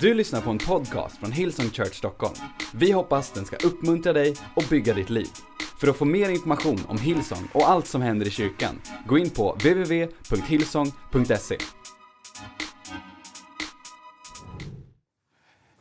Du 0.00 0.14
lyssnar 0.14 0.40
på 0.40 0.50
en 0.50 0.58
podcast 0.58 1.18
från 1.18 1.32
Hillsong 1.32 1.70
Church 1.70 1.94
Stockholm. 1.94 2.34
Vi 2.72 2.92
hoppas 2.92 3.30
den 3.30 3.44
ska 3.44 3.56
uppmuntra 3.56 4.12
dig 4.12 4.36
och 4.54 4.64
bygga 4.70 4.94
ditt 4.94 5.10
liv. 5.10 5.28
För 5.80 5.88
att 5.88 5.96
få 5.96 6.04
mer 6.04 6.28
information 6.28 6.84
om 6.88 6.98
Hillsong 6.98 7.48
och 7.52 7.68
allt 7.68 7.86
som 7.86 8.02
händer 8.02 8.26
i 8.26 8.30
kyrkan, 8.30 8.80
gå 9.06 9.18
in 9.18 9.30
på 9.30 9.52
www.hillsong.se. 9.52 11.58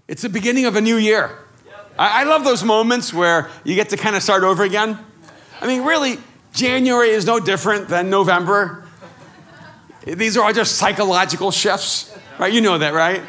It's 0.08 0.22
the 0.22 0.30
beginning 0.30 0.68
of 0.68 0.76
a 0.76 0.82
new 0.82 1.00
year. 1.00 1.30
I, 2.00 2.22
I 2.22 2.26
love 2.26 2.46
those 2.46 2.66
moments 2.66 3.14
where 3.14 3.46
you 3.64 3.76
get 3.76 3.90
to 3.90 3.98
kind 3.98 4.16
of 4.16 4.24
start 4.24 4.44
over 4.44 4.66
again. 4.66 4.96
I 5.62 5.68
mean, 5.68 5.88
really, 5.88 6.18
January 6.54 7.10
is 7.10 7.26
no 7.26 7.40
different 7.40 7.90
than 7.90 8.10
November. 8.10 8.84
These 10.06 10.38
are 10.38 10.46
all 10.46 10.54
just 10.54 10.78
psychological 10.78 11.52
shifts, 11.52 12.12
right? 12.40 12.54
You 12.54 12.62
know 12.62 12.78
that, 12.78 12.94
right? 12.94 13.22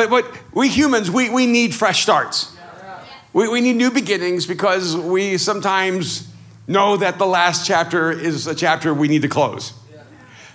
But 0.00 0.08
what 0.08 0.54
we 0.54 0.70
humans, 0.70 1.10
we, 1.10 1.28
we 1.28 1.44
need 1.44 1.74
fresh 1.74 2.02
starts. 2.02 2.56
We, 3.34 3.48
we 3.48 3.60
need 3.60 3.76
new 3.76 3.90
beginnings 3.90 4.46
because 4.46 4.96
we 4.96 5.36
sometimes 5.36 6.26
know 6.66 6.96
that 6.96 7.18
the 7.18 7.26
last 7.26 7.66
chapter 7.66 8.10
is 8.10 8.46
a 8.46 8.54
chapter 8.54 8.94
we 8.94 9.08
need 9.08 9.20
to 9.20 9.28
close. 9.28 9.74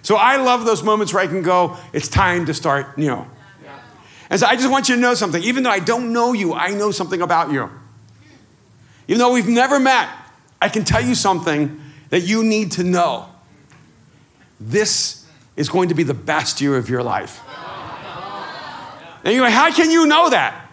So 0.02 0.16
I 0.16 0.38
love 0.38 0.66
those 0.66 0.81
moments 0.81 1.13
where 1.13 1.22
I 1.22 1.27
can 1.27 1.44
go, 1.44 1.77
it's 1.94 2.08
time 2.08 2.48
to 2.48 2.55
start 2.55 2.98
new. 2.98 3.23
And 4.31 4.39
so 4.39 4.48
I 4.48 4.55
just 4.55 4.72
want 4.72 4.89
you 4.89 4.95
to 4.95 5.02
know 5.02 5.13
something. 5.13 5.44
Even 5.44 5.62
though 5.62 5.70
I 5.70 5.80
don't 5.80 6.12
know 6.12 6.34
you, 6.34 6.55
I 6.55 6.70
know 6.70 6.89
something 6.89 7.22
about 7.22 7.52
you. 7.52 7.70
Even 9.08 9.20
though 9.20 9.31
we've 9.31 9.48
never 9.48 9.80
met, 9.80 10.09
I 10.59 10.70
can 10.70 10.86
tell 10.86 11.02
you 11.02 11.14
something 11.14 11.80
that 12.09 12.22
you 12.22 12.44
need 12.44 12.72
to 12.73 12.84
know. 12.84 13.30
This 14.59 15.27
is 15.55 15.70
going 15.70 15.89
to 15.89 15.95
be 15.95 16.02
the 16.02 16.16
best 16.16 16.62
year 16.62 16.77
of 16.77 16.89
your 16.89 17.03
life. 17.03 17.41
And 19.26 19.34
you're 19.34 19.44
like, 19.44 19.54
how 19.54 19.72
can 19.74 19.90
you 19.90 20.06
know 20.06 20.30
that? 20.30 20.70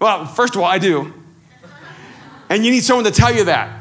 Well, 0.00 0.26
first 0.26 0.56
of 0.56 0.60
all, 0.60 0.66
I 0.66 0.78
do. 0.78 1.14
And 2.48 2.64
you 2.64 2.72
need 2.72 2.82
someone 2.82 3.04
to 3.04 3.12
tell 3.12 3.32
you 3.32 3.44
that. 3.44 3.78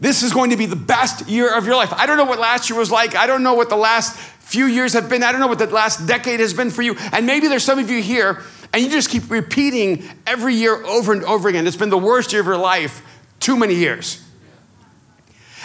This 0.00 0.22
is 0.22 0.32
going 0.32 0.50
to 0.50 0.56
be 0.56 0.66
the 0.66 0.76
best 0.76 1.28
year 1.28 1.54
of 1.56 1.66
your 1.66 1.76
life. 1.76 1.92
I 1.92 2.06
don't 2.06 2.16
know 2.16 2.24
what 2.24 2.40
last 2.40 2.68
year 2.68 2.78
was 2.78 2.90
like. 2.90 3.14
I 3.14 3.26
don't 3.26 3.42
know 3.42 3.54
what 3.54 3.68
the 3.68 3.76
last 3.76 4.16
few 4.16 4.66
years 4.66 4.94
have 4.94 5.08
been. 5.08 5.22
I 5.22 5.30
don't 5.30 5.40
know 5.40 5.46
what 5.46 5.58
the 5.58 5.66
last 5.68 6.06
decade 6.06 6.40
has 6.40 6.52
been 6.52 6.70
for 6.70 6.82
you. 6.82 6.96
And 7.12 7.26
maybe 7.26 7.46
there's 7.46 7.62
some 7.62 7.78
of 7.78 7.88
you 7.88 8.02
here 8.02 8.42
and 8.72 8.82
you 8.82 8.90
just 8.90 9.08
keep 9.08 9.30
repeating 9.30 10.02
every 10.26 10.54
year 10.54 10.84
over 10.84 11.12
and 11.12 11.22
over 11.24 11.48
again. 11.48 11.66
It's 11.66 11.76
been 11.76 11.90
the 11.90 11.98
worst 11.98 12.32
year 12.32 12.40
of 12.40 12.46
your 12.46 12.56
life 12.56 13.02
too 13.38 13.56
many 13.56 13.74
years. 13.74 14.24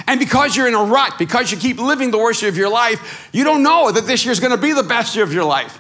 And 0.08 0.20
because 0.20 0.56
you're 0.56 0.68
in 0.68 0.76
a 0.76 0.84
rut, 0.84 1.18
because 1.18 1.52
you 1.52 1.58
keep 1.58 1.80
living 1.80 2.12
the 2.12 2.18
worst 2.18 2.42
year 2.42 2.50
of 2.50 2.58
your 2.58 2.70
life, 2.70 3.30
you 3.32 3.44
don't 3.44 3.64
know 3.64 3.92
that 3.92 4.06
this 4.06 4.26
year 4.26 4.32
is 4.32 4.40
going 4.40 4.52
to 4.52 4.62
be 4.62 4.74
the 4.74 4.84
best 4.84 5.16
year 5.16 5.24
of 5.24 5.34
your 5.34 5.46
life. 5.46 5.80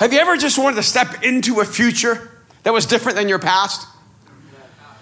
Have 0.00 0.14
you 0.14 0.18
ever 0.18 0.38
just 0.38 0.58
wanted 0.58 0.76
to 0.76 0.82
step 0.82 1.22
into 1.24 1.60
a 1.60 1.64
future 1.66 2.30
that 2.62 2.72
was 2.72 2.86
different 2.86 3.18
than 3.18 3.28
your 3.28 3.38
past? 3.38 3.86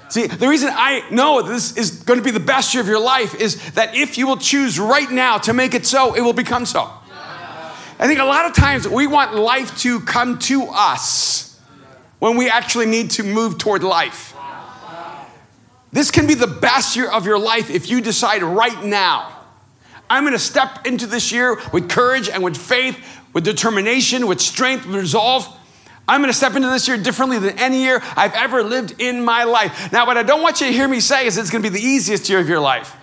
See, 0.08 0.26
the 0.26 0.48
reason 0.48 0.70
I 0.72 1.08
know 1.12 1.40
this 1.40 1.76
is 1.76 2.02
going 2.02 2.18
to 2.18 2.24
be 2.24 2.32
the 2.32 2.40
best 2.40 2.74
year 2.74 2.82
of 2.82 2.88
your 2.88 2.98
life 2.98 3.36
is 3.36 3.70
that 3.74 3.94
if 3.94 4.18
you 4.18 4.26
will 4.26 4.38
choose 4.38 4.80
right 4.80 5.08
now 5.08 5.38
to 5.38 5.52
make 5.52 5.74
it 5.74 5.86
so, 5.86 6.14
it 6.14 6.20
will 6.20 6.32
become 6.32 6.66
so. 6.66 6.90
I 8.00 8.08
think 8.08 8.18
a 8.18 8.24
lot 8.24 8.46
of 8.46 8.54
times 8.54 8.88
we 8.88 9.06
want 9.06 9.36
life 9.36 9.78
to 9.82 10.00
come 10.00 10.40
to 10.40 10.66
us 10.68 11.60
when 12.18 12.36
we 12.36 12.50
actually 12.50 12.86
need 12.86 13.12
to 13.12 13.22
move 13.22 13.56
toward 13.56 13.84
life. 13.84 14.34
This 15.92 16.10
can 16.10 16.26
be 16.26 16.34
the 16.34 16.48
best 16.48 16.96
year 16.96 17.08
of 17.08 17.24
your 17.24 17.38
life 17.38 17.70
if 17.70 17.88
you 17.88 18.00
decide 18.00 18.42
right 18.42 18.82
now. 18.82 19.32
I'm 20.10 20.24
going 20.24 20.32
to 20.32 20.38
step 20.38 20.86
into 20.86 21.06
this 21.06 21.30
year 21.30 21.60
with 21.72 21.88
courage 21.88 22.28
and 22.28 22.42
with 22.42 22.56
faith, 22.56 22.98
with 23.32 23.44
determination, 23.44 24.26
with 24.26 24.40
strength, 24.40 24.86
with 24.86 24.96
resolve. 24.96 25.46
I'm 26.08 26.20
going 26.20 26.30
to 26.30 26.36
step 26.36 26.56
into 26.56 26.68
this 26.68 26.88
year 26.88 26.96
differently 26.96 27.38
than 27.38 27.58
any 27.58 27.82
year 27.82 28.00
I've 28.16 28.32
ever 28.32 28.62
lived 28.62 28.94
in 28.98 29.22
my 29.22 29.44
life. 29.44 29.92
Now, 29.92 30.06
what 30.06 30.16
I 30.16 30.22
don't 30.22 30.40
want 30.40 30.60
you 30.60 30.66
to 30.68 30.72
hear 30.72 30.88
me 30.88 31.00
say 31.00 31.26
is 31.26 31.36
it's 31.36 31.50
going 31.50 31.62
to 31.62 31.70
be 31.70 31.78
the 31.78 31.84
easiest 31.84 32.28
year 32.30 32.40
of 32.40 32.48
your 32.48 32.60
life. 32.60 32.96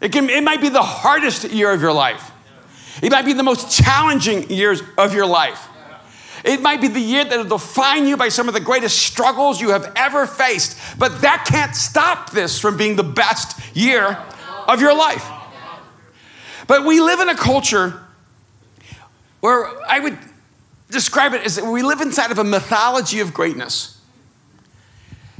It, 0.00 0.10
can, 0.10 0.28
it 0.28 0.42
might 0.42 0.60
be 0.60 0.68
the 0.68 0.82
hardest 0.82 1.44
year 1.44 1.70
of 1.70 1.80
your 1.80 1.92
life. 1.92 2.32
It 3.00 3.12
might 3.12 3.24
be 3.24 3.32
the 3.32 3.44
most 3.44 3.70
challenging 3.70 4.50
years 4.50 4.82
of 4.98 5.14
your 5.14 5.26
life. 5.26 5.68
It 6.44 6.60
might 6.60 6.80
be 6.80 6.88
the 6.88 7.00
year 7.00 7.24
that 7.24 7.36
will 7.36 7.56
define 7.56 8.06
you 8.06 8.16
by 8.16 8.28
some 8.28 8.48
of 8.48 8.54
the 8.54 8.60
greatest 8.60 8.98
struggles 8.98 9.60
you 9.60 9.70
have 9.70 9.92
ever 9.94 10.26
faced. 10.26 10.76
But 10.98 11.20
that 11.20 11.46
can't 11.48 11.76
stop 11.76 12.30
this 12.30 12.58
from 12.58 12.76
being 12.76 12.96
the 12.96 13.04
best 13.04 13.60
year 13.76 14.18
of 14.66 14.80
your 14.80 14.96
life. 14.96 15.24
But 16.66 16.84
we 16.84 17.00
live 17.00 17.20
in 17.20 17.28
a 17.28 17.36
culture 17.36 18.01
where 19.42 19.68
I 19.90 19.98
would 19.98 20.16
describe 20.88 21.34
it 21.34 21.44
as 21.44 21.60
we 21.60 21.82
live 21.82 22.00
inside 22.00 22.30
of 22.30 22.38
a 22.38 22.44
mythology 22.44 23.18
of 23.18 23.34
greatness. 23.34 24.00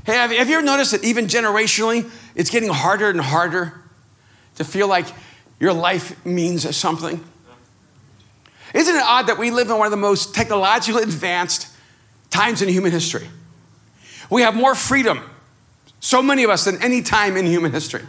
Hey, 0.04 0.14
have 0.14 0.32
you 0.32 0.38
ever 0.38 0.60
noticed 0.60 0.90
that 0.90 1.04
even 1.04 1.28
generationally, 1.28 2.10
it's 2.34 2.50
getting 2.50 2.68
harder 2.68 3.08
and 3.08 3.20
harder 3.20 3.80
to 4.56 4.64
feel 4.64 4.88
like 4.88 5.06
your 5.60 5.72
life 5.72 6.26
means 6.26 6.76
something? 6.76 7.22
Isn't 8.74 8.96
it 8.96 9.02
odd 9.02 9.28
that 9.28 9.38
we 9.38 9.52
live 9.52 9.70
in 9.70 9.78
one 9.78 9.86
of 9.86 9.92
the 9.92 9.96
most 9.96 10.34
technologically 10.34 11.04
advanced 11.04 11.68
times 12.30 12.60
in 12.60 12.68
human 12.68 12.90
history? 12.90 13.28
We 14.30 14.42
have 14.42 14.56
more 14.56 14.74
freedom, 14.74 15.22
so 16.00 16.20
many 16.20 16.42
of 16.42 16.50
us, 16.50 16.64
than 16.64 16.82
any 16.82 17.02
time 17.02 17.36
in 17.36 17.46
human 17.46 17.70
history. 17.70 18.02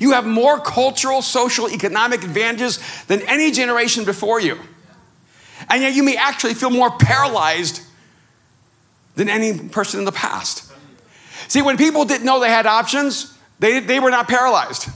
You 0.00 0.12
have 0.12 0.24
more 0.24 0.58
cultural, 0.58 1.20
social, 1.20 1.68
economic 1.68 2.24
advantages 2.24 2.80
than 3.06 3.20
any 3.22 3.50
generation 3.50 4.06
before 4.06 4.40
you. 4.40 4.58
And 5.68 5.82
yet 5.82 5.94
you 5.94 6.02
may 6.02 6.16
actually 6.16 6.54
feel 6.54 6.70
more 6.70 6.90
paralyzed 6.90 7.82
than 9.16 9.28
any 9.28 9.68
person 9.68 9.98
in 9.98 10.04
the 10.04 10.12
past. 10.12 10.72
See, 11.48 11.62
when 11.62 11.76
people 11.76 12.04
didn't 12.04 12.24
know 12.24 12.40
they 12.40 12.48
had 12.48 12.66
options, 12.66 13.36
they, 13.58 13.80
they 13.80 14.00
were 14.00 14.10
not 14.10 14.28
paralyzed. 14.28 14.88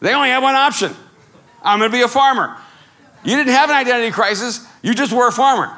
They 0.00 0.14
only 0.14 0.30
had 0.30 0.42
one 0.42 0.54
option 0.54 0.96
I'm 1.62 1.78
going 1.78 1.90
to 1.90 1.96
be 1.96 2.02
a 2.02 2.08
farmer. 2.08 2.56
You 3.22 3.36
didn't 3.36 3.52
have 3.52 3.68
an 3.68 3.76
identity 3.76 4.10
crisis, 4.12 4.66
you 4.82 4.94
just 4.94 5.12
were 5.12 5.28
a 5.28 5.32
farmer. 5.32 5.76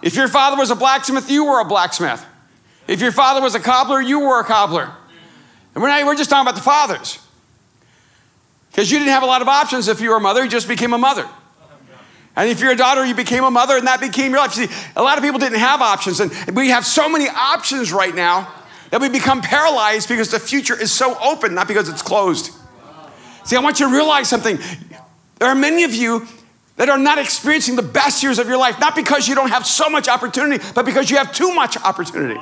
If 0.00 0.16
your 0.16 0.28
father 0.28 0.56
was 0.56 0.70
a 0.70 0.74
blacksmith, 0.74 1.30
you 1.30 1.44
were 1.44 1.60
a 1.60 1.64
blacksmith. 1.64 2.24
If 2.86 3.00
your 3.00 3.12
father 3.12 3.40
was 3.40 3.54
a 3.54 3.60
cobbler, 3.60 4.00
you 4.00 4.20
were 4.20 4.40
a 4.40 4.44
cobbler. 4.44 4.90
And 5.74 5.82
we're, 5.82 5.88
not, 5.88 6.04
we're 6.04 6.14
just 6.14 6.30
talking 6.30 6.46
about 6.46 6.54
the 6.54 6.62
fathers. 6.62 7.18
Because 8.70 8.90
you 8.90 8.98
didn't 8.98 9.12
have 9.12 9.22
a 9.22 9.26
lot 9.26 9.40
of 9.40 9.48
options 9.48 9.88
if 9.88 10.00
you 10.00 10.10
were 10.10 10.16
a 10.16 10.20
mother, 10.20 10.44
you 10.44 10.50
just 10.50 10.68
became 10.68 10.92
a 10.92 10.98
mother. 10.98 11.28
And 12.36 12.50
if 12.50 12.60
you're 12.60 12.72
a 12.72 12.76
daughter, 12.76 13.04
you 13.04 13.14
became 13.14 13.44
a 13.44 13.50
mother, 13.50 13.76
and 13.76 13.86
that 13.86 14.00
became 14.00 14.32
your 14.32 14.40
life. 14.40 14.52
See, 14.52 14.68
a 14.96 15.02
lot 15.02 15.18
of 15.18 15.24
people 15.24 15.38
didn't 15.38 15.60
have 15.60 15.80
options, 15.80 16.20
and 16.20 16.32
we 16.56 16.70
have 16.70 16.84
so 16.84 17.08
many 17.08 17.28
options 17.28 17.92
right 17.92 18.14
now 18.14 18.52
that 18.90 19.00
we 19.00 19.08
become 19.08 19.40
paralyzed 19.40 20.08
because 20.08 20.30
the 20.30 20.40
future 20.40 20.80
is 20.80 20.92
so 20.92 21.16
open, 21.22 21.54
not 21.54 21.68
because 21.68 21.88
it's 21.88 22.02
closed. 22.02 22.50
See, 23.44 23.56
I 23.56 23.60
want 23.60 23.78
you 23.78 23.88
to 23.88 23.92
realize 23.92 24.28
something. 24.28 24.58
There 25.38 25.48
are 25.48 25.54
many 25.54 25.84
of 25.84 25.94
you 25.94 26.26
that 26.76 26.88
are 26.88 26.98
not 26.98 27.18
experiencing 27.18 27.76
the 27.76 27.82
best 27.82 28.22
years 28.22 28.38
of 28.38 28.48
your 28.48 28.56
life, 28.56 28.80
not 28.80 28.96
because 28.96 29.28
you 29.28 29.34
don't 29.34 29.50
have 29.50 29.66
so 29.66 29.88
much 29.88 30.08
opportunity, 30.08 30.64
but 30.74 30.84
because 30.84 31.10
you 31.10 31.18
have 31.18 31.32
too 31.32 31.54
much 31.54 31.76
opportunity. 31.76 32.40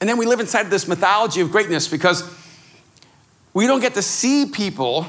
And 0.00 0.08
then 0.08 0.18
we 0.18 0.26
live 0.26 0.40
inside 0.40 0.62
of 0.62 0.70
this 0.70 0.86
mythology 0.86 1.40
of 1.40 1.50
greatness 1.50 1.88
because 1.88 2.22
we 3.52 3.66
don't 3.66 3.80
get 3.80 3.94
to 3.94 4.02
see 4.02 4.46
people 4.46 5.06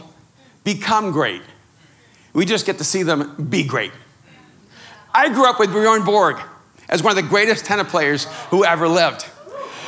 become 0.64 1.12
great. 1.12 1.42
We 2.38 2.46
just 2.46 2.68
get 2.68 2.78
to 2.78 2.84
see 2.84 3.02
them 3.02 3.48
be 3.50 3.64
great. 3.64 3.92
I 5.12 5.30
grew 5.30 5.50
up 5.50 5.60
with 5.60 5.72
Bjorn 5.72 6.06
Borg 6.06 6.40
as 6.88 7.02
one 7.02 7.18
of 7.18 7.24
the 7.24 7.28
greatest 7.28 7.66
tennis 7.66 7.90
players 7.90 8.26
who 8.52 8.64
ever 8.64 8.88
lived. 8.88 9.26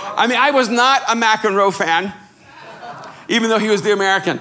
I 0.04 0.26
mean, 0.26 0.40
I 0.40 0.50
was 0.50 0.68
not 0.68 1.04
a 1.04 1.14
McEnroe 1.14 1.72
fan, 1.72 2.12
even 3.28 3.52
though 3.52 3.60
he 3.60 3.68
was 3.68 3.84
the 3.84 3.94
American. 3.94 4.40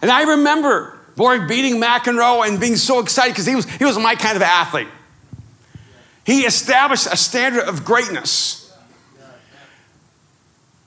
And 0.00 0.10
I 0.10 0.22
remember 0.22 0.98
Borg 1.14 1.48
beating 1.48 1.78
McEnroe 1.78 2.48
and 2.48 2.58
being 2.58 2.76
so 2.76 3.00
excited 3.00 3.32
because 3.32 3.44
he 3.44 3.56
was, 3.56 3.66
he 3.68 3.84
was 3.84 3.98
my 3.98 4.14
kind 4.14 4.36
of 4.36 4.42
athlete. 4.42 4.88
He 6.24 6.46
established 6.46 7.08
a 7.12 7.16
standard 7.18 7.64
of 7.64 7.84
greatness. 7.84 8.74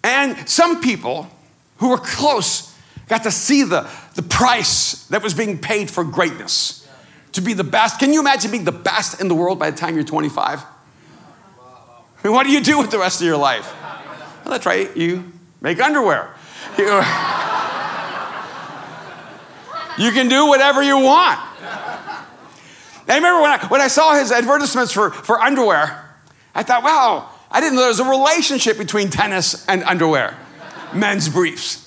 And 0.04 0.50
some 0.50 0.82
people 0.82 1.30
who 1.78 1.90
were 1.90 2.00
close 2.00 2.76
got 3.08 3.22
to 3.24 3.32
see 3.32 3.62
the, 3.62 3.88
the 4.16 4.24
price 4.24 5.06
that 5.08 5.22
was 5.22 5.34
being 5.34 5.60
paid 5.60 5.92
for 5.92 6.04
greatness 6.04 6.88
to 7.34 7.42
be 7.42 7.54
the 7.54 7.64
best. 7.64 8.00
Can 8.00 8.14
you 8.14 8.22
imagine 8.22 8.50
being 8.50 8.64
the 8.64 8.72
best 8.72 9.22
in 9.22 9.28
the 9.28 9.36
world 9.36 9.60
by 9.60 9.70
the 9.70 9.78
time 9.78 9.96
you're 9.96 10.04
25? 10.04 10.60
I 10.60 10.64
mean, 12.24 12.34
what 12.34 12.46
do 12.46 12.52
you 12.52 12.62
do 12.62 12.80
with 12.80 12.92
the 12.92 12.98
rest 12.98 13.22
of 13.22 13.28
your 13.28 13.38
life? 13.38 13.72
Well, 14.44 14.52
that's 14.52 14.66
right, 14.66 14.96
you 14.96 15.32
make 15.62 15.82
underwear. 15.82 16.34
You, 16.78 16.86
you 20.06 20.12
can 20.12 20.30
do 20.30 20.48
whatever 20.48 20.82
you 20.82 20.98
want. 20.98 21.40
I 23.08 23.16
remember 23.16 23.42
when 23.42 23.52
I, 23.52 23.68
when 23.68 23.82
I 23.82 23.88
saw 23.88 24.16
his 24.16 24.32
advertisements 24.32 24.92
for, 24.92 25.12
for 25.12 25.40
underwear, 25.40 26.10
I 26.56 26.64
thought, 26.64 26.84
wow, 26.84 27.30
I 27.52 27.60
didn't 27.60 27.76
know 27.76 27.82
there 27.82 27.90
was 27.90 28.00
a 28.00 28.10
relationship 28.10 28.78
between 28.78 29.10
tennis 29.10 29.66
and 29.68 29.84
underwear, 29.84 30.36
men's 30.94 31.30
briefs. 31.30 31.85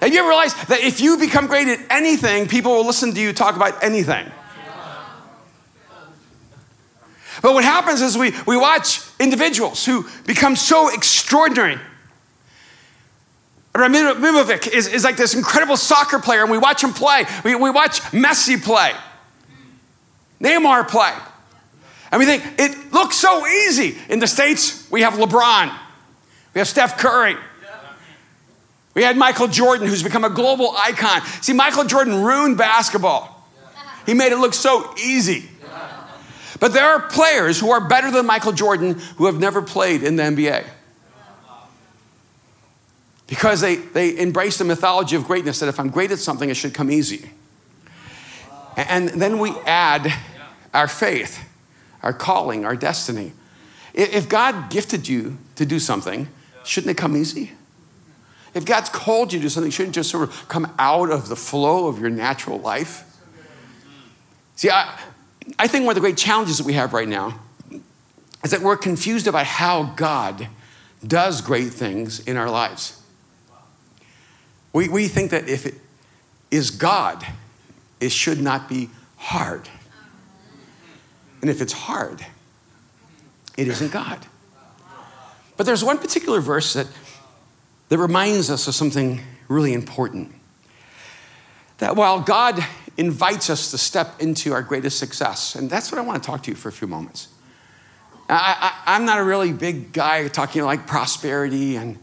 Have 0.00 0.12
you 0.12 0.20
ever 0.20 0.28
realized 0.28 0.68
that 0.68 0.80
if 0.80 1.00
you 1.00 1.16
become 1.16 1.46
great 1.46 1.66
at 1.66 1.80
anything, 1.90 2.46
people 2.46 2.72
will 2.72 2.86
listen 2.86 3.12
to 3.14 3.20
you 3.20 3.32
talk 3.32 3.56
about 3.56 3.82
anything? 3.82 4.30
But 7.42 7.54
what 7.54 7.64
happens 7.64 8.00
is 8.00 8.18
we, 8.18 8.32
we 8.46 8.56
watch 8.56 9.00
individuals 9.20 9.84
who 9.84 10.08
become 10.26 10.56
so 10.56 10.92
extraordinary. 10.92 11.78
Ibrahimovic 13.74 14.66
is, 14.66 14.88
is 14.88 15.04
like 15.04 15.16
this 15.16 15.34
incredible 15.34 15.76
soccer 15.76 16.18
player, 16.18 16.42
and 16.42 16.50
we 16.50 16.58
watch 16.58 16.82
him 16.82 16.92
play. 16.92 17.24
We, 17.44 17.54
we 17.54 17.70
watch 17.70 18.00
Messi 18.10 18.62
play, 18.62 18.92
Neymar 20.40 20.88
play. 20.88 21.14
And 22.10 22.18
we 22.18 22.24
think 22.24 22.44
it 22.58 22.92
looks 22.92 23.16
so 23.16 23.46
easy. 23.46 23.96
In 24.08 24.18
the 24.18 24.26
States, 24.26 24.90
we 24.90 25.02
have 25.02 25.14
LeBron, 25.14 25.72
we 26.54 26.58
have 26.58 26.68
Steph 26.68 26.98
Curry. 26.98 27.36
We 28.98 29.04
had 29.04 29.16
Michael 29.16 29.46
Jordan, 29.46 29.86
who's 29.86 30.02
become 30.02 30.24
a 30.24 30.28
global 30.28 30.74
icon. 30.76 31.24
See, 31.40 31.52
Michael 31.52 31.84
Jordan 31.84 32.20
ruined 32.20 32.58
basketball. 32.58 33.48
He 34.06 34.12
made 34.12 34.32
it 34.32 34.38
look 34.38 34.54
so 34.54 34.92
easy. 35.00 35.48
But 36.58 36.72
there 36.72 36.84
are 36.84 37.02
players 37.02 37.60
who 37.60 37.70
are 37.70 37.80
better 37.80 38.10
than 38.10 38.26
Michael 38.26 38.50
Jordan 38.50 38.98
who 39.14 39.26
have 39.26 39.38
never 39.38 39.62
played 39.62 40.02
in 40.02 40.16
the 40.16 40.24
NBA. 40.24 40.66
Because 43.28 43.60
they, 43.60 43.76
they 43.76 44.18
embrace 44.18 44.58
the 44.58 44.64
mythology 44.64 45.14
of 45.14 45.28
greatness 45.28 45.60
that 45.60 45.68
if 45.68 45.78
I'm 45.78 45.90
great 45.90 46.10
at 46.10 46.18
something, 46.18 46.50
it 46.50 46.56
should 46.56 46.74
come 46.74 46.90
easy. 46.90 47.30
And 48.76 49.10
then 49.10 49.38
we 49.38 49.52
add 49.58 50.12
our 50.74 50.88
faith, 50.88 51.48
our 52.02 52.12
calling, 52.12 52.64
our 52.64 52.74
destiny. 52.74 53.30
If 53.94 54.28
God 54.28 54.70
gifted 54.70 55.06
you 55.06 55.38
to 55.54 55.64
do 55.64 55.78
something, 55.78 56.26
shouldn't 56.64 56.90
it 56.90 56.96
come 56.96 57.16
easy? 57.16 57.52
If 58.58 58.64
God's 58.64 58.88
called 58.88 59.32
you 59.32 59.38
to 59.42 59.48
something, 59.48 59.70
shouldn't 59.70 59.94
just 59.94 60.10
sort 60.10 60.28
of 60.28 60.48
come 60.48 60.74
out 60.80 61.12
of 61.12 61.28
the 61.28 61.36
flow 61.36 61.86
of 61.86 62.00
your 62.00 62.10
natural 62.10 62.58
life? 62.58 63.04
See, 64.56 64.68
I, 64.68 64.98
I 65.60 65.68
think 65.68 65.84
one 65.84 65.92
of 65.92 65.94
the 65.94 66.00
great 66.00 66.16
challenges 66.16 66.58
that 66.58 66.66
we 66.66 66.72
have 66.72 66.92
right 66.92 67.06
now 67.06 67.38
is 68.42 68.50
that 68.50 68.60
we're 68.60 68.76
confused 68.76 69.28
about 69.28 69.46
how 69.46 69.94
God 69.94 70.48
does 71.06 71.40
great 71.40 71.68
things 71.68 72.18
in 72.18 72.36
our 72.36 72.50
lives. 72.50 73.00
We, 74.72 74.88
we 74.88 75.06
think 75.06 75.30
that 75.30 75.48
if 75.48 75.64
it 75.64 75.74
is 76.50 76.72
God, 76.72 77.24
it 78.00 78.10
should 78.10 78.40
not 78.40 78.68
be 78.68 78.90
hard. 79.18 79.68
And 81.42 81.48
if 81.48 81.62
it's 81.62 81.74
hard, 81.74 82.26
it 83.56 83.68
isn't 83.68 83.92
God. 83.92 84.26
But 85.56 85.64
there's 85.64 85.84
one 85.84 85.98
particular 85.98 86.40
verse 86.40 86.72
that, 86.72 86.88
that 87.88 87.98
reminds 87.98 88.50
us 88.50 88.68
of 88.68 88.74
something 88.74 89.20
really 89.48 89.72
important. 89.72 90.34
That 91.78 91.96
while 91.96 92.20
God 92.20 92.62
invites 92.98 93.48
us 93.48 93.70
to 93.70 93.78
step 93.78 94.20
into 94.20 94.52
our 94.52 94.60
greatest 94.60 94.98
success. 94.98 95.54
And 95.54 95.70
that's 95.70 95.90
what 95.90 95.98
I 95.98 96.02
want 96.02 96.20
to 96.22 96.26
talk 96.26 96.42
to 96.42 96.50
you 96.50 96.56
for 96.56 96.68
a 96.68 96.72
few 96.72 96.88
moments. 96.88 97.28
I, 98.28 98.74
am 98.86 99.06
not 99.06 99.18
a 99.18 99.24
really 99.24 99.52
big 99.52 99.92
guy 99.92 100.28
talking 100.28 100.62
like 100.62 100.86
prosperity 100.86 101.76
and 101.76 101.96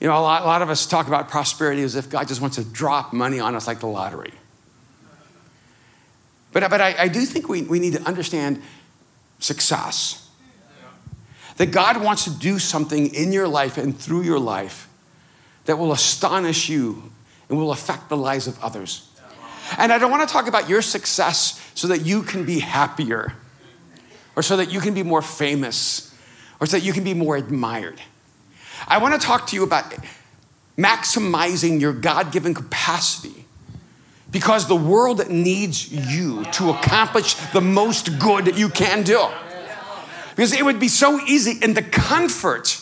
you 0.00 0.08
know, 0.08 0.18
a 0.18 0.20
lot, 0.20 0.42
a 0.42 0.44
lot, 0.46 0.62
of 0.62 0.70
us 0.70 0.86
talk 0.86 1.06
about 1.06 1.28
prosperity 1.28 1.82
as 1.82 1.96
if 1.96 2.10
God 2.10 2.28
just 2.28 2.40
wants 2.40 2.56
to 2.56 2.64
drop 2.64 3.12
money 3.12 3.40
on 3.40 3.54
us 3.54 3.66
like 3.66 3.80
the 3.80 3.86
lottery. 3.86 4.32
But, 6.52 6.68
but 6.70 6.80
I, 6.80 6.94
I 6.98 7.08
do 7.08 7.24
think 7.24 7.48
we, 7.48 7.62
we 7.62 7.78
need 7.78 7.94
to 7.94 8.02
understand 8.02 8.62
success. 9.38 10.28
That 11.56 11.66
God 11.66 12.02
wants 12.02 12.24
to 12.24 12.30
do 12.30 12.58
something 12.58 13.14
in 13.14 13.32
your 13.32 13.48
life 13.48 13.78
and 13.78 13.96
through 13.96 14.22
your 14.22 14.38
life 14.38 14.88
that 15.64 15.78
will 15.78 15.92
astonish 15.92 16.68
you 16.68 17.10
and 17.48 17.58
will 17.58 17.72
affect 17.72 18.08
the 18.08 18.16
lives 18.16 18.46
of 18.46 18.62
others. 18.62 19.08
And 19.78 19.92
I 19.92 19.98
don't 19.98 20.10
want 20.10 20.26
to 20.26 20.32
talk 20.32 20.46
about 20.46 20.68
your 20.68 20.82
success 20.82 21.60
so 21.74 21.88
that 21.88 22.04
you 22.04 22.22
can 22.22 22.44
be 22.44 22.60
happier 22.60 23.32
or 24.36 24.42
so 24.42 24.56
that 24.56 24.70
you 24.70 24.80
can 24.80 24.94
be 24.94 25.02
more 25.02 25.22
famous 25.22 26.14
or 26.60 26.66
so 26.66 26.76
that 26.78 26.84
you 26.84 26.92
can 26.92 27.04
be 27.04 27.14
more 27.14 27.36
admired. 27.36 28.00
I 28.86 28.98
want 28.98 29.20
to 29.20 29.26
talk 29.26 29.46
to 29.48 29.56
you 29.56 29.62
about 29.62 29.94
maximizing 30.76 31.80
your 31.80 31.92
God 31.92 32.32
given 32.32 32.52
capacity 32.52 33.46
because 34.30 34.66
the 34.66 34.76
world 34.76 35.28
needs 35.28 35.92
you 35.92 36.44
to 36.46 36.70
accomplish 36.70 37.34
the 37.52 37.60
most 37.60 38.18
good 38.18 38.46
that 38.46 38.58
you 38.58 38.68
can 38.68 39.04
do. 39.04 39.28
Because 40.34 40.52
it 40.52 40.64
would 40.64 40.80
be 40.80 40.88
so 40.88 41.20
easy 41.20 41.62
in 41.62 41.74
the 41.74 41.82
comfort 41.82 42.80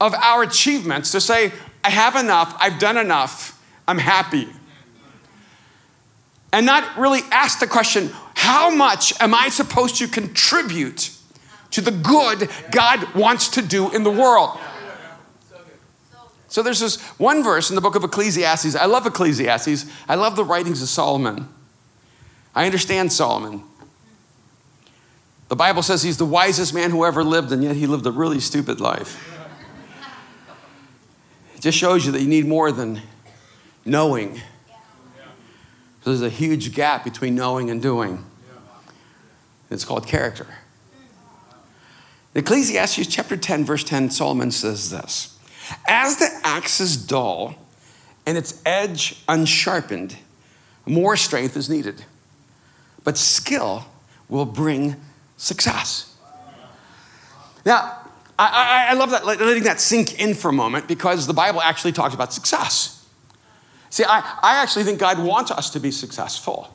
of 0.00 0.14
our 0.14 0.44
achievements 0.44 1.10
to 1.10 1.20
say, 1.20 1.52
I 1.84 1.90
have 1.90 2.16
enough, 2.16 2.56
I've 2.58 2.78
done 2.80 2.96
enough, 2.96 3.62
I'm 3.86 3.98
happy 3.98 4.48
and 6.54 6.64
not 6.64 6.96
really 6.96 7.20
ask 7.32 7.58
the 7.58 7.66
question 7.66 8.10
how 8.34 8.70
much 8.70 9.12
am 9.20 9.34
I 9.34 9.48
supposed 9.48 9.96
to 9.96 10.06
contribute 10.06 11.10
to 11.72 11.80
the 11.80 11.90
good 11.90 12.48
God 12.70 13.12
wants 13.14 13.48
to 13.50 13.62
do 13.62 13.90
in 13.90 14.04
the 14.04 14.10
world? 14.10 14.56
So 16.46 16.62
there's 16.62 16.78
this 16.78 17.02
one 17.18 17.42
verse 17.42 17.70
in 17.70 17.74
the 17.74 17.82
book 17.82 17.96
of 17.96 18.04
Ecclesiastes. 18.04 18.76
I 18.76 18.84
love 18.84 19.04
Ecclesiastes. 19.04 19.86
I 20.08 20.14
love 20.14 20.36
the 20.36 20.44
writings 20.44 20.80
of 20.80 20.88
Solomon. 20.88 21.48
I 22.54 22.66
understand 22.66 23.12
Solomon. 23.12 23.64
The 25.48 25.56
Bible 25.56 25.82
says 25.82 26.04
he's 26.04 26.18
the 26.18 26.24
wisest 26.24 26.72
man 26.72 26.92
who 26.92 27.04
ever 27.04 27.24
lived, 27.24 27.50
and 27.50 27.64
yet 27.64 27.74
he 27.74 27.88
lived 27.88 28.06
a 28.06 28.12
really 28.12 28.38
stupid 28.38 28.80
life. 28.80 29.33
Just 31.64 31.78
shows 31.78 32.04
you 32.04 32.12
that 32.12 32.20
you 32.20 32.28
need 32.28 32.46
more 32.46 32.70
than 32.70 33.00
knowing 33.86 34.38
there's 36.04 36.20
a 36.20 36.28
huge 36.28 36.74
gap 36.74 37.04
between 37.04 37.34
knowing 37.34 37.70
and 37.70 37.80
doing. 37.80 38.22
It's 39.70 39.82
called 39.82 40.06
character. 40.06 40.46
In 42.34 42.42
Ecclesiastes 42.42 43.06
chapter 43.06 43.38
10, 43.38 43.64
verse 43.64 43.82
10, 43.82 44.10
Solomon 44.10 44.50
says 44.50 44.90
this 44.90 45.38
As 45.88 46.18
the 46.18 46.28
axe 46.44 46.82
is 46.82 46.98
dull 46.98 47.54
and 48.26 48.36
its 48.36 48.60
edge 48.66 49.22
unsharpened, 49.26 50.18
more 50.84 51.16
strength 51.16 51.56
is 51.56 51.70
needed. 51.70 52.04
But 53.04 53.16
skill 53.16 53.86
will 54.28 54.44
bring 54.44 54.96
success. 55.38 56.14
Now, 57.64 58.03
I, 58.38 58.86
I, 58.88 58.90
I 58.90 58.94
love 58.94 59.10
that, 59.10 59.24
letting 59.24 59.62
that 59.64 59.80
sink 59.80 60.20
in 60.20 60.34
for 60.34 60.48
a 60.48 60.52
moment 60.52 60.88
because 60.88 61.26
the 61.26 61.34
Bible 61.34 61.60
actually 61.60 61.92
talks 61.92 62.14
about 62.14 62.32
success. 62.32 63.06
See, 63.90 64.04
I, 64.04 64.38
I 64.42 64.56
actually 64.56 64.84
think 64.84 64.98
God 64.98 65.18
wants 65.18 65.50
us 65.50 65.70
to 65.70 65.80
be 65.80 65.90
successful. 65.92 66.74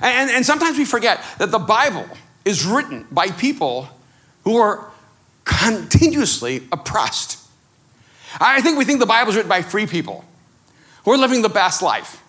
And, 0.00 0.30
and 0.30 0.46
sometimes 0.46 0.78
we 0.78 0.84
forget 0.84 1.22
that 1.38 1.50
the 1.50 1.58
Bible 1.58 2.06
is 2.44 2.64
written 2.64 3.06
by 3.10 3.28
people 3.28 3.88
who 4.44 4.56
are 4.56 4.90
continuously 5.44 6.62
oppressed. 6.72 7.38
I 8.40 8.62
think 8.62 8.78
we 8.78 8.84
think 8.84 9.00
the 9.00 9.06
Bible 9.06 9.30
is 9.30 9.36
written 9.36 9.48
by 9.48 9.62
free 9.62 9.86
people 9.86 10.24
who 11.04 11.12
are 11.12 11.18
living 11.18 11.42
the 11.42 11.48
best 11.48 11.82
life. 11.82 12.22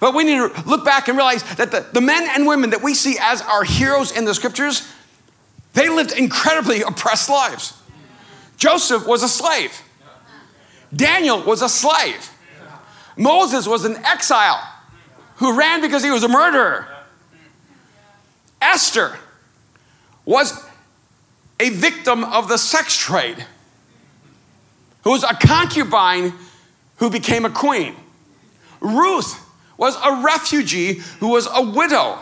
But 0.00 0.14
we 0.14 0.24
need 0.24 0.36
to 0.36 0.62
look 0.66 0.84
back 0.84 1.08
and 1.08 1.16
realize 1.16 1.42
that 1.56 1.70
the, 1.70 1.86
the 1.92 2.00
men 2.00 2.28
and 2.34 2.46
women 2.46 2.70
that 2.70 2.82
we 2.82 2.94
see 2.94 3.16
as 3.20 3.40
our 3.42 3.64
heroes 3.64 4.16
in 4.16 4.24
the 4.24 4.34
scriptures, 4.34 4.88
they 5.74 5.88
lived 5.88 6.12
incredibly 6.12 6.82
oppressed 6.82 7.28
lives. 7.28 7.74
Joseph 8.56 9.06
was 9.06 9.22
a 9.22 9.28
slave. 9.28 9.82
Daniel 10.94 11.42
was 11.42 11.62
a 11.62 11.68
slave. 11.68 12.30
Moses 13.16 13.66
was 13.66 13.84
an 13.84 13.96
exile 14.04 14.60
who 15.36 15.56
ran 15.56 15.80
because 15.80 16.02
he 16.02 16.10
was 16.10 16.22
a 16.22 16.28
murderer. 16.28 16.86
Esther 18.62 19.18
was 20.24 20.64
a 21.60 21.70
victim 21.70 22.24
of 22.24 22.48
the 22.48 22.56
sex 22.56 22.96
trade, 22.96 23.44
who 25.02 25.10
was 25.10 25.22
a 25.22 25.34
concubine 25.34 26.32
who 26.96 27.10
became 27.10 27.44
a 27.44 27.50
queen. 27.50 27.94
Ruth 28.80 29.40
was 29.76 29.96
a 30.02 30.22
refugee 30.22 30.94
who 31.20 31.28
was 31.28 31.48
a 31.52 31.62
widow. 31.62 32.18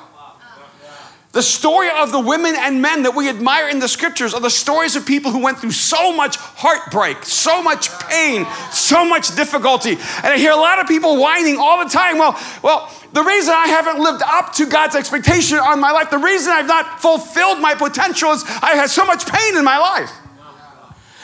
The 1.32 1.42
story 1.42 1.88
of 1.88 2.12
the 2.12 2.20
women 2.20 2.54
and 2.58 2.82
men 2.82 3.04
that 3.04 3.14
we 3.14 3.30
admire 3.30 3.70
in 3.70 3.78
the 3.78 3.88
scriptures 3.88 4.34
are 4.34 4.40
the 4.40 4.50
stories 4.50 4.96
of 4.96 5.06
people 5.06 5.30
who 5.30 5.42
went 5.42 5.58
through 5.58 5.70
so 5.70 6.14
much 6.14 6.36
heartbreak, 6.36 7.24
so 7.24 7.62
much 7.62 7.88
pain, 8.00 8.46
so 8.70 9.06
much 9.06 9.34
difficulty. 9.34 9.92
And 9.92 10.26
I 10.26 10.36
hear 10.36 10.52
a 10.52 10.56
lot 10.56 10.78
of 10.78 10.86
people 10.86 11.18
whining 11.18 11.56
all 11.58 11.82
the 11.82 11.88
time. 11.88 12.18
Well, 12.18 12.38
well, 12.62 12.94
the 13.14 13.22
reason 13.22 13.54
I 13.56 13.66
haven't 13.66 14.02
lived 14.02 14.22
up 14.22 14.52
to 14.54 14.66
God's 14.66 14.94
expectation 14.94 15.56
on 15.56 15.80
my 15.80 15.90
life, 15.90 16.10
the 16.10 16.18
reason 16.18 16.52
I've 16.52 16.66
not 16.66 17.00
fulfilled 17.00 17.60
my 17.60 17.74
potential 17.76 18.32
is 18.32 18.44
I 18.60 18.74
had 18.74 18.90
so 18.90 19.06
much 19.06 19.24
pain 19.26 19.56
in 19.56 19.64
my 19.64 19.78
life. 19.78 20.12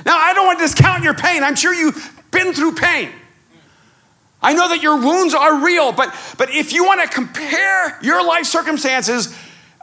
Now, 0.07 0.17
I 0.17 0.33
don't 0.33 0.47
want 0.47 0.59
to 0.59 0.65
discount 0.65 1.05
your 1.05 1.15
pain. 1.15 1.45
I'm 1.45 1.55
sure 1.55 1.75
you've 1.75 2.23
been 2.31 2.55
through 2.55 2.77
pain. 2.77 3.11
I 4.41 4.55
know 4.55 4.69
that 4.69 4.83
your 4.83 4.97
wounds 4.97 5.35
are 5.35 5.63
real, 5.63 5.93
but, 5.93 6.15
but 6.39 6.55
if 6.55 6.73
you 6.73 6.85
want 6.85 7.03
to 7.03 7.09
compare 7.09 7.99
your 8.01 8.25
life 8.25 8.47
circumstances 8.47 9.37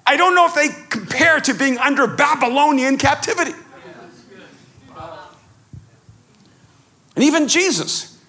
I 0.08 0.18
don't 0.18 0.36
know 0.36 0.46
if 0.46 0.54
they 0.54 0.70
compare 0.90 1.40
to 1.42 1.54
being 1.54 1.78
under 1.78 2.08
Babylonian 2.08 2.98
captivity. 2.98 3.54
And 7.16 7.24
even 7.24 7.48
Jesus. 7.48 8.22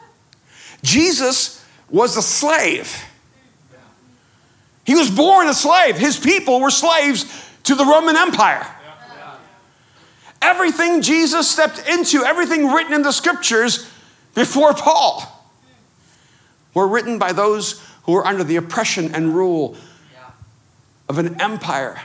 Jesus 0.82 1.64
was 1.90 2.16
a 2.16 2.22
slave. 2.22 3.04
He 4.84 4.94
was 4.94 5.10
born 5.10 5.48
a 5.48 5.54
slave. 5.54 5.98
His 5.98 6.18
people 6.18 6.60
were 6.60 6.70
slaves 6.70 7.24
to 7.64 7.74
the 7.74 7.84
Roman 7.84 8.16
Empire. 8.16 8.66
Everything 10.40 11.02
Jesus 11.02 11.50
stepped 11.50 11.82
into, 11.88 12.24
everything 12.24 12.68
written 12.68 12.92
in 12.92 13.02
the 13.02 13.12
scriptures 13.12 13.90
before 14.34 14.74
Paul, 14.74 15.24
were 16.72 16.86
written 16.86 17.18
by 17.18 17.32
those 17.32 17.82
who 18.04 18.12
were 18.12 18.26
under 18.26 18.44
the 18.44 18.56
oppression 18.56 19.12
and 19.14 19.34
rule 19.34 19.76
of 21.08 21.18
an 21.18 21.40
empire 21.40 22.00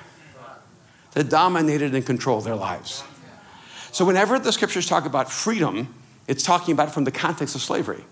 that 1.13 1.29
dominated 1.29 1.93
and 1.93 2.05
controlled 2.05 2.45
their 2.45 2.55
lives. 2.55 3.03
So, 3.91 4.05
whenever 4.05 4.39
the 4.39 4.51
scriptures 4.51 4.85
talk 4.85 5.05
about 5.05 5.31
freedom, 5.31 5.93
it's 6.27 6.43
talking 6.43 6.73
about 6.73 6.89
it 6.89 6.91
from 6.91 7.03
the 7.03 7.11
context 7.11 7.55
of 7.55 7.61
slavery. 7.61 8.03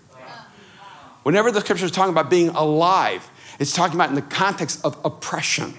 Whenever 1.22 1.50
the 1.50 1.60
scriptures 1.60 1.90
talk 1.90 2.08
about 2.08 2.30
being 2.30 2.48
alive, 2.50 3.28
it's 3.58 3.72
talking 3.72 3.94
about 3.94 4.08
in 4.08 4.14
the 4.14 4.22
context 4.22 4.84
of 4.84 4.98
oppression. 5.04 5.74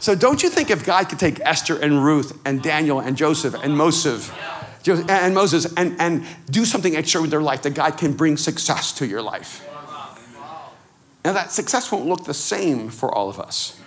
So, 0.00 0.14
don't 0.14 0.42
you 0.42 0.48
think 0.48 0.70
if 0.70 0.84
God 0.84 1.08
could 1.08 1.18
take 1.18 1.40
Esther 1.40 1.78
and 1.78 2.04
Ruth 2.04 2.38
and 2.46 2.62
Daniel 2.62 3.00
and 3.00 3.16
Joseph 3.16 3.54
and 3.54 3.76
Moses, 3.76 4.30
and 4.86 5.34
Moses 5.34 5.72
and, 5.74 6.00
and 6.00 6.24
do 6.50 6.64
something 6.64 6.96
extra 6.96 7.20
with 7.20 7.30
their 7.30 7.42
life, 7.42 7.62
that 7.62 7.74
God 7.74 7.98
can 7.98 8.12
bring 8.12 8.36
success 8.36 8.92
to 8.94 9.06
your 9.06 9.22
life? 9.22 9.66
Now, 11.24 11.32
that 11.32 11.50
success 11.50 11.90
won't 11.90 12.06
look 12.06 12.24
the 12.24 12.34
same 12.34 12.88
for 12.88 13.12
all 13.12 13.28
of 13.28 13.40
us. 13.40 13.80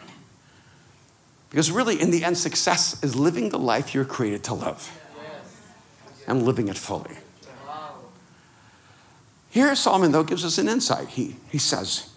Because 1.49 1.71
really, 1.71 1.99
in 1.99 2.11
the 2.11 2.23
end, 2.23 2.37
success 2.37 3.01
is 3.03 3.15
living 3.15 3.49
the 3.49 3.59
life 3.59 3.93
you're 3.93 4.05
created 4.05 4.43
to 4.45 4.53
live 4.53 4.91
and 6.27 6.43
living 6.43 6.67
it 6.67 6.77
fully. 6.77 7.17
Here, 9.49 9.73
Solomon, 9.75 10.11
though, 10.11 10.23
gives 10.23 10.45
us 10.45 10.59
an 10.59 10.69
insight. 10.69 11.07
He, 11.07 11.37
he 11.49 11.57
says, 11.57 12.09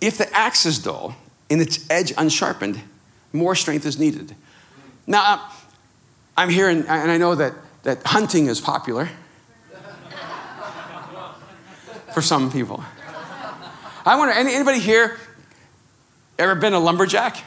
If 0.00 0.18
the 0.18 0.32
axe 0.32 0.66
is 0.66 0.78
dull 0.78 1.16
and 1.50 1.60
its 1.60 1.84
edge 1.90 2.12
unsharpened, 2.16 2.80
more 3.32 3.56
strength 3.56 3.86
is 3.86 3.98
needed. 3.98 4.36
Now, 5.08 5.50
I'm 6.36 6.48
here, 6.48 6.68
and, 6.68 6.86
and 6.86 7.10
I 7.10 7.18
know 7.18 7.34
that, 7.34 7.54
that 7.82 8.06
hunting 8.06 8.46
is 8.46 8.60
popular 8.60 9.08
for 12.14 12.22
some 12.22 12.52
people. 12.52 12.84
I 14.06 14.16
wonder, 14.16 14.32
anybody 14.32 14.78
here 14.78 15.18
Ever 16.40 16.54
been 16.54 16.72
a 16.72 16.80
lumberjack? 16.80 17.44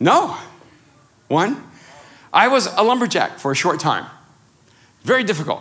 No. 0.00 0.38
One? 1.28 1.62
I 2.32 2.48
was 2.48 2.66
a 2.66 2.82
lumberjack 2.82 3.38
for 3.38 3.52
a 3.52 3.54
short 3.54 3.78
time. 3.78 4.06
Very 5.02 5.22
difficult. 5.22 5.60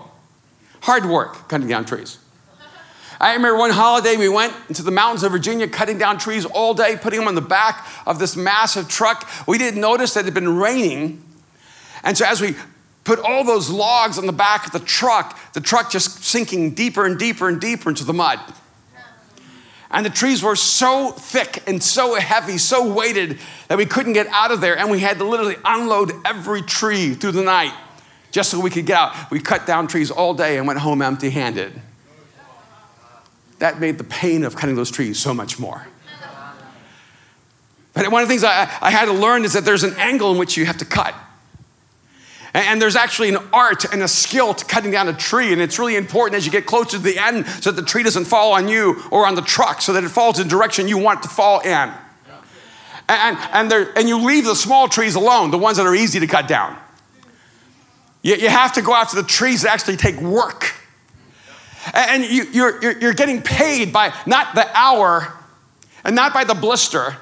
Hard 0.84 1.06
work 1.06 1.50
cutting 1.50 1.68
down 1.68 1.84
trees. 1.84 2.18
I 3.20 3.34
remember 3.34 3.58
one 3.58 3.72
holiday 3.72 4.16
we 4.16 4.30
went 4.30 4.54
into 4.70 4.84
the 4.84 4.92
mountains 4.92 5.24
of 5.24 5.34
Virginia 5.34 5.68
cutting 5.68 5.98
down 5.98 6.18
trees 6.18 6.46
all 6.46 6.74
day, 6.74 6.96
putting 6.96 7.20
them 7.20 7.28
on 7.28 7.36
the 7.36 7.42
back 7.42 7.86
of 8.06 8.20
this 8.20 8.38
massive 8.38 8.88
truck. 8.88 9.30
We 9.46 9.58
didn't 9.58 9.82
notice 9.82 10.14
that 10.14 10.22
it 10.22 10.26
had 10.26 10.34
been 10.34 10.56
raining. 10.56 11.22
And 12.06 12.18
so 12.18 12.26
as 12.26 12.40
we 12.40 12.56
put 13.04 13.20
all 13.20 13.44
those 13.44 13.70
logs 13.70 14.18
on 14.18 14.28
the 14.28 14.32
back 14.32 14.66
of 14.66 14.72
the 14.72 14.80
truck, 14.80 15.38
the 15.52 15.60
truck 15.60 15.92
just 15.92 16.24
sinking 16.24 16.72
deeper 16.76 17.06
and 17.06 17.20
deeper 17.20 17.50
and 17.50 17.60
deeper 17.60 17.90
into 17.90 18.06
the 18.06 18.14
mud. 18.14 18.40
And 19.92 20.06
the 20.06 20.12
trees 20.12 20.44
were 20.44 20.56
so 20.56 21.12
thick 21.12 21.64
and 21.68 21.82
so 21.82 22.16
heavy, 22.16 22.58
so 22.58 22.94
weighted 22.94 23.40
that 23.68 23.78
we 23.78 23.86
couldn't 23.86 24.14
get 24.14 24.28
out 24.28 24.52
of 24.52 24.62
there. 24.62 24.78
And 24.78 24.92
we 24.92 25.00
had 25.00 25.18
to 25.18 25.24
literally 25.24 25.56
unload 25.66 26.12
every 26.26 26.62
tree 26.62 27.16
through 27.16 27.32
the 27.32 27.44
night 27.44 27.74
just 28.32 28.52
so 28.52 28.60
we 28.60 28.70
could 28.70 28.86
get 28.86 28.98
out. 28.98 29.32
We 29.32 29.40
cut 29.40 29.66
down 29.66 29.88
trees 29.88 30.12
all 30.12 30.34
day 30.36 30.58
and 30.58 30.68
went 30.68 30.80
home 30.80 31.02
empty 31.02 31.32
handed. 31.32 31.74
That 33.58 33.80
made 33.80 33.98
the 33.98 34.04
pain 34.04 34.44
of 34.44 34.56
cutting 34.56 34.76
those 34.76 34.92
trees 34.92 35.20
so 35.20 35.34
much 35.34 35.60
more. 35.60 35.88
But 37.94 38.10
one 38.12 38.22
of 38.22 38.30
the 38.30 38.32
things 38.32 38.44
I, 38.44 38.72
I 38.82 38.92
had 38.92 39.06
to 39.06 39.14
learn 39.14 39.44
is 39.44 39.54
that 39.54 39.66
there's 39.66 39.84
an 39.84 39.96
angle 39.98 40.32
in 40.32 40.38
which 40.38 40.56
you 40.56 40.66
have 40.66 40.78
to 40.78 40.86
cut. 40.86 41.16
And 42.54 42.82
there's 42.82 42.96
actually 42.96 43.30
an 43.30 43.38
art 43.54 43.86
and 43.94 44.02
a 44.02 44.08
skill 44.08 44.54
to 44.54 44.66
cutting 44.66 44.92
down 44.92 45.08
a 45.08 45.14
tree. 45.14 45.54
And 45.54 45.62
it's 45.62 45.78
really 45.78 45.96
important 45.96 46.36
as 46.36 46.46
you 46.46 46.52
get 46.52 46.66
closer 46.66 46.98
to 46.98 47.00
the 47.00 47.20
end 47.20 47.46
so 47.46 47.72
that 47.72 47.80
the 47.80 47.88
tree 47.88 48.02
doesn't 48.02 48.26
fall 48.26 48.54
on 48.54 48.68
you 48.68 49.04
or 49.12 49.28
on 49.28 49.36
the 49.36 49.42
truck, 49.42 49.82
so 49.82 49.94
that 49.94 50.04
it 50.04 50.10
falls 50.10 50.40
in 50.40 50.48
the 50.48 50.50
direction 50.50 50.88
you 50.88 50.98
want 50.98 51.20
it 51.20 51.24
to 51.24 51.30
fall 51.30 51.60
in. 51.60 51.92
And, 53.08 53.38
and, 53.54 53.72
there, 53.72 53.98
and 53.98 54.08
you 54.08 54.20
leave 54.24 54.46
the 54.46 54.56
small 54.56 54.88
trees 54.88 55.16
alone, 55.16 55.52
the 55.52 55.58
ones 55.58 55.78
that 55.78 55.86
are 55.86 55.96
easy 55.96 56.20
to 56.20 56.28
cut 56.28 56.48
down. 56.48 56.78
You, 58.22 58.36
you 58.36 58.50
have 58.50 58.74
to 58.74 58.82
go 58.82 58.94
after 58.94 59.16
the 59.16 59.28
trees 59.28 59.64
that 59.64 59.72
actually 59.72 59.98
take 59.98 60.20
work. 60.22 60.74
And 61.94 62.24
you, 62.24 62.44
you're, 62.52 63.00
you're 63.00 63.14
getting 63.14 63.42
paid 63.42 63.94
by 63.94 64.14
not 64.26 64.54
the 64.54 64.68
hour 64.78 65.34
and 66.04 66.16
not 66.16 66.34
by 66.34 66.44
the 66.44 66.54
blister 66.54 67.16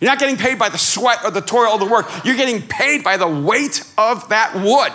you're 0.00 0.10
not 0.10 0.18
getting 0.18 0.36
paid 0.36 0.58
by 0.58 0.68
the 0.68 0.78
sweat 0.78 1.18
or 1.24 1.30
the 1.30 1.40
toil 1.40 1.72
or 1.72 1.78
the 1.78 1.86
work. 1.86 2.06
You're 2.24 2.36
getting 2.36 2.62
paid 2.62 3.02
by 3.02 3.16
the 3.16 3.28
weight 3.28 3.84
of 3.96 4.28
that 4.28 4.54
wood. 4.54 4.92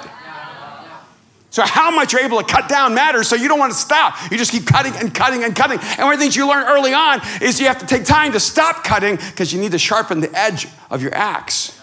So, 1.49 1.61
how 1.63 1.91
much 1.91 2.13
you're 2.13 2.23
able 2.23 2.41
to 2.41 2.51
cut 2.51 2.67
down 2.67 2.95
matters, 2.95 3.27
so 3.27 3.35
you 3.35 3.47
don't 3.47 3.59
want 3.59 3.71
to 3.73 3.77
stop. 3.77 4.15
You 4.31 4.39
just 4.39 4.51
keep 4.51 4.65
cutting 4.65 4.93
and 4.95 5.13
cutting 5.13 5.43
and 5.43 5.55
cutting. 5.55 5.77
And 5.79 5.99
one 5.99 6.13
of 6.13 6.19
the 6.19 6.23
things 6.23 6.35
you 6.35 6.47
learn 6.47 6.65
early 6.65 6.95
on 6.95 7.21
is 7.43 7.59
you 7.59 7.67
have 7.67 7.77
to 7.77 7.85
take 7.85 8.05
time 8.05 8.31
to 8.31 8.39
stop 8.39 8.83
cutting 8.83 9.17
because 9.17 9.53
you 9.53 9.61
need 9.61 9.71
to 9.73 9.77
sharpen 9.77 10.19
the 10.19 10.35
edge 10.35 10.67
of 10.89 11.03
your 11.03 11.13
axe. 11.13 11.79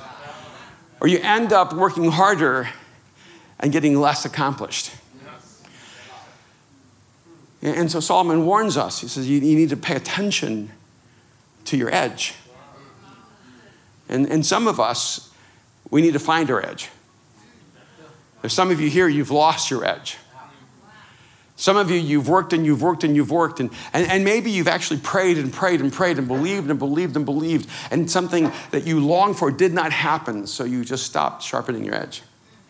Or 1.01 1.07
you 1.07 1.21
end 1.23 1.53
up 1.53 1.73
working 1.73 2.11
harder 2.11 2.69
and 3.61 3.71
getting 3.71 3.97
less 4.01 4.25
accomplished. 4.25 4.91
And 7.63 7.93
so 7.93 8.01
Solomon 8.01 8.47
warns 8.47 8.77
us. 8.77 9.01
He 9.01 9.07
says, 9.07 9.29
You 9.29 9.41
need 9.41 9.69
to 9.69 9.77
pay 9.77 9.95
attention 9.95 10.73
to 11.67 11.77
your 11.77 11.95
edge. 11.95 12.35
And, 14.11 14.27
and 14.27 14.45
some 14.45 14.67
of 14.67 14.79
us, 14.79 15.33
we 15.89 16.03
need 16.03 16.13
to 16.13 16.19
find 16.19 16.51
our 16.51 16.65
edge. 16.65 16.91
There's 18.43 18.53
some 18.53 18.71
of 18.71 18.81
you 18.81 18.91
here, 18.91 19.09
you've 19.09 19.31
lost 19.31 19.71
your 19.71 19.85
edge. 19.85 20.19
Some 21.55 21.77
of 21.77 21.91
you, 21.91 21.99
you've 21.99 22.29
worked 22.29 22.53
and 22.53 22.67
you've 22.67 22.83
worked 22.83 23.05
and 23.05 23.15
you've 23.15 23.31
worked, 23.31 23.61
and, 23.61 23.71
and, 23.93 24.11
and 24.11 24.25
maybe 24.25 24.51
you've 24.51 24.67
actually 24.67 24.99
prayed 24.99 25.37
and 25.37 25.53
prayed 25.53 25.81
and 25.81 25.93
prayed 25.93 26.19
and 26.19 26.27
believed 26.27 26.71
and 26.71 26.79
believed 26.79 27.17
and 27.17 27.25
believed, 27.25 27.69
and 27.91 28.11
something 28.11 28.51
that 28.71 28.87
you 28.87 28.99
longed 28.99 29.37
for 29.37 29.51
did 29.51 29.73
not 29.73 29.93
happen, 29.93 30.47
so 30.47 30.65
you 30.65 30.85
just 30.85 31.05
stopped 31.05 31.43
sharpening 31.43 31.85
your 31.85 31.95
edge. 31.95 32.23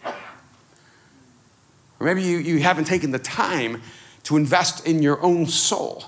Or 0.05 2.07
maybe 2.07 2.23
you, 2.23 2.39
you 2.39 2.59
haven't 2.59 2.87
taken 2.87 3.13
the 3.13 3.19
time 3.19 3.81
to 4.25 4.37
invest 4.37 4.87
in 4.87 5.03
your 5.03 5.23
own 5.23 5.47
soul. 5.47 6.07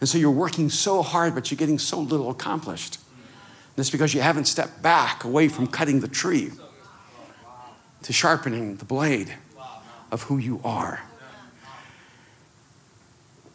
And 0.00 0.08
so 0.08 0.18
you're 0.18 0.30
working 0.30 0.68
so 0.68 1.02
hard, 1.02 1.34
but 1.34 1.50
you're 1.50 1.56
getting 1.56 1.78
so 1.78 1.98
little 1.98 2.30
accomplished. 2.30 2.98
That's 3.76 3.90
because 3.90 4.14
you 4.14 4.20
haven't 4.20 4.46
stepped 4.46 4.82
back 4.82 5.24
away 5.24 5.48
from 5.48 5.66
cutting 5.66 6.00
the 6.00 6.08
tree 6.08 6.52
to 8.02 8.12
sharpening 8.12 8.76
the 8.76 8.84
blade 8.84 9.34
of 10.12 10.22
who 10.24 10.38
you 10.38 10.60
are. 10.64 11.02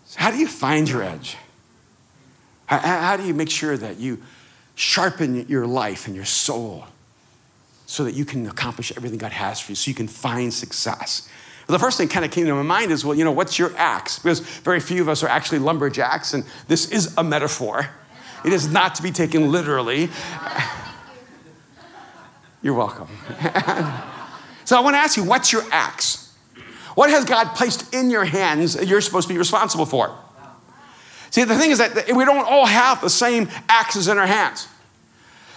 So 0.06 0.20
how 0.20 0.32
do 0.32 0.38
you 0.38 0.48
find 0.48 0.90
your 0.90 1.04
edge? 1.04 1.38
How, 2.66 2.80
how, 2.80 3.18
do 3.18 3.24
you 3.24 3.34
make 3.34 3.50
sure 3.50 3.78
that 3.78 3.98
you 3.98 4.22
sharpen 4.76 5.48
your 5.48 5.66
life 5.66 6.08
and 6.08 6.16
your 6.16 6.26
soul 6.26 6.86
so 7.86 8.04
that 8.04 8.14
you 8.14 8.26
can 8.26 8.46
accomplish 8.48 8.92
everything 8.96 9.18
God 9.18 9.32
has 9.32 9.60
for 9.60 9.72
you, 9.72 9.76
so 9.76 9.90
you 9.90 9.96
can 9.96 10.08
find 10.08 10.54
success? 10.54 11.30
The 11.68 11.78
first 11.78 12.00
thing 12.00 12.08
kind 12.08 12.26
of 12.26 12.32
came 12.32 12.48
to 12.48 12.56
my 12.56 12.64
mind 12.64 12.92
is, 12.92 13.06
well, 13.06 13.16
you 13.16 13.24
know, 13.24 13.32
what's 13.32 13.60
your 13.60 13.72
axe? 13.78 14.18
Because 14.18 14.40
very 14.40 14.80
few 14.80 15.04
of 15.04 15.10
us 15.10 15.22
are 15.22 15.28
actually 15.28 15.60
lumberjacks, 15.60 16.34
and 16.34 16.44
this 16.68 16.90
is 16.90 17.14
a 17.16 17.24
metaphor. 17.24 17.88
It 18.46 18.54
is 18.54 18.72
not 18.72 18.96
to 18.96 19.04
be 19.04 19.12
taken 19.12 19.52
literally. 19.52 20.10
You're 22.62 22.74
welcome. 22.74 23.08
so 24.66 24.78
I 24.78 24.82
want 24.82 24.96
to 24.96 25.00
ask 25.00 25.18
you, 25.18 25.24
what's 25.24 25.52
your 25.52 25.64
axe? 25.72 26.36
What 26.96 27.10
has 27.10 27.24
God 27.24 27.56
placed 27.56 27.94
in 27.94 28.10
your 28.10 28.26
hands 28.26 28.74
that 28.74 28.88
you're 28.88 29.02
supposed 29.02 29.28
to 29.28 29.34
be 29.34 29.38
responsible 29.38 29.86
for? 29.86 30.18
See, 31.32 31.44
the 31.44 31.58
thing 31.58 31.72
is 31.72 31.78
that 31.78 32.12
we 32.14 32.26
don't 32.26 32.46
all 32.46 32.66
have 32.66 33.02
the 33.02 33.10
same 33.10 33.50
axes 33.70 34.08
in 34.08 34.18
our 34.18 34.28
hands. 34.28 34.68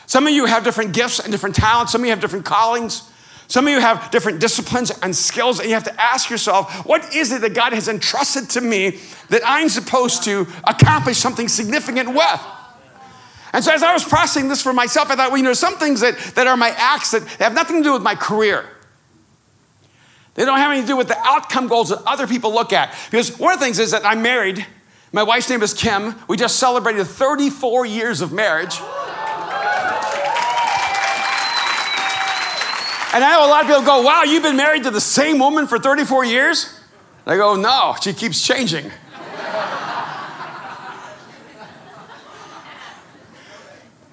Some 0.07 0.27
of 0.27 0.33
you 0.33 0.45
have 0.45 0.65
different 0.65 0.93
gifts 0.93 1.19
and 1.19 1.33
different 1.33 1.57
talents. 1.57 1.93
Some 1.93 2.03
of 2.03 2.05
you 2.05 2.11
have 2.11 2.21
different 2.21 2.45
callings. 2.45 3.11
Some 3.49 3.67
of 3.67 3.73
you 3.73 3.81
have 3.81 4.11
different 4.11 4.41
disciplines 4.41 4.91
and 5.03 5.15
skills, 5.15 5.59
and 5.59 5.69
you 5.69 5.75
have 5.75 5.85
to 5.85 6.01
ask 6.01 6.31
yourself, 6.31 6.87
what 6.87 7.15
is 7.15 7.33
it 7.33 7.41
that 7.41 7.55
God 7.55 7.73
has 7.73 7.89
entrusted 7.89 8.49
to 8.51 8.61
me 8.61 8.99
that 9.29 9.43
I'm 9.45 9.69
supposed 9.69 10.23
to 10.25 10.47
accomplish 10.65 11.19
something 11.19 11.49
significant 11.49 12.15
with? 12.15 12.41
And 13.53 13.63
so 13.63 13.73
as 13.73 13.83
I 13.83 13.93
was 13.93 14.05
processing 14.05 14.49
this 14.49 14.63
for 14.63 14.73
myself, 14.73 15.11
I 15.11 15.17
thought, 15.17 15.31
well, 15.31 15.37
you 15.37 15.45
know, 15.45 15.53
some 15.53 15.77
things 15.77 16.01
that, 16.01 16.17
that 16.37 16.47
are 16.47 16.57
my 16.57 16.71
acts 16.71 17.11
that 17.11 17.23
have 17.39 17.55
nothing 17.55 17.77
to 17.79 17.83
do 17.83 17.93
with 17.93 18.03
my 18.03 18.15
career. 18.15 18.65
They 20.35 20.47
don't 20.47 20.59
have 20.59 20.71
anything 20.71 20.87
to 20.87 20.93
do 20.93 20.97
with 20.97 21.09
the 21.09 21.19
outcome 21.19 21.69
goals 21.69 21.91
that 21.91 22.03
other 22.07 22.27
people 22.27 22.55
look 22.55 22.73
at. 22.73 22.95
Because 23.11 23.39
one 23.39 23.53
of 23.53 23.59
the 23.59 23.65
things 23.65 23.79
is 23.79 23.91
that 23.91 24.07
I'm 24.07 24.23
married. 24.23 24.67
My 25.13 25.23
wife's 25.23 25.51
name 25.51 25.63
is 25.63 25.75
Kim. 25.75 26.15
We 26.27 26.39
just 26.39 26.57
celebrated 26.59 27.05
34 27.05 27.85
years 27.85 28.23
of 28.23 28.33
marriage. 28.33 28.81
And 33.15 33.23
I 33.23 33.33
know 33.33 33.47
a 33.47 33.51
lot 33.51 33.61
of 33.61 33.67
people 33.67 33.83
go, 33.83 34.01
wow, 34.01 34.23
you've 34.23 34.43
been 34.43 34.57
married 34.57 34.85
to 34.85 34.91
the 34.91 35.01
same 35.01 35.39
woman 35.39 35.67
for 35.67 35.79
34 35.79 36.25
years? 36.25 36.81
And 37.27 37.35
I 37.35 37.37
go, 37.37 37.57
no, 37.57 37.95
she 38.01 38.15
keeps 38.15 38.43
changing. 38.43 38.91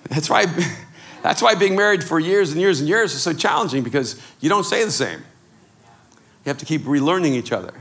That's 0.09 0.29
why, 0.29 0.45
that's 1.23 1.41
why 1.41 1.55
being 1.55 1.75
married 1.75 2.03
for 2.03 2.19
years 2.19 2.51
and 2.51 2.59
years 2.59 2.79
and 2.79 2.89
years 2.89 3.13
is 3.13 3.21
so 3.21 3.33
challenging 3.33 3.83
because 3.83 4.21
you 4.41 4.49
don't 4.49 4.65
say 4.65 4.83
the 4.83 4.91
same. 4.91 5.19
You 5.19 6.49
have 6.49 6.57
to 6.57 6.65
keep 6.65 6.81
relearning 6.83 7.33
each 7.33 7.51
other 7.51 7.73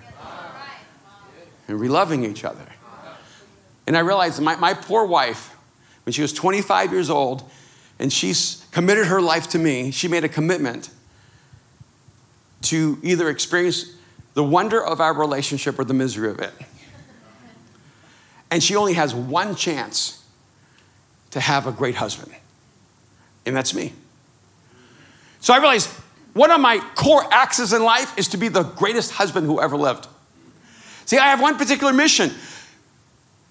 and 1.67 1.81
reloving 1.81 2.25
each 2.25 2.45
other. 2.45 2.67
And 3.87 3.97
I 3.97 4.01
realized 4.01 4.41
my, 4.41 4.57
my 4.57 4.75
poor 4.75 5.05
wife, 5.07 5.57
when 6.05 6.13
she 6.13 6.23
was 6.23 6.33
25 6.33 6.93
years 6.93 7.11
old 7.11 7.49
and 7.99 8.13
she's 8.13 8.67
committed 8.71 9.07
her 9.07 9.21
life 9.21 9.49
to 9.51 9.59
me, 9.59 9.91
she 9.91 10.09
made 10.09 10.25
a 10.25 10.29
commitment 10.29 10.91
to 12.63 12.99
either 13.03 13.29
experience 13.29 13.95
the 14.35 14.45
wonder 14.45 14.85
of 14.85 15.01
our 15.01 15.13
relationship 15.13 15.79
or 15.79 15.85
the 15.85 15.95
misery 15.95 16.31
of 16.31 16.39
it. 16.39 16.53
And 18.51 18.63
she 18.63 18.77
only 18.77 18.95
has 18.95 19.15
one 19.15 19.55
chance 19.55 20.25
to 21.33 21.41
have 21.41 21.67
a 21.67 21.73
great 21.73 21.95
husband, 21.95 22.33
and 23.45 23.55
that's 23.55 23.75
me. 23.75 23.93
So 25.41 25.55
I 25.55 25.59
realized 25.59 25.89
one 26.35 26.51
of 26.51 26.61
my 26.61 26.79
core 26.95 27.23
axes 27.33 27.73
in 27.73 27.83
life 27.83 28.17
is 28.19 28.29
to 28.29 28.37
be 28.37 28.49
the 28.49 28.63
greatest 28.63 29.13
husband 29.13 29.47
who 29.47 29.61
ever 29.61 29.77
lived. 29.77 30.07
See, 31.05 31.19
I 31.19 31.29
have 31.29 31.41
one 31.41 31.57
particular 31.57 31.93
mission. 31.93 32.31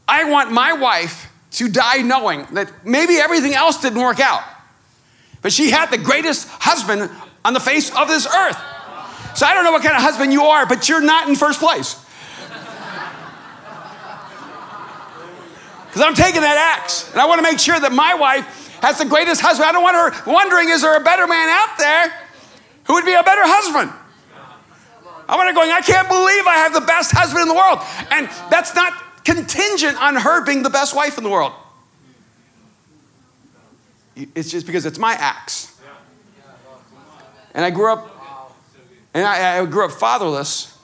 I 0.07 0.29
want 0.29 0.51
my 0.51 0.73
wife 0.73 1.31
to 1.51 1.67
die 1.67 2.01
knowing 2.01 2.45
that 2.53 2.85
maybe 2.85 3.15
everything 3.15 3.53
else 3.53 3.81
didn't 3.81 3.99
work 3.99 4.19
out, 4.19 4.43
but 5.41 5.51
she 5.51 5.69
had 5.71 5.89
the 5.89 5.97
greatest 5.97 6.47
husband 6.49 7.09
on 7.43 7.53
the 7.53 7.59
face 7.59 7.95
of 7.95 8.07
this 8.07 8.25
earth. 8.27 8.57
So 9.35 9.45
I 9.45 9.53
don't 9.53 9.63
know 9.63 9.71
what 9.71 9.83
kind 9.83 9.95
of 9.95 10.01
husband 10.01 10.33
you 10.33 10.43
are, 10.43 10.65
but 10.65 10.89
you're 10.89 11.01
not 11.01 11.27
in 11.27 11.35
first 11.35 11.59
place. 11.59 12.03
Because 15.97 16.09
I'm 16.09 16.25
taking 16.25 16.41
that 16.41 16.77
axe, 16.77 17.09
and 17.11 17.19
I 17.19 17.25
want 17.25 17.39
to 17.39 17.41
make 17.41 17.57
sure 17.57 17.79
that 17.79 17.91
my 17.91 18.13
wife 18.13 18.77
has 18.83 18.99
the 18.99 19.05
greatest 19.05 19.41
husband. 19.41 19.67
I 19.67 19.71
don't 19.71 19.81
want 19.81 19.95
her 19.97 20.31
wondering, 20.31 20.69
is 20.69 20.83
there 20.83 20.95
a 20.95 21.03
better 21.03 21.25
man 21.25 21.49
out 21.49 21.75
there 21.79 22.13
who 22.83 22.93
would 22.93 23.05
be 23.05 23.13
a 23.13 23.23
better 23.23 23.41
husband? 23.43 23.91
I 25.27 25.35
want 25.35 25.49
her 25.49 25.55
going, 25.55 25.71
I 25.71 25.81
can't 25.81 26.07
believe 26.07 26.45
I 26.45 26.57
have 26.57 26.71
the 26.75 26.81
best 26.81 27.13
husband 27.13 27.41
in 27.41 27.47
the 27.47 27.55
world. 27.55 27.79
And 28.11 28.29
that's 28.51 28.75
not 28.75 28.93
contingent 29.23 29.99
on 29.99 30.17
her 30.17 30.45
being 30.45 30.61
the 30.61 30.69
best 30.69 30.95
wife 30.95 31.17
in 31.17 31.23
the 31.23 31.31
world. 31.31 31.53
It's 34.15 34.51
just 34.51 34.67
because 34.67 34.85
it's 34.85 34.99
my 34.99 35.13
axe. 35.13 35.81
And 37.55 37.65
I 37.65 37.71
grew 37.71 37.91
up, 37.91 38.07
and 39.15 39.25
I, 39.25 39.57
I 39.57 39.65
grew 39.65 39.83
up 39.83 39.91
fatherless, 39.93 40.77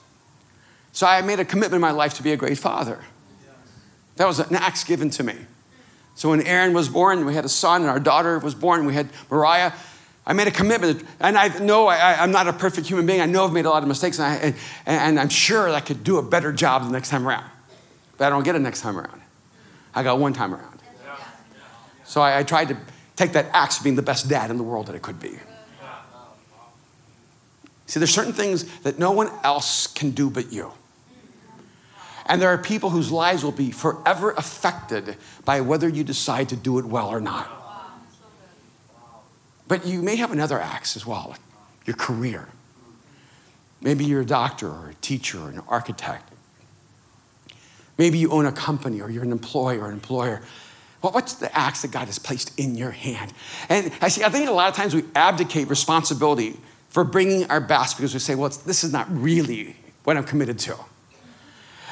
so 0.90 1.06
I 1.06 1.22
made 1.22 1.38
a 1.38 1.44
commitment 1.44 1.74
in 1.74 1.80
my 1.80 1.92
life 1.92 2.14
to 2.14 2.24
be 2.24 2.32
a 2.32 2.36
great 2.36 2.58
father. 2.58 2.98
That 4.16 4.26
was 4.26 4.38
an 4.38 4.54
axe 4.54 4.84
given 4.84 5.10
to 5.10 5.22
me. 5.22 5.34
So 6.14 6.30
when 6.30 6.42
Aaron 6.42 6.72
was 6.72 6.88
born, 6.88 7.24
we 7.24 7.34
had 7.34 7.44
a 7.44 7.48
son, 7.48 7.82
and 7.82 7.90
our 7.90 7.98
daughter 7.98 8.38
was 8.38 8.54
born, 8.54 8.86
we 8.86 8.94
had 8.94 9.08
Mariah. 9.30 9.72
I 10.26 10.32
made 10.32 10.46
a 10.46 10.52
commitment, 10.52 11.04
and 11.20 11.36
I 11.36 11.48
know 11.58 11.86
I, 11.86 12.22
am 12.22 12.30
not 12.30 12.46
a 12.46 12.52
perfect 12.52 12.86
human 12.86 13.04
being. 13.04 13.20
I 13.20 13.26
know 13.26 13.44
I've 13.44 13.52
made 13.52 13.66
a 13.66 13.70
lot 13.70 13.82
of 13.82 13.88
mistakes, 13.88 14.18
and, 14.18 14.26
I, 14.26 14.36
and, 14.36 14.54
and 14.86 15.20
I'm 15.20 15.28
sure 15.28 15.68
I 15.68 15.80
could 15.80 16.04
do 16.04 16.18
a 16.18 16.22
better 16.22 16.52
job 16.52 16.84
the 16.84 16.90
next 16.90 17.10
time 17.10 17.26
around. 17.26 17.44
But 18.16 18.26
I 18.26 18.30
don't 18.30 18.44
get 18.44 18.54
it 18.54 18.60
next 18.60 18.80
time 18.80 18.96
around. 18.96 19.20
I 19.94 20.02
got 20.02 20.18
one 20.18 20.32
time 20.32 20.54
around. 20.54 20.80
So 22.04 22.20
I, 22.20 22.38
I 22.38 22.42
tried 22.42 22.68
to 22.68 22.76
take 23.16 23.32
that 23.32 23.46
axe 23.52 23.80
being 23.80 23.96
the 23.96 24.02
best 24.02 24.28
dad 24.28 24.50
in 24.50 24.56
the 24.56 24.62
world 24.62 24.86
that 24.86 24.94
I 24.94 24.98
could 24.98 25.20
be. 25.20 25.38
See, 27.86 28.00
there's 28.00 28.14
certain 28.14 28.32
things 28.32 28.64
that 28.80 28.98
no 28.98 29.10
one 29.10 29.30
else 29.42 29.86
can 29.86 30.10
do 30.12 30.30
but 30.30 30.52
you. 30.52 30.72
And 32.26 32.40
there 32.40 32.48
are 32.48 32.58
people 32.58 32.90
whose 32.90 33.10
lives 33.10 33.44
will 33.44 33.52
be 33.52 33.70
forever 33.70 34.32
affected 34.32 35.16
by 35.44 35.60
whether 35.60 35.88
you 35.88 36.04
decide 36.04 36.48
to 36.50 36.56
do 36.56 36.78
it 36.78 36.84
well 36.84 37.08
or 37.08 37.20
not. 37.20 37.50
But 39.68 39.86
you 39.86 40.02
may 40.02 40.16
have 40.16 40.32
another 40.32 40.60
axe 40.60 40.96
as 40.96 41.06
well 41.06 41.36
your 41.86 41.96
career. 41.96 42.48
Maybe 43.82 44.06
you're 44.06 44.22
a 44.22 44.26
doctor 44.26 44.68
or 44.68 44.90
a 44.90 44.94
teacher 45.02 45.38
or 45.38 45.50
an 45.50 45.60
architect. 45.68 46.32
Maybe 47.98 48.18
you 48.18 48.30
own 48.30 48.46
a 48.46 48.52
company 48.52 49.02
or 49.02 49.10
you're 49.10 49.22
an 49.22 49.32
employer 49.32 49.82
or 49.82 49.88
an 49.88 49.92
employer. 49.92 50.40
Well, 51.02 51.12
what's 51.12 51.34
the 51.34 51.54
axe 51.56 51.82
that 51.82 51.90
God 51.90 52.06
has 52.06 52.18
placed 52.18 52.58
in 52.58 52.74
your 52.74 52.90
hand? 52.90 53.34
And 53.68 53.92
I 54.00 54.08
see, 54.08 54.24
I 54.24 54.30
think 54.30 54.48
a 54.48 54.52
lot 54.52 54.70
of 54.70 54.74
times 54.74 54.94
we 54.94 55.04
abdicate 55.14 55.68
responsibility 55.68 56.56
for 56.88 57.04
bringing 57.04 57.50
our 57.50 57.60
best 57.60 57.98
because 57.98 58.14
we 58.14 58.20
say, 58.20 58.34
well, 58.34 58.48
this 58.48 58.82
is 58.82 58.92
not 58.92 59.06
really 59.10 59.76
what 60.04 60.16
I'm 60.16 60.24
committed 60.24 60.58
to. 60.60 60.78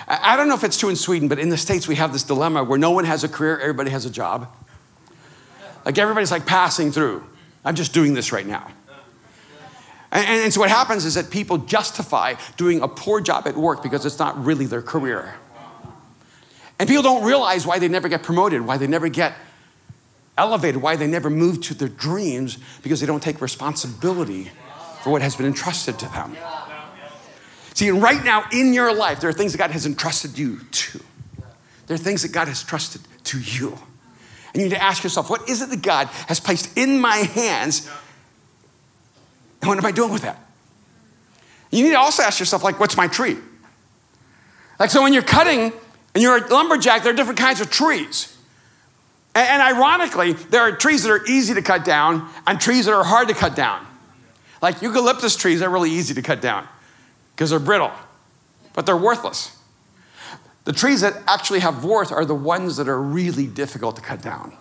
I 0.08 0.36
don't 0.36 0.48
know 0.48 0.54
if 0.54 0.64
it's 0.64 0.78
true 0.78 0.88
in 0.88 0.96
Sweden, 0.96 1.28
but 1.28 1.38
in 1.38 1.48
the 1.48 1.56
States, 1.56 1.86
we 1.86 1.94
have 1.96 2.12
this 2.12 2.22
dilemma 2.22 2.64
where 2.64 2.78
no 2.78 2.90
one 2.90 3.04
has 3.04 3.24
a 3.24 3.28
career, 3.28 3.58
everybody 3.58 3.90
has 3.90 4.04
a 4.04 4.10
job. 4.10 4.48
Like 5.84 5.98
everybody's 5.98 6.30
like 6.30 6.46
passing 6.46 6.92
through. 6.92 7.24
I'm 7.64 7.74
just 7.74 7.92
doing 7.92 8.14
this 8.14 8.32
right 8.32 8.46
now. 8.46 8.70
And, 10.10 10.42
and, 10.42 10.52
so 10.52 10.60
what 10.60 10.68
happens 10.68 11.06
is 11.06 11.14
that 11.14 11.30
people 11.30 11.56
justify 11.56 12.34
doing 12.58 12.82
a 12.82 12.88
poor 12.88 13.20
job 13.20 13.46
at 13.46 13.56
work 13.56 13.82
because 13.82 14.04
it's 14.04 14.18
not 14.18 14.44
really 14.44 14.66
their 14.66 14.82
career. 14.82 15.34
And 16.78 16.86
people 16.86 17.02
don't 17.02 17.24
realize 17.24 17.66
why 17.66 17.78
they 17.78 17.88
never 17.88 18.08
get 18.08 18.22
promoted, 18.22 18.60
why 18.60 18.76
they 18.76 18.86
never 18.86 19.08
get 19.08 19.34
elevated, 20.36 20.82
why 20.82 20.96
they 20.96 21.06
never 21.06 21.30
move 21.30 21.62
to 21.62 21.74
their 21.74 21.88
dreams 21.88 22.58
because 22.82 23.00
they 23.00 23.06
don't 23.06 23.22
take 23.22 23.40
responsibility 23.40 24.50
for 25.02 25.10
what 25.10 25.22
has 25.22 25.34
been 25.34 25.46
entrusted 25.46 25.98
to 26.00 26.06
them. 26.06 26.36
See, 27.74 27.88
and 27.88 28.02
right 28.02 28.22
now 28.22 28.44
in 28.52 28.72
your 28.72 28.94
life, 28.94 29.20
there 29.20 29.30
are 29.30 29.32
things 29.32 29.52
that 29.52 29.58
God 29.58 29.70
has 29.70 29.86
entrusted 29.86 30.38
you 30.38 30.58
to. 30.58 31.00
There 31.86 31.94
are 31.94 31.98
things 31.98 32.22
that 32.22 32.32
God 32.32 32.48
has 32.48 32.62
trusted 32.62 33.00
to 33.24 33.40
you. 33.40 33.78
And 34.52 34.62
you 34.62 34.68
need 34.68 34.74
to 34.74 34.82
ask 34.82 35.02
yourself, 35.02 35.30
what 35.30 35.48
is 35.48 35.62
it 35.62 35.70
that 35.70 35.82
God 35.82 36.08
has 36.28 36.38
placed 36.38 36.76
in 36.76 36.98
my 36.98 37.16
hands? 37.16 37.88
And 39.60 39.68
what 39.68 39.78
am 39.78 39.86
I 39.86 39.92
doing 39.92 40.12
with 40.12 40.22
that? 40.22 40.38
You 41.70 41.84
need 41.84 41.92
to 41.92 41.98
also 41.98 42.22
ask 42.22 42.38
yourself, 42.38 42.62
like, 42.62 42.78
what's 42.78 42.96
my 42.96 43.06
tree? 43.06 43.38
Like, 44.78 44.90
so 44.90 45.02
when 45.02 45.14
you're 45.14 45.22
cutting 45.22 45.72
and 46.14 46.22
you're 46.22 46.36
a 46.36 46.48
lumberjack, 46.48 47.02
there 47.02 47.12
are 47.12 47.16
different 47.16 47.38
kinds 47.38 47.62
of 47.62 47.70
trees. 47.70 48.36
And, 49.34 49.48
and 49.48 49.62
ironically, 49.62 50.34
there 50.34 50.60
are 50.60 50.72
trees 50.72 51.04
that 51.04 51.10
are 51.10 51.24
easy 51.26 51.54
to 51.54 51.62
cut 51.62 51.84
down 51.86 52.28
and 52.46 52.60
trees 52.60 52.84
that 52.84 52.92
are 52.92 53.04
hard 53.04 53.28
to 53.28 53.34
cut 53.34 53.56
down. 53.56 53.86
Like 54.60 54.82
eucalyptus 54.82 55.36
trees 55.36 55.62
are 55.62 55.70
really 55.70 55.90
easy 55.90 56.12
to 56.14 56.22
cut 56.22 56.42
down 56.42 56.68
because 57.42 57.50
they're 57.50 57.58
brittle, 57.58 57.90
but 58.72 58.86
they're 58.86 58.96
worthless. 58.96 59.56
The 60.62 60.72
trees 60.72 61.00
that 61.00 61.20
actually 61.26 61.58
have 61.58 61.84
worth 61.84 62.12
are 62.12 62.24
the 62.24 62.36
ones 62.36 62.76
that 62.76 62.86
are 62.86 63.02
really 63.02 63.48
difficult 63.48 63.96
to 63.96 64.02
cut 64.02 64.22
down. 64.22 64.52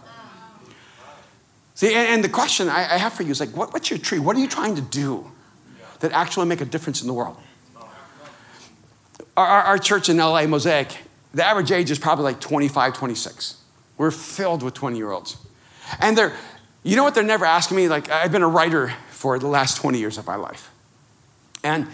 See, 1.76 1.94
and, 1.94 2.24
the 2.24 2.30
question 2.30 2.70
I, 2.70 2.96
I, 2.96 2.98
have 2.98 3.14
for 3.14 3.22
you 3.22 3.30
is 3.30 3.40
like, 3.40 3.56
what, 3.56 3.72
what's 3.72 3.92
your 3.92 4.00
tree? 4.00 4.18
What 4.18 4.36
are 4.36 4.40
you 4.40 4.48
trying 4.48 4.74
to 4.78 4.82
do 4.82 5.30
that 6.00 6.12
actually 6.12 6.48
make 6.48 6.60
a 6.60 6.66
difference 6.66 7.02
in 7.02 7.08
the 7.08 7.14
world? 7.14 7.38
Our, 9.38 9.46
our, 9.46 9.62
our 9.62 9.78
church 9.78 10.10
in 10.10 10.18
LA, 10.18 10.48
Mosaic, 10.48 10.98
the 11.36 11.46
average 11.46 11.72
age 11.72 11.92
is 11.92 12.00
probably 12.00 12.24
like 12.24 12.40
25, 12.40 12.96
26. 12.96 13.62
We're 14.00 14.10
filled 14.10 14.64
with 14.64 14.74
20 14.74 14.98
year 14.98 15.12
olds. 15.12 15.38
And 16.00 16.18
they're, 16.18 16.34
you 16.82 16.96
know 16.96 17.04
what 17.04 17.14
they're 17.14 17.24
never 17.24 17.46
asking 17.46 17.78
me? 17.78 17.88
Like, 17.88 18.10
I've 18.10 18.32
been 18.32 18.42
a 18.42 18.50
writer 18.50 18.92
for 19.12 19.38
the 19.38 19.46
last 19.46 19.78
20 19.78 20.00
years 20.00 20.18
of 20.18 20.26
my 20.26 20.36
life. 20.36 20.72
And 21.64 21.88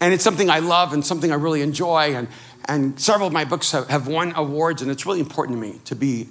and 0.00 0.12
it's 0.12 0.24
something 0.24 0.50
I 0.50 0.58
love 0.58 0.92
and 0.92 1.04
something 1.04 1.32
I 1.32 1.36
really 1.36 1.62
enjoy. 1.62 2.14
And, 2.14 2.28
and 2.66 2.98
several 3.00 3.26
of 3.26 3.32
my 3.32 3.44
books 3.44 3.72
have, 3.72 3.88
have 3.88 4.06
won 4.06 4.32
awards, 4.36 4.82
and 4.82 4.90
it's 4.90 5.06
really 5.06 5.20
important 5.20 5.58
to 5.58 5.60
me 5.60 5.80
to 5.86 5.94
be 5.94 6.28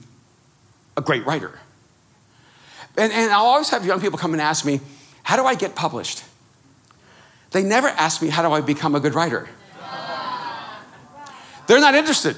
a 0.97 1.01
great 1.01 1.25
writer. 1.25 1.59
And, 2.97 3.11
and 3.11 3.31
I'll 3.31 3.45
always 3.45 3.69
have 3.69 3.85
young 3.85 3.99
people 3.99 4.17
come 4.17 4.33
and 4.33 4.41
ask 4.41 4.65
me, 4.65 4.79
How 5.23 5.35
do 5.35 5.45
I 5.45 5.55
get 5.55 5.75
published? 5.75 6.23
They 7.51 7.63
never 7.63 7.87
ask 7.87 8.21
me, 8.21 8.29
How 8.29 8.41
do 8.41 8.53
I 8.53 8.61
become 8.61 8.95
a 8.95 8.99
good 8.99 9.15
writer? 9.15 9.47
They're 11.67 11.79
not 11.79 11.95
interested. 11.95 12.37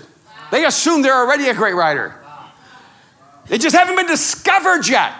They 0.52 0.66
assume 0.66 1.02
they're 1.02 1.13
already 1.13 1.50
a 1.50 1.54
great 1.54 1.76
writer. 1.76 2.16
They 3.48 3.58
just 3.58 3.76
haven't 3.76 3.96
been 3.96 4.08
discovered 4.08 4.88
yet. 4.88 5.13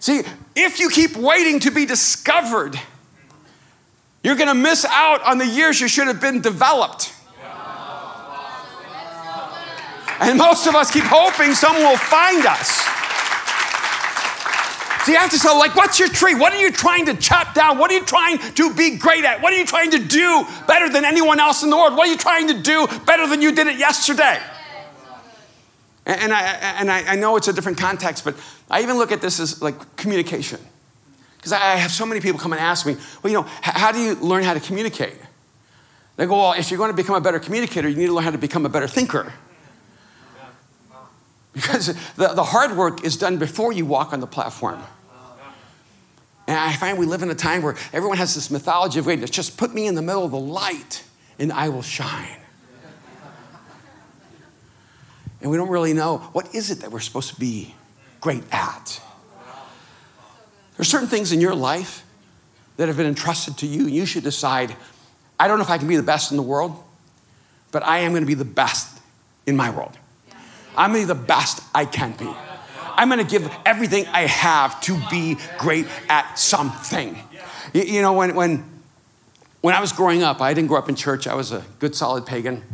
See, 0.00 0.22
if 0.56 0.80
you 0.80 0.90
keep 0.90 1.16
waiting 1.16 1.60
to 1.60 1.70
be 1.70 1.86
discovered, 1.86 2.78
you're 4.22 4.36
going 4.36 4.48
to 4.48 4.54
miss 4.54 4.84
out 4.84 5.22
on 5.22 5.38
the 5.38 5.46
years 5.46 5.80
you 5.80 5.88
should 5.88 6.06
have 6.06 6.20
been 6.20 6.40
developed. 6.40 7.14
And 10.20 10.36
most 10.36 10.66
of 10.66 10.74
us 10.74 10.90
keep 10.90 11.04
hoping 11.04 11.54
someone 11.54 11.82
will 11.82 11.96
find 11.96 12.44
us. 12.44 12.86
So 15.04 15.12
you 15.12 15.18
have 15.18 15.30
to 15.30 15.38
say, 15.38 15.48
like, 15.48 15.74
what's 15.74 15.98
your 15.98 16.08
tree? 16.08 16.34
What 16.34 16.52
are 16.52 16.60
you 16.60 16.70
trying 16.70 17.06
to 17.06 17.16
chop 17.16 17.54
down? 17.54 17.78
What 17.78 17.90
are 17.90 17.94
you 17.94 18.04
trying 18.04 18.36
to 18.38 18.74
be 18.74 18.98
great 18.98 19.24
at? 19.24 19.40
What 19.40 19.54
are 19.54 19.56
you 19.56 19.64
trying 19.64 19.92
to 19.92 19.98
do 19.98 20.46
better 20.66 20.90
than 20.90 21.06
anyone 21.06 21.40
else 21.40 21.62
in 21.62 21.70
the 21.70 21.76
world? 21.76 21.96
What 21.96 22.06
are 22.06 22.10
you 22.10 22.18
trying 22.18 22.48
to 22.48 22.60
do 22.60 22.86
better 23.06 23.26
than 23.26 23.40
you 23.40 23.54
did 23.54 23.66
it 23.66 23.78
yesterday? 23.78 24.38
And 26.04 26.32
I, 26.32 26.42
and 26.78 26.90
I, 26.90 27.14
know 27.14 27.36
it's 27.36 27.48
a 27.48 27.52
different 27.52 27.78
context, 27.78 28.24
but 28.24 28.36
I 28.70 28.82
even 28.82 28.98
look 28.98 29.12
at 29.12 29.22
this 29.22 29.40
as 29.40 29.62
like 29.62 29.96
communication. 29.96 30.60
Because 31.40 31.52
I 31.52 31.76
have 31.76 31.90
so 31.90 32.04
many 32.04 32.20
people 32.20 32.38
come 32.38 32.52
and 32.52 32.60
ask 32.60 32.84
me, 32.84 32.96
well, 33.22 33.32
you 33.32 33.38
know, 33.40 33.46
how 33.62 33.92
do 33.92 33.98
you 33.98 34.14
learn 34.16 34.42
how 34.42 34.52
to 34.52 34.60
communicate? 34.60 35.16
They 36.16 36.26
go, 36.26 36.36
well, 36.36 36.52
if 36.52 36.70
you're 36.70 36.76
going 36.76 36.90
to 36.90 36.96
become 36.96 37.14
a 37.14 37.20
better 37.20 37.38
communicator, 37.38 37.88
you 37.88 37.96
need 37.96 38.08
to 38.08 38.12
learn 38.12 38.24
how 38.24 38.30
to 38.30 38.36
become 38.36 38.66
a 38.66 38.68
better 38.68 38.86
thinker. 38.86 39.32
Because 41.52 41.86
the, 42.14 42.28
the 42.28 42.44
hard 42.44 42.76
work 42.76 43.04
is 43.04 43.16
done 43.16 43.38
before 43.38 43.72
you 43.72 43.84
walk 43.84 44.12
on 44.12 44.20
the 44.20 44.26
platform. 44.26 44.80
And 46.46 46.56
I 46.56 46.72
find 46.74 46.96
we 46.96 47.06
live 47.06 47.22
in 47.22 47.30
a 47.30 47.34
time 47.34 47.62
where 47.62 47.74
everyone 47.92 48.18
has 48.18 48.36
this 48.36 48.52
mythology 48.52 49.00
of 49.00 49.04
greatness. 49.04 49.30
Just 49.30 49.56
put 49.56 49.74
me 49.74 49.88
in 49.88 49.96
the 49.96 50.02
middle 50.02 50.24
of 50.24 50.30
the 50.30 50.38
light 50.38 51.02
and 51.40 51.52
I 51.52 51.68
will 51.70 51.82
shine. 51.82 52.36
And 55.40 55.50
we 55.50 55.56
don't 55.56 55.70
really 55.70 55.92
know 55.92 56.18
what 56.32 56.54
is 56.54 56.70
it 56.70 56.80
that 56.80 56.92
we're 56.92 57.00
supposed 57.00 57.34
to 57.34 57.40
be 57.40 57.74
great 58.20 58.44
at. 58.52 59.00
There's 60.80 60.88
certain 60.88 61.08
things 61.08 61.30
in 61.30 61.42
your 61.42 61.54
life 61.54 62.06
that 62.78 62.88
have 62.88 62.96
been 62.96 63.04
entrusted 63.04 63.58
to 63.58 63.66
you, 63.66 63.86
you 63.86 64.06
should 64.06 64.24
decide 64.24 64.74
I 65.38 65.46
don't 65.46 65.58
know 65.58 65.62
if 65.62 65.68
I 65.68 65.76
can 65.76 65.86
be 65.86 65.96
the 65.96 66.02
best 66.02 66.30
in 66.30 66.38
the 66.38 66.42
world, 66.42 66.74
but 67.70 67.82
I 67.82 67.98
am 67.98 68.12
going 68.12 68.22
to 68.22 68.26
be 68.26 68.32
the 68.32 68.46
best 68.46 68.98
in 69.46 69.58
my 69.58 69.68
world. 69.68 69.92
I'm 70.78 70.92
going 70.92 71.06
to 71.06 71.14
be 71.14 71.18
the 71.18 71.26
best 71.26 71.62
I 71.74 71.84
can 71.84 72.12
be. 72.12 72.34
I'm 72.96 73.10
going 73.10 73.22
to 73.22 73.30
give 73.30 73.54
everything 73.66 74.06
I 74.06 74.22
have 74.22 74.80
to 74.82 74.98
be 75.10 75.36
great 75.58 75.84
at 76.08 76.38
something. 76.38 77.18
You, 77.74 77.82
you 77.82 78.00
know, 78.00 78.14
when, 78.14 78.34
when, 78.34 78.64
when 79.60 79.74
I 79.74 79.82
was 79.82 79.92
growing 79.92 80.22
up, 80.22 80.40
I 80.40 80.54
didn't 80.54 80.68
grow 80.68 80.78
up 80.78 80.88
in 80.88 80.94
church. 80.94 81.26
I 81.26 81.34
was 81.34 81.52
a 81.52 81.62
good, 81.78 81.94
solid 81.94 82.24
pagan. 82.24 82.64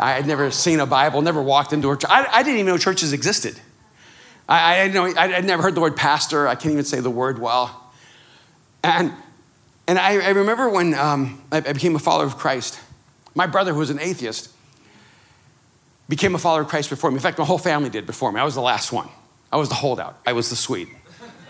I 0.00 0.14
had 0.14 0.26
never 0.26 0.50
seen 0.50 0.80
a 0.80 0.86
Bible, 0.86 1.22
never 1.22 1.40
walked 1.40 1.72
into 1.72 1.92
a 1.92 1.96
church. 1.96 2.10
I, 2.10 2.26
I 2.28 2.42
didn't 2.42 2.58
even 2.58 2.66
know 2.66 2.78
churches 2.78 3.12
existed. 3.12 3.60
I, 4.50 4.82
I, 4.82 4.88
know, 4.88 5.06
I, 5.06 5.28
would 5.28 5.44
never 5.44 5.62
heard 5.62 5.76
the 5.76 5.80
word 5.80 5.96
pastor. 5.96 6.48
I 6.48 6.56
can't 6.56 6.72
even 6.72 6.84
say 6.84 6.98
the 6.98 7.08
word 7.08 7.38
well. 7.38 7.92
And, 8.82 9.12
and 9.86 9.96
I, 9.96 10.18
I 10.18 10.30
remember 10.30 10.68
when 10.68 10.92
um, 10.94 11.40
I, 11.52 11.58
I 11.58 11.72
became 11.72 11.94
a 11.94 12.00
follower 12.00 12.26
of 12.26 12.36
Christ, 12.36 12.80
my 13.36 13.46
brother, 13.46 13.72
who 13.72 13.78
was 13.78 13.90
an 13.90 14.00
atheist, 14.00 14.50
became 16.08 16.34
a 16.34 16.38
follower 16.38 16.62
of 16.62 16.68
Christ 16.68 16.90
before 16.90 17.12
me. 17.12 17.14
In 17.14 17.22
fact, 17.22 17.38
my 17.38 17.44
whole 17.44 17.58
family 17.58 17.90
did 17.90 18.06
before 18.06 18.32
me. 18.32 18.40
I 18.40 18.44
was 18.44 18.56
the 18.56 18.60
last 18.60 18.90
one. 18.90 19.08
I 19.52 19.56
was 19.56 19.68
the 19.68 19.76
holdout. 19.76 20.18
I 20.26 20.32
was 20.32 20.50
the 20.50 20.56
Swede. 20.56 20.88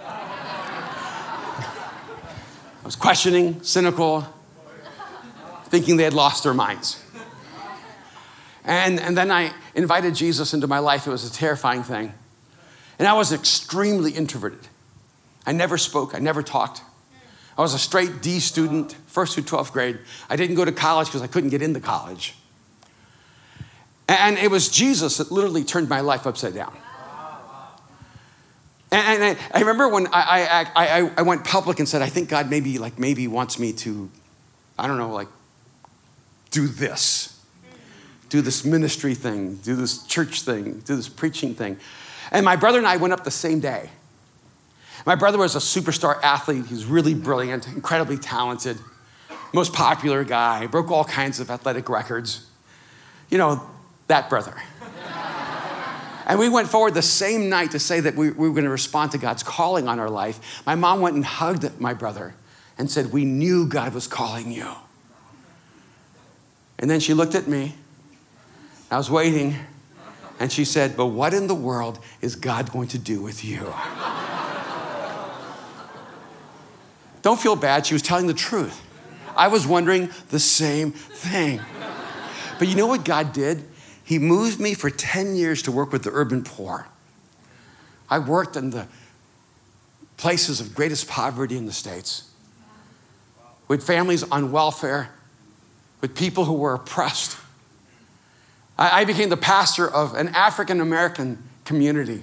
I 0.06 1.64
was 2.84 2.96
questioning, 2.96 3.62
cynical, 3.62 4.26
thinking 5.64 5.96
they 5.96 6.04
had 6.04 6.12
lost 6.12 6.44
their 6.44 6.52
minds. 6.52 7.02
And, 8.62 9.00
and 9.00 9.16
then 9.16 9.30
I 9.30 9.54
invited 9.74 10.14
Jesus 10.14 10.52
into 10.52 10.66
my 10.66 10.80
life. 10.80 11.06
It 11.06 11.10
was 11.10 11.24
a 11.24 11.32
terrifying 11.32 11.82
thing. 11.82 12.12
And 13.00 13.08
I 13.08 13.14
was 13.14 13.32
extremely 13.32 14.12
introverted. 14.12 14.68
I 15.46 15.52
never 15.52 15.78
spoke, 15.78 16.14
I 16.14 16.18
never 16.18 16.42
talked. 16.42 16.82
I 17.56 17.62
was 17.62 17.72
a 17.72 17.78
straight 17.78 18.20
D 18.20 18.40
student, 18.40 18.94
first 19.06 19.34
through 19.34 19.44
12th 19.44 19.72
grade. 19.72 19.98
I 20.28 20.36
didn't 20.36 20.54
go 20.54 20.66
to 20.66 20.72
college 20.72 21.08
because 21.08 21.22
I 21.22 21.26
couldn't 21.26 21.48
get 21.48 21.62
into 21.62 21.80
college. 21.80 22.34
And 24.06 24.36
it 24.36 24.50
was 24.50 24.68
Jesus 24.68 25.16
that 25.16 25.32
literally 25.32 25.64
turned 25.64 25.88
my 25.88 26.00
life 26.00 26.26
upside 26.26 26.54
down. 26.54 26.76
And, 28.92 29.38
I, 29.54 29.60
remember 29.60 29.88
when 29.88 30.06
I, 30.08 30.66
I, 30.74 30.98
I, 30.98 31.10
I 31.16 31.22
went 31.22 31.44
public 31.44 31.78
and 31.78 31.88
said, 31.88 32.02
I 32.02 32.08
think 32.08 32.28
God 32.28 32.50
maybe, 32.50 32.76
like, 32.78 32.98
maybe 32.98 33.26
wants 33.28 33.58
me 33.58 33.72
to, 33.74 34.10
I 34.78 34.86
don't 34.86 34.98
know, 34.98 35.10
like, 35.10 35.28
do 36.50 36.66
this. 36.66 37.40
Do 38.28 38.42
this 38.42 38.62
ministry 38.62 39.14
thing, 39.14 39.56
do 39.56 39.74
this 39.74 40.04
church 40.04 40.42
thing, 40.42 40.80
do 40.80 40.96
this 40.96 41.08
preaching 41.08 41.54
thing. 41.54 41.78
And 42.30 42.44
my 42.44 42.56
brother 42.56 42.78
and 42.78 42.86
I 42.86 42.96
went 42.96 43.12
up 43.12 43.24
the 43.24 43.30
same 43.30 43.60
day. 43.60 43.90
My 45.06 45.14
brother 45.14 45.38
was 45.38 45.56
a 45.56 45.58
superstar 45.58 46.22
athlete. 46.22 46.66
He 46.66 46.74
was 46.74 46.84
really 46.84 47.14
brilliant, 47.14 47.66
incredibly 47.68 48.18
talented, 48.18 48.78
most 49.52 49.72
popular 49.72 50.24
guy, 50.24 50.66
broke 50.66 50.90
all 50.90 51.04
kinds 51.04 51.40
of 51.40 51.50
athletic 51.50 51.88
records. 51.88 52.46
You 53.30 53.38
know, 53.38 53.62
that 54.08 54.28
brother. 54.28 54.54
And 56.26 56.38
we 56.38 56.48
went 56.48 56.68
forward 56.68 56.94
the 56.94 57.02
same 57.02 57.48
night 57.48 57.72
to 57.72 57.80
say 57.80 57.98
that 57.98 58.14
we, 58.14 58.30
we 58.30 58.48
were 58.48 58.54
going 58.54 58.64
to 58.64 58.70
respond 58.70 59.10
to 59.12 59.18
God's 59.18 59.42
calling 59.42 59.88
on 59.88 59.98
our 59.98 60.08
life. 60.08 60.62
My 60.64 60.76
mom 60.76 61.00
went 61.00 61.16
and 61.16 61.24
hugged 61.24 61.80
my 61.80 61.92
brother 61.92 62.34
and 62.78 62.88
said, 62.88 63.12
We 63.12 63.24
knew 63.24 63.66
God 63.66 63.94
was 63.94 64.06
calling 64.06 64.52
you. 64.52 64.68
And 66.78 66.88
then 66.88 67.00
she 67.00 67.14
looked 67.14 67.34
at 67.34 67.48
me. 67.48 67.74
I 68.92 68.96
was 68.96 69.10
waiting. 69.10 69.56
And 70.40 70.50
she 70.50 70.64
said, 70.64 70.96
But 70.96 71.06
what 71.06 71.34
in 71.34 71.46
the 71.46 71.54
world 71.54 72.00
is 72.22 72.34
God 72.34 72.72
going 72.72 72.88
to 72.88 72.98
do 72.98 73.22
with 73.22 73.44
you? 73.44 73.72
Don't 77.22 77.38
feel 77.38 77.54
bad. 77.54 77.84
She 77.86 77.94
was 77.94 78.02
telling 78.02 78.26
the 78.26 78.34
truth. 78.34 78.82
I 79.36 79.48
was 79.48 79.66
wondering 79.66 80.10
the 80.30 80.40
same 80.40 80.92
thing. 80.92 81.60
But 82.58 82.68
you 82.68 82.74
know 82.74 82.86
what 82.86 83.04
God 83.04 83.32
did? 83.32 83.64
He 84.02 84.18
moved 84.18 84.58
me 84.58 84.74
for 84.74 84.90
10 84.90 85.36
years 85.36 85.62
to 85.62 85.72
work 85.72 85.92
with 85.92 86.02
the 86.02 86.10
urban 86.12 86.42
poor. 86.42 86.88
I 88.08 88.18
worked 88.18 88.56
in 88.56 88.70
the 88.70 88.88
places 90.16 90.60
of 90.60 90.74
greatest 90.74 91.08
poverty 91.08 91.56
in 91.56 91.66
the 91.66 91.72
States, 91.72 92.28
with 93.68 93.86
families 93.86 94.22
on 94.24 94.52
welfare, 94.52 95.10
with 96.00 96.16
people 96.16 96.44
who 96.44 96.54
were 96.54 96.74
oppressed. 96.74 97.36
I, 98.80 99.04
became 99.04 99.28
the 99.28 99.36
pastor 99.36 99.86
of 99.86 100.14
an 100.14 100.28
African 100.28 100.80
American 100.80 101.42
community. 101.66 102.22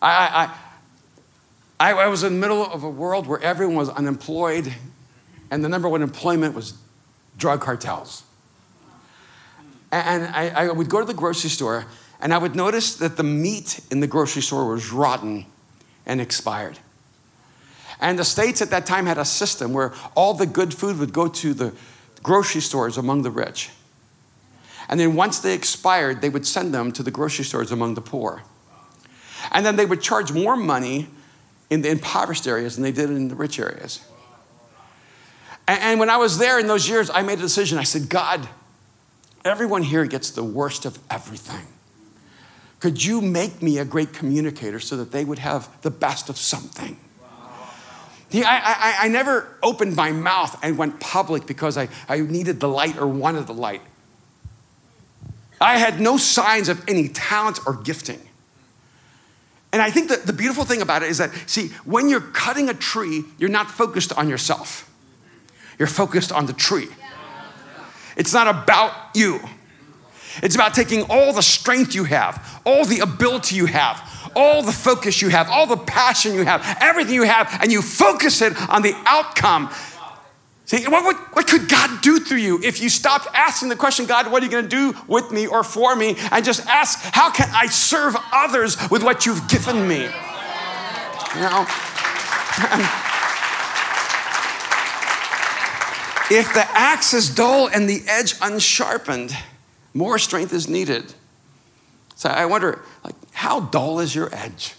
I, 0.00 0.54
I, 1.80 1.92
I, 1.92 2.06
was 2.06 2.22
in 2.22 2.34
the 2.34 2.38
middle 2.38 2.64
of 2.64 2.84
a 2.84 2.90
world 2.90 3.26
where 3.26 3.42
everyone 3.42 3.74
was 3.74 3.88
unemployed, 3.88 4.72
and 5.50 5.64
the 5.64 5.68
number 5.68 5.88
one 5.88 6.02
employment 6.02 6.54
was 6.54 6.74
drug 7.36 7.60
cartels. 7.60 8.22
And 9.90 10.24
I, 10.24 10.48
I 10.48 10.70
would 10.70 10.88
go 10.88 11.00
to 11.00 11.04
the 11.04 11.14
grocery 11.14 11.50
store 11.50 11.84
and 12.22 12.32
I 12.32 12.38
would 12.38 12.54
notice 12.54 12.94
that 12.96 13.16
the 13.16 13.24
meat 13.24 13.80
in 13.90 13.98
the 13.98 14.06
grocery 14.06 14.42
store 14.42 14.72
was 14.72 14.92
rotten 14.92 15.44
and 16.06 16.20
expired. 16.20 16.78
And 18.00 18.18
the 18.18 18.24
states 18.24 18.62
at 18.62 18.70
that 18.70 18.86
time 18.86 19.06
had 19.06 19.18
a 19.18 19.24
system 19.24 19.72
where 19.72 19.92
all 20.14 20.32
the 20.32 20.46
good 20.46 20.72
food 20.72 20.98
would 20.98 21.12
go 21.12 21.26
to 21.28 21.52
the 21.52 21.74
grocery 22.22 22.60
stores 22.60 22.96
among 22.96 23.22
the 23.22 23.30
rich. 23.30 23.70
And 24.92 25.00
then 25.00 25.16
once 25.16 25.38
they 25.38 25.54
expired, 25.54 26.20
they 26.20 26.28
would 26.28 26.46
send 26.46 26.74
them 26.74 26.92
to 26.92 27.02
the 27.02 27.10
grocery 27.10 27.46
stores 27.46 27.72
among 27.72 27.94
the 27.94 28.02
poor. 28.02 28.42
And 29.50 29.64
then 29.64 29.76
they 29.76 29.86
would 29.86 30.02
charge 30.02 30.32
more 30.32 30.54
money 30.54 31.08
in 31.70 31.80
the 31.80 31.88
impoverished 31.88 32.46
areas 32.46 32.76
than 32.76 32.82
they 32.82 32.92
did 32.92 33.08
in 33.08 33.28
the 33.28 33.34
rich 33.34 33.58
areas. 33.58 34.04
And, 35.66 35.98
when 35.98 36.10
I 36.10 36.18
was 36.18 36.36
there 36.36 36.58
in 36.58 36.66
those 36.66 36.88
years, 36.88 37.08
I 37.08 37.22
made 37.22 37.38
a 37.38 37.42
decision. 37.42 37.78
I 37.78 37.84
said, 37.84 38.10
God, 38.10 38.46
Everyone 39.44 39.82
here 39.82 40.04
gets 40.06 40.30
the 40.30 40.44
worst 40.44 40.84
of 40.84 40.98
everything. 41.10 41.66
Could 42.78 43.04
you 43.04 43.20
make 43.20 43.62
me 43.62 43.78
a 43.78 43.84
great 43.84 44.12
communicator 44.12 44.78
so 44.78 44.96
that 44.96 45.10
they 45.10 45.24
would 45.24 45.38
have 45.38 45.68
the 45.82 45.90
best 45.90 46.28
of 46.28 46.36
something? 46.36 46.96
I, 48.34 48.40
I, 48.44 48.94
I 49.04 49.08
never 49.08 49.58
opened 49.62 49.94
my 49.94 50.10
mouth 50.10 50.58
and 50.62 50.78
went 50.78 51.00
public 51.00 51.46
because 51.46 51.76
I, 51.76 51.88
I 52.08 52.20
needed 52.20 52.60
the 52.60 52.68
light 52.68 52.98
or 52.98 53.06
wanted 53.06 53.46
the 53.46 53.54
light. 53.54 53.82
I 55.62 55.78
had 55.78 56.00
no 56.00 56.16
signs 56.16 56.68
of 56.68 56.82
any 56.88 57.08
talent 57.08 57.60
or 57.66 57.74
gifting. 57.74 58.20
And 59.72 59.80
I 59.80 59.90
think 59.90 60.08
that 60.08 60.26
the 60.26 60.32
beautiful 60.32 60.64
thing 60.64 60.82
about 60.82 61.02
it 61.02 61.08
is 61.08 61.18
that, 61.18 61.30
see, 61.46 61.68
when 61.84 62.08
you're 62.08 62.20
cutting 62.20 62.68
a 62.68 62.74
tree, 62.74 63.24
you're 63.38 63.50
not 63.50 63.70
focused 63.70 64.12
on 64.12 64.28
yourself, 64.28 64.90
you're 65.78 65.88
focused 65.88 66.30
on 66.30 66.46
the 66.46 66.52
tree. 66.52 66.88
It's 68.16 68.34
not 68.34 68.46
about 68.46 68.92
you. 69.14 69.40
It's 70.42 70.54
about 70.54 70.74
taking 70.74 71.02
all 71.10 71.32
the 71.32 71.42
strength 71.42 71.94
you 71.94 72.04
have, 72.04 72.60
all 72.64 72.84
the 72.84 73.00
ability 73.00 73.56
you 73.56 73.66
have, 73.66 74.30
all 74.34 74.62
the 74.62 74.72
focus 74.72 75.20
you 75.20 75.28
have, 75.28 75.48
all 75.48 75.66
the 75.66 75.76
passion 75.76 76.34
you 76.34 76.44
have, 76.44 76.76
everything 76.80 77.14
you 77.14 77.24
have, 77.24 77.58
and 77.60 77.70
you 77.70 77.82
focus 77.82 78.40
it 78.40 78.54
on 78.70 78.82
the 78.82 78.94
outcome. 79.04 79.70
See, 80.64 80.84
what, 80.86 81.04
what, 81.04 81.16
what 81.34 81.46
could 81.46 81.68
God 81.68 82.02
do 82.02 82.20
through 82.20 82.38
you 82.38 82.60
if 82.62 82.80
you 82.80 82.88
stopped 82.88 83.26
asking 83.34 83.68
the 83.68 83.76
question, 83.76 84.06
God, 84.06 84.30
what 84.30 84.42
are 84.42 84.46
you 84.46 84.52
going 84.52 84.68
to 84.68 84.70
do 84.70 84.98
with 85.06 85.30
me 85.30 85.46
or 85.46 85.64
for 85.64 85.94
me, 85.96 86.16
and 86.30 86.44
just 86.44 86.66
ask, 86.66 86.98
how 87.12 87.30
can 87.30 87.48
I 87.52 87.66
serve 87.66 88.16
others 88.32 88.76
with 88.90 89.02
what 89.02 89.26
you've 89.26 89.48
given 89.48 89.86
me? 89.86 90.02
You 91.34 91.40
know? 91.40 91.66
If 96.34 96.54
the 96.54 96.66
axe 96.70 97.12
is 97.12 97.28
dull 97.28 97.68
and 97.68 97.86
the 97.86 98.02
edge 98.08 98.36
unsharpened, 98.40 99.36
more 99.92 100.18
strength 100.18 100.54
is 100.54 100.66
needed. 100.66 101.12
So 102.14 102.30
I 102.30 102.46
wonder, 102.46 102.80
like, 103.04 103.14
how 103.32 103.60
dull 103.60 104.00
is 104.00 104.14
your 104.14 104.34
edge? 104.34 104.74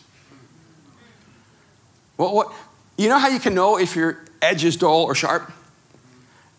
Well, 2.17 2.34
what, 2.34 2.52
you 2.98 3.08
know 3.08 3.19
how 3.19 3.28
you 3.28 3.39
can 3.39 3.54
know 3.54 3.78
if 3.78 3.96
your 3.96 4.26
edge 4.41 4.63
is 4.63 4.78
dull 4.78 5.04
or 5.04 5.13
sharp? 5.13 5.52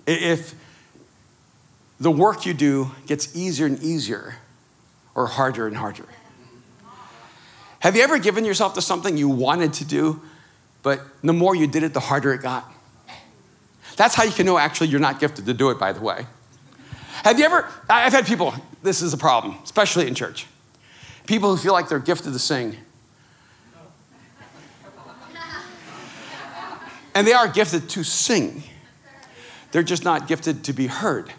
If 0.06 0.54
the 2.00 2.10
work 2.10 2.44
you 2.46 2.54
do 2.54 2.90
gets 3.06 3.34
easier 3.34 3.66
and 3.66 3.82
easier 3.82 4.36
or 5.14 5.26
harder 5.26 5.66
and 5.66 5.76
harder. 5.76 6.06
Have 7.80 7.96
you 7.96 8.02
ever 8.02 8.18
given 8.18 8.44
yourself 8.44 8.74
to 8.74 8.82
something 8.82 9.16
you 9.16 9.28
wanted 9.28 9.74
to 9.74 9.84
do, 9.84 10.20
but 10.82 11.00
the 11.22 11.32
more 11.32 11.54
you 11.54 11.66
did 11.66 11.82
it, 11.82 11.94
the 11.94 12.00
harder 12.00 12.32
it 12.32 12.42
got? 12.42 12.70
That's 13.96 14.14
how 14.14 14.24
you 14.24 14.32
can 14.32 14.46
know 14.46 14.58
actually 14.58 14.88
you're 14.88 15.00
not 15.00 15.20
gifted 15.20 15.46
to 15.46 15.54
do 15.54 15.70
it, 15.70 15.78
by 15.78 15.92
the 15.92 16.00
way. 16.00 16.26
Have 17.22 17.38
you 17.38 17.44
ever, 17.44 17.68
I've 17.88 18.12
had 18.12 18.26
people, 18.26 18.54
this 18.82 19.00
is 19.02 19.12
a 19.12 19.16
problem, 19.16 19.56
especially 19.62 20.08
in 20.08 20.14
church. 20.14 20.46
People 21.26 21.50
who 21.50 21.56
feel 21.56 21.72
like 21.72 21.88
they're 21.88 21.98
gifted 21.98 22.32
to 22.32 22.38
sing. 22.38 22.76
And 27.14 27.26
they 27.26 27.32
are 27.32 27.46
gifted 27.46 27.88
to 27.90 28.02
sing. 28.02 28.64
They're 29.74 29.82
just 29.82 30.04
not 30.04 30.28
gifted 30.28 30.62
to 30.66 30.72
be 30.72 30.87
heard 30.87 31.32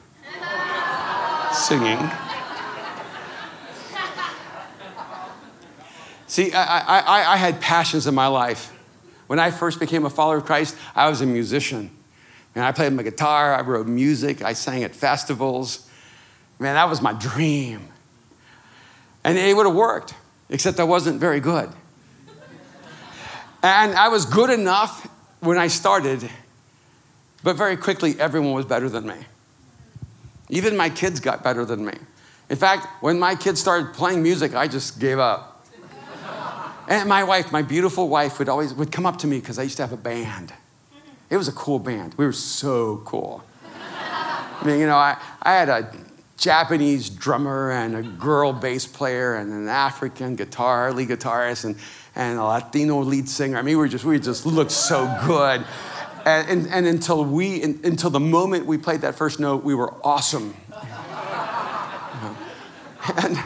singing. 1.53 1.97
See, 6.27 6.51
I, 6.51 6.79
I, 6.79 7.33
I 7.33 7.37
had 7.37 7.61
passions 7.61 8.07
in 8.07 8.13
my 8.13 8.27
life. 8.27 8.77
When 9.27 9.39
I 9.39 9.51
first 9.51 9.79
became 9.79 10.03
a 10.03 10.09
follower 10.09 10.35
of 10.35 10.43
Christ, 10.43 10.75
I 10.93 11.07
was 11.07 11.21
a 11.21 11.25
musician. 11.25 11.91
And 12.55 12.65
I 12.65 12.73
played 12.73 12.91
my 12.91 13.03
guitar, 13.03 13.55
I 13.55 13.61
wrote 13.61 13.87
music, 13.87 14.41
I 14.41 14.51
sang 14.51 14.83
at 14.83 14.93
festivals. 14.93 15.89
Man, 16.59 16.75
that 16.75 16.89
was 16.89 17.01
my 17.01 17.13
dream. 17.13 17.87
And 19.23 19.37
it 19.37 19.55
would 19.55 19.65
have 19.65 19.75
worked, 19.75 20.13
except 20.49 20.81
I 20.81 20.83
wasn't 20.83 21.21
very 21.21 21.39
good. 21.39 21.69
And 23.63 23.95
I 23.95 24.09
was 24.09 24.25
good 24.25 24.49
enough 24.49 25.07
when 25.39 25.57
I 25.57 25.67
started, 25.67 26.29
but 27.45 27.55
very 27.55 27.77
quickly 27.77 28.19
everyone 28.19 28.53
was 28.53 28.65
better 28.65 28.89
than 28.89 29.05
me. 29.05 29.15
Even 30.49 30.75
my 30.75 30.89
kids 30.89 31.19
got 31.19 31.43
better 31.43 31.63
than 31.63 31.85
me. 31.85 31.93
In 32.49 32.57
fact, 32.57 32.87
when 33.03 33.19
my 33.19 33.35
kids 33.35 33.61
started 33.61 33.93
playing 33.93 34.23
music, 34.23 34.55
I 34.55 34.67
just 34.67 34.99
gave 34.99 35.19
up. 35.19 35.63
And 36.87 37.07
my 37.07 37.23
wife, 37.23 37.51
my 37.51 37.61
beautiful 37.61 38.09
wife, 38.09 38.39
would 38.39 38.49
always 38.49 38.73
would 38.73 38.91
come 38.91 39.05
up 39.05 39.17
to 39.19 39.27
me 39.27 39.39
because 39.39 39.59
I 39.59 39.63
used 39.63 39.77
to 39.77 39.83
have 39.83 39.93
a 39.93 39.97
band. 39.97 40.53
It 41.29 41.37
was 41.37 41.47
a 41.47 41.51
cool 41.51 41.77
band. 41.77 42.15
We 42.17 42.25
were 42.25 42.31
so 42.31 43.03
cool. 43.05 43.43
I 43.71 44.61
mean, 44.65 44.79
you 44.79 44.87
know, 44.87 44.97
I, 44.97 45.17
I 45.43 45.53
had 45.53 45.69
a 45.69 45.91
Japanese 46.37 47.11
drummer 47.11 47.71
and 47.71 47.95
a 47.95 48.01
girl 48.01 48.53
bass 48.53 48.87
player 48.87 49.35
and 49.35 49.51
an 49.51 49.67
African 49.67 50.35
guitar, 50.35 50.91
lead 50.91 51.09
guitarist 51.09 51.65
and, 51.65 51.75
and 52.15 52.39
a 52.39 52.43
Latino 52.43 53.01
lead 53.01 53.29
singer. 53.29 53.59
I 53.59 53.61
mean, 53.61 53.77
we 53.77 53.83
were 53.83 53.87
just 53.87 54.03
we 54.03 54.19
just 54.19 54.47
looked 54.47 54.71
so 54.71 55.05
good. 55.27 55.63
And, 56.25 56.49
and, 56.49 56.67
and 56.73 56.87
until 56.87 57.23
we 57.23 57.61
in, 57.61 57.79
until 57.83 58.09
the 58.09 58.19
moment 58.19 58.65
we 58.65 58.77
played 58.79 59.01
that 59.01 59.15
first 59.15 59.39
note, 59.39 59.63
we 59.63 59.75
were 59.75 59.93
awesome. 60.03 60.55
and, 63.23 63.37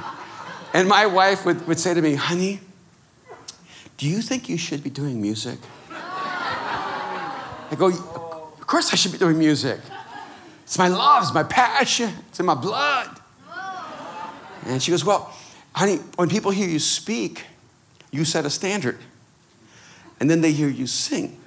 and 0.74 0.88
my 0.88 1.06
wife 1.06 1.46
would, 1.46 1.68
would 1.68 1.80
say 1.80 1.94
to 1.94 2.02
me, 2.02 2.15
honey, 2.15 2.62
do 3.98 4.08
you 4.08 4.22
think 4.22 4.48
you 4.48 4.58
should 4.58 4.82
be 4.82 4.89
doing 4.89 5.22
music? 5.22 5.60
I 7.72 7.76
go, 7.78 7.88
Of 7.88 8.65
course 8.65 8.94
I 8.94 8.96
should 8.96 9.12
be 9.12 9.18
doing 9.18 9.38
music. 9.38 9.80
It's 10.63 10.78
my 10.78 10.88
love, 10.88 11.24
it's 11.24 11.34
my 11.34 11.44
passion, 11.44 12.12
it's 12.30 12.39
in 12.39 12.46
my 12.46 12.56
blood. 12.56 13.20
And 14.65 14.82
she 14.82 14.92
goes, 14.92 15.04
Well, 15.04 15.36
honey, 15.74 15.98
when 16.15 16.30
people 16.30 16.52
hear 16.52 16.68
you 16.68 16.80
speak, 16.80 17.44
you 18.12 18.24
set 18.24 18.46
a 18.46 18.50
standard. 18.50 18.98
And 20.20 20.30
then 20.30 20.42
they 20.42 20.52
hear 20.52 20.70
you 20.70 20.88
sing. 20.88 21.39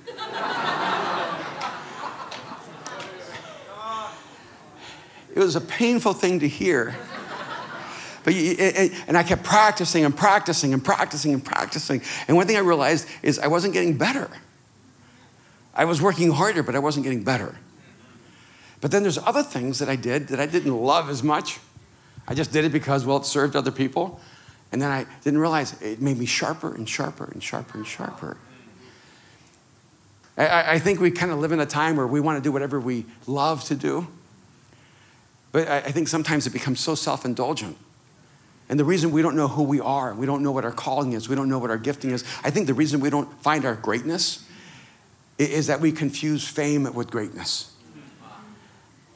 It 5.35 5.39
was 5.39 5.57
a 5.57 5.61
painful 5.61 6.13
thing 6.13 6.41
to 6.41 6.49
hear. 6.49 6.95
But 8.25 8.35
and 8.35 9.17
I 9.17 9.23
kept 9.23 9.43
practicing 9.43 10.05
and 10.05 10.17
practicing 10.17 10.73
and 10.73 10.85
practicing 10.85 11.33
and 11.33 11.45
practicing. 11.45 12.03
And 12.29 12.37
one 12.37 12.47
thing 12.47 12.57
I 12.57 12.61
realized 12.61 13.09
is 13.23 13.39
I 13.39 13.49
wasn't 13.49 13.75
getting 13.75 13.99
better. 13.99 14.31
I 15.75 15.87
was 15.87 16.01
working 16.01 16.31
harder, 16.31 16.63
but 16.63 16.77
I 16.77 16.79
wasn't 16.79 17.05
getting 17.05 17.25
better. 17.25 17.57
But 18.81 18.91
then 18.91 19.03
there's 19.03 19.19
other 19.19 19.43
things 19.43 19.79
that 19.79 19.89
I 19.89 19.97
did 19.97 20.29
that 20.29 20.39
I 20.39 20.47
didn't 20.47 20.77
love 20.77 21.09
as 21.09 21.23
much. 21.23 21.59
I 22.29 22.35
just 22.35 22.53
did 22.53 22.65
it 22.65 22.73
because, 22.73 23.05
well, 23.05 23.17
it 23.17 23.25
served 23.25 23.57
other 23.57 23.71
people. 23.71 24.21
And 24.71 24.81
then 24.81 24.91
I 24.91 25.07
didn't 25.23 25.39
realize 25.39 25.81
it 25.83 26.01
made 26.01 26.19
me 26.19 26.27
sharper 26.27 26.75
and 26.75 26.89
sharper 26.89 27.25
and 27.25 27.43
sharper 27.43 27.79
and 27.79 27.87
sharper. 27.87 28.37
I, 30.37 30.75
I 30.75 30.79
think 30.79 31.01
we 31.01 31.11
kind 31.11 31.31
of 31.31 31.39
live 31.39 31.53
in 31.53 31.61
a 31.61 31.67
time 31.67 31.97
where 31.97 32.07
we 32.07 32.21
want 32.21 32.39
to 32.39 32.43
do 32.43 32.53
whatever 32.53 32.81
we 32.81 33.05
love 33.27 33.65
to 33.65 33.75
do. 33.75 34.07
But 35.53 35.69
I, 35.69 35.77
I 35.79 35.93
think 35.93 36.09
sometimes 36.09 36.47
it 36.47 36.53
becomes 36.53 36.81
so 36.81 36.95
self 36.95 37.25
indulgent. 37.25 37.77
And 38.69 38.81
the 38.81 38.85
reason 38.85 39.13
we 39.13 39.21
don't 39.21 39.37
know 39.37 39.49
who 39.49 39.63
we 39.65 39.81
are, 39.81 40.15
we 40.15 40.25
don't 40.25 40.43
know 40.43 40.51
what 40.51 40.65
our 40.65 40.73
calling 40.73 41.13
is, 41.13 41.29
we 41.29 41.37
don't 41.37 41.49
know 41.49 41.59
what 41.59 41.71
our 41.71 41.77
gifting 41.77 42.11
is, 42.11 42.25
I 42.43 42.51
think 42.51 42.67
the 42.67 42.75
reason 42.75 43.01
we 43.01 43.11
don't 43.11 43.31
find 43.43 43.65
our 43.65 43.75
greatness 43.75 44.49
is 45.39 45.67
that 45.67 45.81
we 45.81 45.93
confuse 45.93 46.47
fame 46.49 46.93
with 46.95 47.11
greatness. 47.11 47.73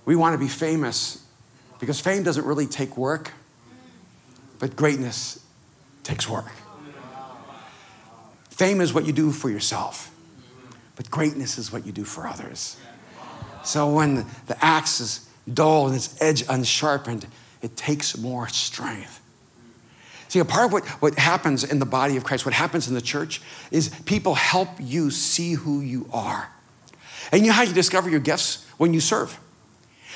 We 0.05 0.15
want 0.15 0.35
to 0.35 0.39
be 0.39 0.49
famous 0.49 1.25
because 1.79 2.01
fame 2.01 2.23
doesn't 2.23 2.45
really 2.45 2.67
take 2.67 2.97
work, 2.97 3.33
but 4.59 4.77
greatness 4.77 5.43
takes 6.03 6.29
work. 6.29 6.53
Fame 8.51 8.81
is 8.81 8.95
what 8.95 9.07
you 9.07 9.13
do 9.13 9.33
for 9.33 9.51
yourself, 9.51 10.11
but 10.97 11.11
greatness 11.11 11.59
is 11.59 11.73
what 11.73 11.87
you 11.87 11.93
do 11.93 12.05
for 12.05 12.27
others. 12.27 12.77
So 13.65 13.93
when 13.93 14.27
the 14.47 14.65
axe 14.65 15.01
is 15.01 15.26
dull 15.53 15.87
and 15.87 15.97
its 15.97 16.21
edge 16.21 16.45
unsharpened, 16.49 17.27
it 17.63 17.77
takes 17.77 18.17
more 18.17 18.49
strength. 18.49 19.21
See, 20.29 20.41
a 20.41 20.45
part 20.45 20.67
of 20.67 20.73
what, 20.73 20.85
what 21.01 21.15
happens 21.19 21.63
in 21.63 21.79
the 21.79 21.87
body 21.87 22.17
of 22.17 22.25
Christ, 22.25 22.45
what 22.45 22.55
happens 22.55 22.89
in 22.89 22.95
the 22.95 23.01
church, 23.01 23.41
is 23.71 23.89
people 24.05 24.35
help 24.35 24.69
you 24.81 25.11
see 25.11 25.53
who 25.53 25.81
you 25.81 26.09
are. 26.13 26.51
And 27.33 27.43
you 27.43 27.49
know 27.49 27.53
how 27.53 27.63
you 27.63 27.73
discover 27.73 28.11
your 28.11 28.21
gifts? 28.21 28.65
When 28.77 28.93
you 28.93 29.01
serve. 29.01 29.39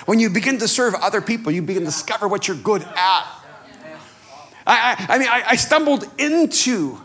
When 0.06 0.18
you 0.18 0.30
begin 0.30 0.58
to 0.58 0.68
serve 0.68 0.94
other 0.94 1.20
people, 1.20 1.52
you 1.52 1.62
begin 1.62 1.82
to 1.82 1.86
discover 1.86 2.28
what 2.28 2.48
you're 2.48 2.56
good 2.56 2.82
at. 2.82 3.26
I, 4.66 4.96
I, 4.98 5.06
I 5.08 5.18
mean, 5.18 5.28
I, 5.28 5.42
I 5.48 5.56
stumbled 5.56 6.08
into 6.18 7.00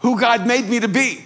who 0.00 0.18
God 0.20 0.46
made 0.46 0.68
me 0.68 0.80
to 0.80 0.88
be. 0.88 1.24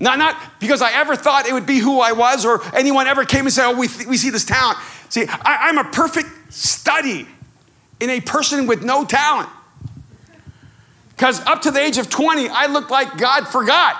Not, 0.00 0.18
not 0.18 0.36
because 0.58 0.82
I 0.82 0.92
ever 0.92 1.16
thought 1.16 1.46
it 1.46 1.52
would 1.52 1.66
be 1.66 1.78
who 1.78 2.00
I 2.00 2.12
was 2.12 2.44
or 2.44 2.60
anyone 2.74 3.06
ever 3.06 3.24
came 3.24 3.46
and 3.46 3.52
said, 3.52 3.70
Oh, 3.70 3.78
we, 3.78 3.88
th- 3.88 4.08
we 4.08 4.16
see 4.16 4.30
this 4.30 4.44
talent. 4.44 4.78
See, 5.08 5.26
I, 5.28 5.68
I'm 5.68 5.78
a 5.78 5.84
perfect 5.84 6.52
study 6.52 7.26
in 8.00 8.10
a 8.10 8.20
person 8.20 8.66
with 8.66 8.82
no 8.82 9.04
talent. 9.04 9.48
Because 11.10 11.40
up 11.46 11.62
to 11.62 11.70
the 11.70 11.80
age 11.80 11.96
of 11.98 12.10
20, 12.10 12.48
I 12.48 12.66
looked 12.66 12.90
like 12.90 13.16
God 13.16 13.46
forgot. 13.46 13.96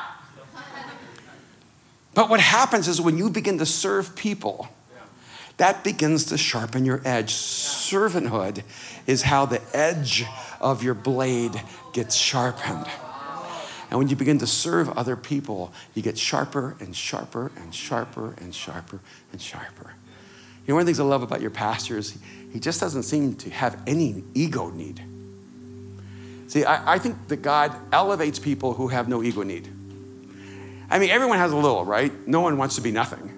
But 2.13 2.29
what 2.29 2.41
happens 2.41 2.89
is 2.89 3.01
when 3.01 3.19
you 3.19 3.31
begin 3.31 3.59
to 3.59 3.67
serve 3.67 4.15
people, 4.15 4.69
that 5.57 5.85
begins 5.85 6.27
to 6.27 6.39
sharpen 6.39 6.85
your 6.85 7.01
edge. 7.05 7.33
Servanthood 7.33 8.63
is 9.07 9.23
how 9.23 9.47
the 9.47 9.61
edge 9.73 10.25
of 10.61 10.83
your 10.83 10.95
blade 10.95 11.61
gets 11.93 12.17
sharpened. 12.17 12.87
And 13.91 13.99
when 13.99 14.09
you 14.09 14.17
begin 14.17 14.39
to 14.39 14.47
serve 14.47 14.89
other 14.91 15.17
people, 15.17 15.73
you 15.95 16.03
get 16.03 16.19
sharper 16.19 16.77
and 16.81 16.95
sharper 16.95 17.53
and 17.57 17.75
sharper 17.75 18.35
and 18.39 18.55
sharper 18.55 19.01
and 19.33 19.41
sharper. 19.41 19.95
You 20.67 20.73
know, 20.73 20.77
one 20.77 20.83
of 20.83 20.87
the 20.87 20.91
things 20.91 21.01
I 21.01 21.05
love 21.05 21.23
about 21.23 21.41
your 21.41 21.51
pastor 21.51 21.99
is 21.99 22.17
he 22.53 22.59
just 22.59 22.81
doesn't 22.81 23.03
seem 23.03 23.35
to 23.37 23.51
have 23.51 23.81
any 23.87 24.25
ego 24.33 24.71
need. 24.71 25.03
See, 26.49 26.65
I, 26.65 26.95
I 26.95 26.99
think 26.99 27.29
that 27.29 27.43
God 27.43 27.75
elevates 27.93 28.39
people 28.39 28.75
who 28.75 28.89
have 28.89 29.09
no 29.09 29.23
ego 29.23 29.43
need. 29.43 29.69
I 30.91 30.99
mean, 30.99 31.11
everyone 31.11 31.39
has 31.39 31.53
a 31.53 31.57
little, 31.57 31.85
right? 31.85 32.13
No 32.27 32.41
one 32.41 32.57
wants 32.57 32.77
to 32.77 32.81
be 32.81 32.91
nothing. 32.91 33.31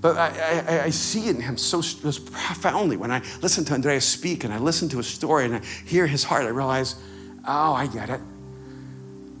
But 0.00 0.16
I, 0.16 0.28
I, 0.68 0.82
I, 0.84 0.90
see 0.90 1.28
in 1.28 1.40
him 1.40 1.56
so, 1.56 1.80
so 1.80 2.22
profoundly. 2.30 2.96
When 2.96 3.10
I 3.10 3.20
listen 3.42 3.64
to 3.64 3.74
Andreas 3.74 4.04
speak 4.04 4.44
and 4.44 4.54
I 4.54 4.58
listen 4.58 4.88
to 4.90 4.98
his 4.98 5.08
story 5.08 5.44
and 5.44 5.56
I 5.56 5.60
hear 5.86 6.06
his 6.06 6.22
heart, 6.22 6.44
I 6.44 6.48
realize, 6.48 6.94
oh, 7.46 7.72
I 7.72 7.88
get 7.88 8.08
it. 8.08 8.20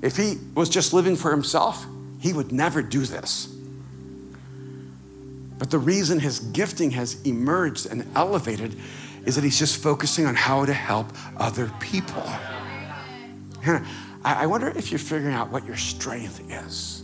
If 0.02 0.16
he 0.16 0.38
was 0.54 0.68
just 0.68 0.92
living 0.92 1.16
for 1.16 1.30
himself, 1.30 1.84
he 2.20 2.32
would 2.32 2.52
never 2.52 2.82
do 2.82 3.00
this. 3.00 3.46
But 5.58 5.70
the 5.70 5.78
reason 5.78 6.20
his 6.20 6.38
gifting 6.38 6.92
has 6.92 7.20
emerged 7.22 7.86
and 7.86 8.06
elevated 8.14 8.76
is 9.26 9.34
that 9.34 9.44
he's 9.44 9.58
just 9.58 9.82
focusing 9.82 10.24
on 10.24 10.34
how 10.34 10.64
to 10.64 10.72
help 10.72 11.08
other 11.36 11.70
people. 11.80 12.22
I 14.24 14.46
wonder 14.46 14.68
if 14.68 14.90
you're 14.90 14.98
figuring 15.00 15.34
out 15.34 15.50
what 15.50 15.66
your 15.66 15.76
strength 15.76 16.40
is, 16.48 17.02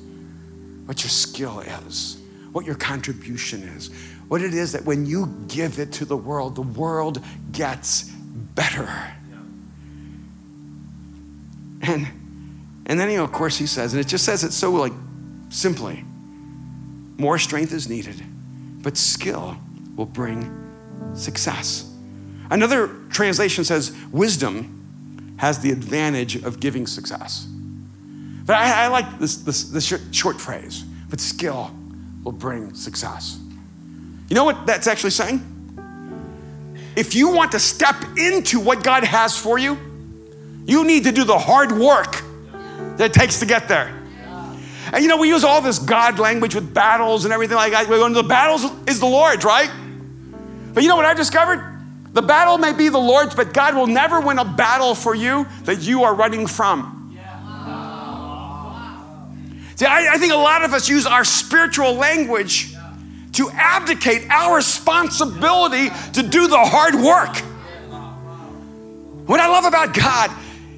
what 0.87 1.03
your 1.03 1.11
skill 1.11 1.61
is, 1.61 2.19
what 2.53 2.65
your 2.65 2.77
contribution 2.77 3.63
is, 3.63 3.91
what 4.29 4.41
it 4.41 4.55
is 4.55 4.73
that 4.73 4.85
when 4.85 5.05
you 5.05 5.35
give 5.49 5.79
it 5.81 5.93
to 5.93 6.05
the 6.05 6.17
world, 6.17 6.55
the 6.55 6.63
world 6.63 7.21
gets 7.51 8.05
better. 8.05 8.89
And, 11.83 12.07
and 12.87 12.99
then, 13.01 13.11
you 13.11 13.17
know, 13.17 13.25
of 13.25 13.33
course, 13.33 13.57
he 13.57 13.67
says, 13.67 13.95
and 13.95 14.01
it 14.01 14.09
just 14.09 14.25
says 14.25 14.45
it 14.45 14.53
so 14.53 14.71
like 14.73 14.93
simply 15.49 16.05
more 17.17 17.39
strength 17.39 17.73
is 17.73 17.89
needed 17.89 18.23
but 18.85 18.97
skill 18.99 19.57
will 19.97 20.05
bring 20.05 20.53
success. 21.15 21.91
Another 22.51 22.89
translation 23.09 23.65
says 23.65 23.97
wisdom 24.13 25.35
has 25.39 25.59
the 25.59 25.73
advantage 25.73 26.37
of 26.37 26.61
giving 26.61 26.87
success. 26.87 27.49
But 28.45 28.57
I, 28.57 28.85
I 28.85 28.87
like 28.89 29.19
this, 29.19 29.39
this, 29.39 29.65
this 29.65 29.87
short, 29.87 30.03
short 30.13 30.41
phrase, 30.41 30.85
but 31.09 31.19
skill 31.19 31.75
will 32.23 32.33
bring 32.33 32.75
success. 32.75 33.39
You 34.29 34.37
know 34.37 34.45
what 34.45 34.67
that's 34.67 34.87
actually 34.87 35.11
saying? 35.11 35.51
if 36.97 37.13
you 37.17 37.31
want 37.31 37.51
to 37.51 37.59
step 37.59 37.97
into 38.17 38.61
what 38.61 38.85
God 38.85 39.03
has 39.03 39.37
for 39.37 39.59
you, 39.59 39.77
you 40.65 40.85
need 40.85 41.05
to 41.05 41.13
do 41.13 41.25
the 41.25 41.37
hard 41.37 41.73
work 41.73 42.23
that 42.97 43.07
it 43.07 43.13
takes 43.13 43.41
to 43.41 43.47
get 43.47 43.69
there. 43.69 44.01
And 44.93 45.03
you 45.03 45.09
know, 45.09 45.17
we 45.17 45.29
use 45.29 45.45
all 45.45 45.61
this 45.61 45.79
God 45.79 46.19
language 46.19 46.55
with 46.55 46.73
battles 46.73 47.25
and 47.25 47.33
everything 47.33 47.57
like 47.57 47.73
that. 47.73 47.89
We're 47.89 47.99
going, 47.99 48.13
the 48.13 48.23
battles 48.23 48.65
is 48.87 49.01
the 49.01 49.07
Lord's, 49.07 49.45
right? 49.45 49.71
But 50.73 50.83
you 50.83 50.89
know 50.89 50.97
what 50.97 51.05
I've 51.05 51.17
discovered? 51.17 51.73
The 52.13 52.23
battle 52.23 52.59
may 52.59 52.73
be 52.73 52.89
the 52.89 52.99
Lord's, 52.99 53.35
but 53.35 53.53
God 53.53 53.75
will 53.75 53.89
never 53.89 54.21
win 54.21 54.39
a 54.39 54.45
battle 54.45 54.95
for 54.95 55.15
you 55.15 55.47
that 55.65 55.81
you 55.83 56.05
are 56.05 56.15
running 56.15 56.47
from. 56.47 57.01
See, 59.77 59.87
I, 59.87 60.15
I 60.15 60.19
think 60.19 60.33
a 60.33 60.37
lot 60.37 60.65
of 60.65 60.73
us 60.73 60.89
use 60.89 61.07
our 61.07 61.25
spiritual 61.25 61.95
language 61.95 62.75
to 63.33 63.51
abdicate 63.51 64.31
our 64.31 64.55
responsibility 64.55 65.89
to 66.13 66.23
do 66.23 66.47
the 66.47 66.57
hard 66.57 66.95
work. 66.95 67.37
What 69.27 69.41
I 69.41 69.49
love 69.49 69.65
about 69.65 69.93
God 69.95 70.31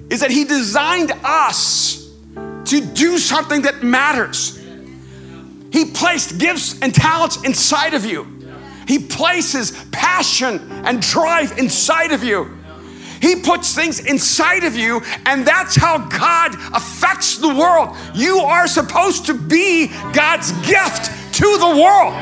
is 0.08 0.20
that 0.20 0.30
He 0.30 0.44
designed 0.44 1.12
us 1.22 1.85
to 2.66 2.80
do 2.80 3.18
something 3.18 3.62
that 3.62 3.82
matters. 3.82 4.62
He 5.72 5.86
placed 5.86 6.38
gifts 6.38 6.80
and 6.80 6.94
talents 6.94 7.42
inside 7.44 7.94
of 7.94 8.04
you. 8.04 8.26
He 8.86 9.00
places 9.00 9.72
passion 9.90 10.70
and 10.84 11.02
drive 11.02 11.58
inside 11.58 12.12
of 12.12 12.22
you. 12.22 12.56
He 13.20 13.36
puts 13.36 13.74
things 13.74 14.00
inside 14.00 14.64
of 14.64 14.76
you, 14.76 15.02
and 15.24 15.46
that's 15.46 15.74
how 15.74 15.98
God 15.98 16.54
affects 16.74 17.38
the 17.38 17.48
world. 17.48 17.96
You 18.14 18.38
are 18.38 18.66
supposed 18.66 19.26
to 19.26 19.34
be 19.34 19.88
God's 20.12 20.52
gift 20.66 21.10
to 21.34 21.58
the 21.58 21.82
world. 21.82 22.14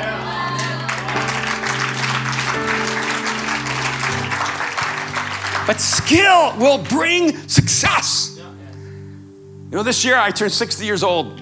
But 5.67 5.81
skill 5.81 6.55
will 6.59 6.79
bring 6.79 7.37
success. 7.49 8.34
You 9.75 9.79
know, 9.79 9.83
this 9.83 10.05
year 10.05 10.17
I 10.17 10.31
turned 10.31 10.53
60 10.53 10.87
years 10.87 11.03
old. 11.03 11.41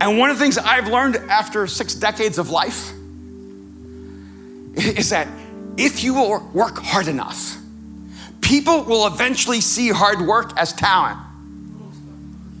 And 0.00 0.18
one 0.18 0.30
of 0.30 0.36
the 0.36 0.42
things 0.42 0.58
I've 0.58 0.88
learned 0.88 1.14
after 1.14 1.68
six 1.68 1.94
decades 1.94 2.38
of 2.38 2.50
life 2.50 2.92
is 4.74 5.10
that 5.10 5.28
if 5.76 6.02
you 6.02 6.14
will 6.14 6.50
work 6.52 6.78
hard 6.78 7.06
enough, 7.06 7.56
people 8.40 8.82
will 8.82 9.06
eventually 9.06 9.60
see 9.60 9.90
hard 9.90 10.22
work 10.22 10.58
as 10.58 10.72
talent. 10.72 11.20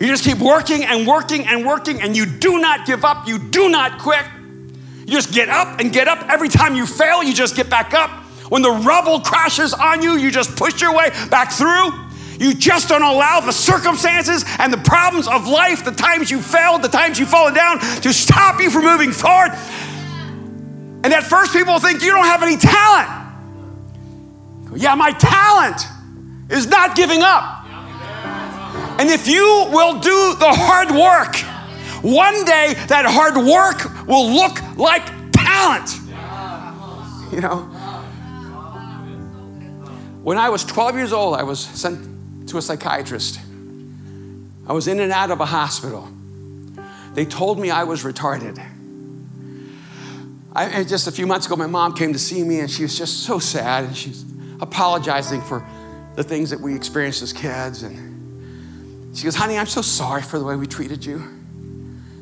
you 0.00 0.06
just 0.06 0.22
keep 0.22 0.38
working 0.38 0.84
and 0.84 1.08
working 1.08 1.48
and 1.48 1.66
working, 1.66 2.00
and 2.02 2.16
you 2.16 2.24
do 2.24 2.60
not 2.60 2.86
give 2.86 3.04
up, 3.04 3.26
you 3.26 3.40
do 3.40 3.68
not 3.68 3.98
quit. 3.98 4.24
You 5.00 5.06
just 5.12 5.34
get 5.34 5.48
up 5.48 5.80
and 5.80 5.92
get 5.92 6.06
up. 6.06 6.24
Every 6.28 6.48
time 6.48 6.76
you 6.76 6.86
fail, 6.86 7.20
you 7.20 7.34
just 7.34 7.56
get 7.56 7.68
back 7.68 7.94
up. 7.94 8.10
When 8.48 8.62
the 8.62 8.70
rubble 8.70 9.18
crashes 9.18 9.74
on 9.74 10.02
you, 10.02 10.12
you 10.12 10.30
just 10.30 10.54
push 10.54 10.80
your 10.80 10.94
way 10.94 11.10
back 11.30 11.50
through. 11.50 12.03
You 12.38 12.54
just 12.54 12.88
don't 12.88 13.02
allow 13.02 13.40
the 13.40 13.52
circumstances 13.52 14.44
and 14.58 14.72
the 14.72 14.78
problems 14.78 15.28
of 15.28 15.46
life, 15.46 15.84
the 15.84 15.92
times 15.92 16.30
you 16.30 16.40
failed, 16.40 16.82
the 16.82 16.88
times 16.88 17.18
you've 17.18 17.28
fallen 17.28 17.54
down, 17.54 17.78
to 17.78 18.12
stop 18.12 18.60
you 18.60 18.70
from 18.70 18.84
moving 18.84 19.12
forward. 19.12 19.52
And 21.04 21.12
at 21.12 21.22
first, 21.22 21.52
people 21.52 21.78
think 21.78 22.02
you 22.02 22.10
don't 22.10 22.24
have 22.24 22.42
any 22.42 22.56
talent. 22.56 23.24
Yeah, 24.74 24.94
my 24.94 25.12
talent 25.12 25.82
is 26.48 26.66
not 26.66 26.96
giving 26.96 27.22
up. 27.22 27.64
And 28.98 29.10
if 29.10 29.28
you 29.28 29.66
will 29.70 30.00
do 30.00 30.34
the 30.38 30.52
hard 30.52 30.90
work, 30.90 31.36
one 32.02 32.44
day 32.44 32.74
that 32.88 33.04
hard 33.06 33.36
work 33.36 34.06
will 34.06 34.30
look 34.30 34.60
like 34.76 35.04
talent. 35.32 35.90
You 37.32 37.40
know, 37.40 37.58
when 40.22 40.38
I 40.38 40.48
was 40.48 40.64
12 40.64 40.96
years 40.96 41.12
old, 41.12 41.36
I 41.36 41.42
was 41.42 41.60
sent 41.60 42.13
to 42.54 42.58
a 42.58 42.62
psychiatrist. 42.62 43.40
I 44.66 44.72
was 44.72 44.88
in 44.88 45.00
and 45.00 45.12
out 45.12 45.30
of 45.30 45.40
a 45.40 45.46
hospital. 45.46 46.08
They 47.12 47.24
told 47.24 47.58
me 47.58 47.70
I 47.70 47.84
was 47.84 48.02
retarded. 48.02 48.64
I, 50.56 50.84
just 50.84 51.08
a 51.08 51.12
few 51.12 51.26
months 51.26 51.46
ago, 51.46 51.56
my 51.56 51.66
mom 51.66 51.94
came 51.94 52.12
to 52.12 52.18
see 52.18 52.44
me 52.44 52.60
and 52.60 52.70
she 52.70 52.82
was 52.82 52.96
just 52.96 53.24
so 53.24 53.40
sad. 53.40 53.84
And 53.84 53.96
she's 53.96 54.24
apologizing 54.60 55.42
for 55.42 55.66
the 56.14 56.22
things 56.22 56.50
that 56.50 56.60
we 56.60 56.76
experienced 56.76 57.22
as 57.22 57.32
kids. 57.32 57.82
And 57.82 59.16
she 59.16 59.24
goes, 59.24 59.34
Honey, 59.34 59.58
I'm 59.58 59.66
so 59.66 59.82
sorry 59.82 60.22
for 60.22 60.38
the 60.38 60.44
way 60.44 60.54
we 60.54 60.66
treated 60.66 61.04
you. 61.04 61.18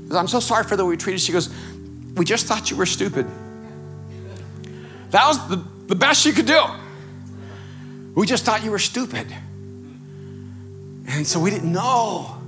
Goes, 0.08 0.16
I'm 0.16 0.28
so 0.28 0.40
sorry 0.40 0.64
for 0.64 0.76
the 0.76 0.84
way 0.84 0.90
we 0.90 0.96
treated 0.96 1.20
you. 1.20 1.26
She 1.26 1.32
goes, 1.32 1.50
We 2.16 2.24
just 2.24 2.46
thought 2.46 2.70
you 2.70 2.76
were 2.76 2.86
stupid. 2.86 3.26
That 5.10 5.26
was 5.26 5.48
the, 5.48 5.62
the 5.88 5.94
best 5.94 6.22
she 6.22 6.32
could 6.32 6.46
do. 6.46 6.62
We 8.14 8.26
just 8.26 8.44
thought 8.46 8.64
you 8.64 8.70
were 8.70 8.78
stupid. 8.78 9.26
And 11.08 11.26
so 11.26 11.40
we 11.40 11.50
didn't 11.50 11.72
know. 11.72 12.38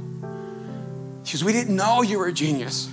She 1.25 1.37
goes, 1.37 1.45
We 1.45 1.53
didn't 1.53 1.77
know 1.77 2.03
you 2.03 2.19
were 2.19 2.27
a 2.27 2.33
genius. 2.33 2.89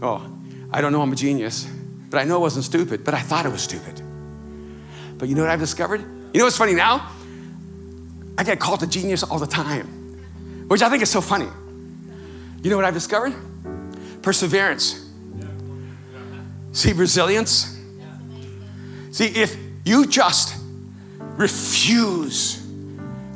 Oh, 0.00 0.30
I 0.70 0.80
don't 0.80 0.92
know 0.92 1.02
I'm 1.02 1.12
a 1.12 1.16
genius, 1.16 1.66
but 2.10 2.18
I 2.18 2.24
know 2.24 2.36
it 2.36 2.40
wasn't 2.40 2.64
stupid, 2.64 3.04
but 3.04 3.14
I 3.14 3.20
thought 3.20 3.46
it 3.46 3.52
was 3.52 3.62
stupid. 3.62 4.00
But 5.18 5.28
you 5.28 5.34
know 5.34 5.42
what 5.42 5.50
I've 5.50 5.58
discovered? 5.60 6.00
You 6.32 6.38
know 6.38 6.44
what's 6.44 6.56
funny 6.56 6.74
now? 6.74 7.10
I 8.36 8.44
get 8.44 8.60
called 8.60 8.82
a 8.82 8.86
genius 8.86 9.24
all 9.24 9.38
the 9.38 9.46
time, 9.46 9.86
which 10.68 10.82
I 10.82 10.88
think 10.88 11.02
is 11.02 11.10
so 11.10 11.20
funny. 11.20 11.48
You 12.62 12.70
know 12.70 12.76
what 12.76 12.84
I've 12.84 12.94
discovered? 12.94 13.34
Perseverance. 14.22 15.04
See, 16.72 16.92
resilience. 16.92 17.76
See, 19.10 19.26
if 19.26 19.56
you 19.84 20.06
just 20.06 20.54
refuse 21.20 22.64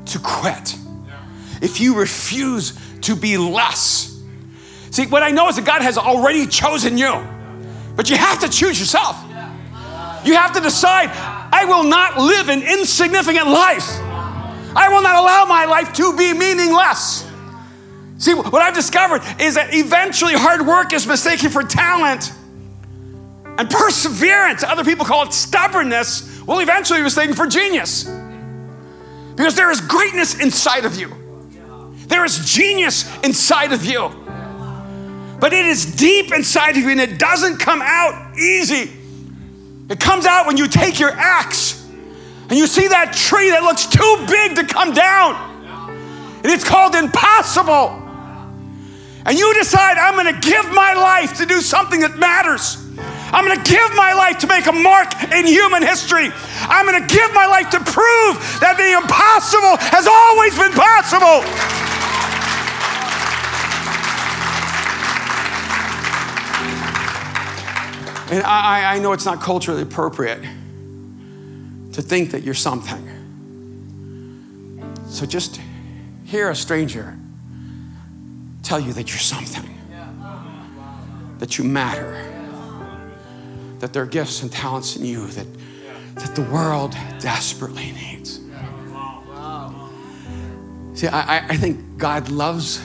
to 0.07 0.19
quit, 0.19 0.77
if 1.63 1.81
you 1.81 1.95
refuse 1.95 2.79
to 3.03 3.17
be 3.17 3.39
less, 3.39 4.21
see, 4.91 5.07
what 5.07 5.23
I 5.23 5.31
know 5.31 5.49
is 5.49 5.57
that 5.57 5.65
God 5.65 5.81
has 5.81 5.97
already 5.97 6.47
chosen 6.47 6.99
you, 6.99 7.27
but 7.97 8.11
you 8.11 8.17
have 8.17 8.41
to 8.41 8.49
choose 8.49 8.79
yourself. 8.79 9.17
You 10.25 10.35
have 10.35 10.53
to 10.53 10.61
decide 10.61 11.11
I 11.11 11.65
will 11.65 11.85
not 11.85 12.19
live 12.19 12.49
an 12.49 12.63
insignificant 12.63 13.49
life. 13.49 13.89
I 14.75 14.89
will 14.91 15.03
not 15.03 15.17
allow 15.17 15.45
my 15.45 15.65
life 15.67 15.93
to 15.95 16.17
be 16.17 16.33
meaningless. 16.33 17.29
See, 18.19 18.33
what 18.33 18.55
I've 18.55 18.75
discovered 18.75 19.23
is 19.41 19.57
that 19.57 19.75
eventually 19.75 20.35
hard 20.35 20.67
work 20.67 20.93
is 20.93 21.07
mistaken 21.07 21.51
for 21.51 21.63
talent. 21.63 22.33
And 23.59 23.69
perseverance, 23.69 24.63
other 24.63 24.85
people 24.85 25.05
call 25.05 25.25
it 25.25 25.33
stubbornness, 25.33 26.41
will 26.47 26.61
eventually 26.61 27.01
be 27.01 27.05
mistaken 27.05 27.35
for 27.35 27.47
genius. 27.47 28.05
Because 29.37 29.55
there 29.57 29.71
is 29.71 29.81
greatness 29.81 30.41
inside 30.41 30.85
of 30.85 30.97
you, 30.97 31.13
there 32.13 32.25
is 32.25 32.45
genius 32.45 33.11
inside 33.25 33.73
of 33.73 33.85
you. 33.85 34.11
But 35.41 35.53
it 35.53 35.67
is 35.67 35.97
deep 35.97 36.33
inside 36.33 36.77
of 36.77 36.85
you 36.85 36.91
and 36.91 37.01
it 37.01 37.19
doesn't 37.19 37.59
come 37.59 37.81
out 37.83 38.39
easy. 38.39 38.93
It 39.89 39.99
comes 39.99 40.27
out 40.27 40.47
when 40.47 40.57
you 40.57 40.69
take 40.69 41.01
your 41.01 41.11
axe 41.11 41.85
and 42.49 42.59
you 42.59 42.67
see 42.67 42.87
that 42.89 43.13
tree 43.15 43.51
that 43.51 43.63
looks 43.63 43.87
too 43.87 44.25
big 44.29 44.57
to 44.57 44.65
come 44.65 44.93
down. 44.93 45.35
And 46.45 46.53
it's 46.53 46.65
called 46.65 46.95
impossible. 46.95 47.99
And 49.25 49.39
you 49.39 49.55
decide, 49.55 49.97
I'm 49.97 50.15
going 50.15 50.35
to 50.35 50.41
give 50.41 50.67
my 50.73 50.95
life 50.95 51.39
to 51.39 51.47
do 51.47 51.61
something 51.61 52.01
that 52.01 52.19
matters. 52.19 52.77
I'm 53.33 53.47
going 53.47 53.57
to 53.57 53.65
give 53.65 53.95
my 53.97 54.13
life 54.13 54.39
to 54.41 54.47
make 54.47 54.67
a 54.67 54.73
mark 54.73 55.09
in 55.33 55.47
human 55.47 55.83
history. 55.83 56.29
I'm 56.69 56.85
going 56.85 57.01
to 57.01 57.09
give 57.09 57.33
my 57.33 57.47
life 57.47 57.71
to 57.71 57.81
prove 57.81 58.37
that 58.61 58.77
the 58.77 58.93
impossible 59.01 59.81
has 59.89 60.05
always 60.05 60.53
been 60.53 60.77
possible. 60.77 61.82
And 68.33 68.43
I, 68.45 68.95
I 68.95 68.99
know 68.99 69.13
it's 69.13 69.27
not 69.27 69.43
culturally 69.43 69.83
appropriate 69.83 70.41
to 71.93 72.01
think 72.01 72.31
that 72.31 72.43
you're 72.43 72.55
something. 72.55 73.07
So 75.07 75.27
just 75.27 75.61
hear 76.25 76.49
a 76.49 76.57
stranger 76.57 77.19
tell 78.63 78.81
you 78.81 78.95
that 78.95 79.11
you're 79.11 79.19
something, 79.19 79.69
that 81.41 81.59
you 81.59 81.65
matter, 81.65 82.17
that 83.81 83.93
there 83.93 84.03
are 84.03 84.07
gifts 84.07 84.43
and 84.43 84.51
talents 84.51 84.97
in 84.97 85.05
you 85.05 85.27
that, 85.27 85.47
that 86.15 86.35
the 86.35 86.51
world 86.51 86.97
desperately 87.19 87.93
needs. 87.93 88.41
See, 90.95 91.07
I, 91.07 91.49
I 91.49 91.57
think 91.59 91.99
God 91.99 92.31
loves 92.31 92.83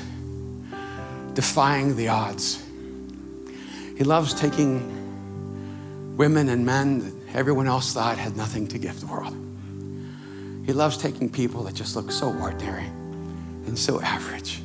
defying 1.34 1.95
the 1.95 2.10
odds. 2.10 2.62
He 3.98 4.04
loves 4.04 4.34
taking 4.34 4.97
women 6.18 6.49
and 6.49 6.65
men 6.65 6.99
that 6.99 7.13
everyone 7.36 7.68
else 7.68 7.93
thought 7.93 8.18
had 8.18 8.36
nothing 8.36 8.68
to 8.68 8.80
give 8.80 8.99
the 8.99 9.05
world. 9.05 9.36
He 10.65 10.74
loves 10.74 10.97
taking 10.97 11.30
people 11.30 11.63
that 11.63 11.76
just 11.76 11.95
look 11.95 12.11
so 12.11 12.34
ordinary 12.41 12.88
and 13.68 13.78
so 13.78 14.01
average 14.01 14.59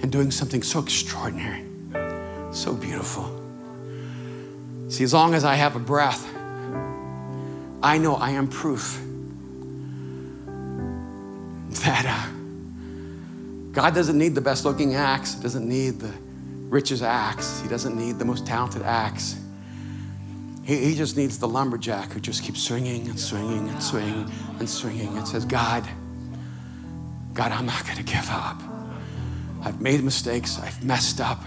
and 0.00 0.12
doing 0.12 0.30
something 0.30 0.62
so 0.62 0.80
extraordinary, 0.80 1.64
so 2.52 2.74
beautiful. 2.74 3.30
See, 4.88 5.02
as 5.02 5.12
long 5.12 5.34
as 5.34 5.44
I 5.44 5.56
have 5.56 5.74
a 5.74 5.80
breath, 5.80 6.24
I 7.82 7.98
know 7.98 8.14
I 8.14 8.30
am 8.30 8.46
proof 8.46 9.02
that 11.84 12.06
uh, 12.06 12.32
God 13.72 13.94
doesn't 13.94 14.16
need 14.16 14.34
the 14.34 14.40
best 14.40 14.64
looking 14.64 14.94
axe, 14.94 15.34
doesn't 15.34 15.68
need 15.68 15.98
the 15.98 16.12
richest 16.68 17.02
axe, 17.02 17.60
He 17.60 17.68
doesn't 17.68 17.96
need 17.96 18.18
the 18.18 18.24
most 18.24 18.46
talented 18.46 18.82
axe. 18.82 19.36
He, 20.66 20.76
he 20.86 20.94
just 20.96 21.16
needs 21.16 21.38
the 21.38 21.46
lumberjack 21.46 22.10
who 22.10 22.18
just 22.18 22.42
keeps 22.42 22.60
swinging 22.60 23.08
and 23.08 23.18
swinging 23.18 23.68
and 23.68 23.80
swinging 23.80 24.30
and 24.58 24.68
swinging 24.68 25.16
and 25.16 25.26
says, 25.26 25.44
God, 25.44 25.88
God, 27.34 27.52
I'm 27.52 27.66
not 27.66 27.84
going 27.84 27.98
to 27.98 28.02
give 28.02 28.28
up. 28.30 28.60
I've 29.62 29.80
made 29.80 30.02
mistakes. 30.02 30.58
I've 30.58 30.84
messed 30.84 31.20
up. 31.20 31.40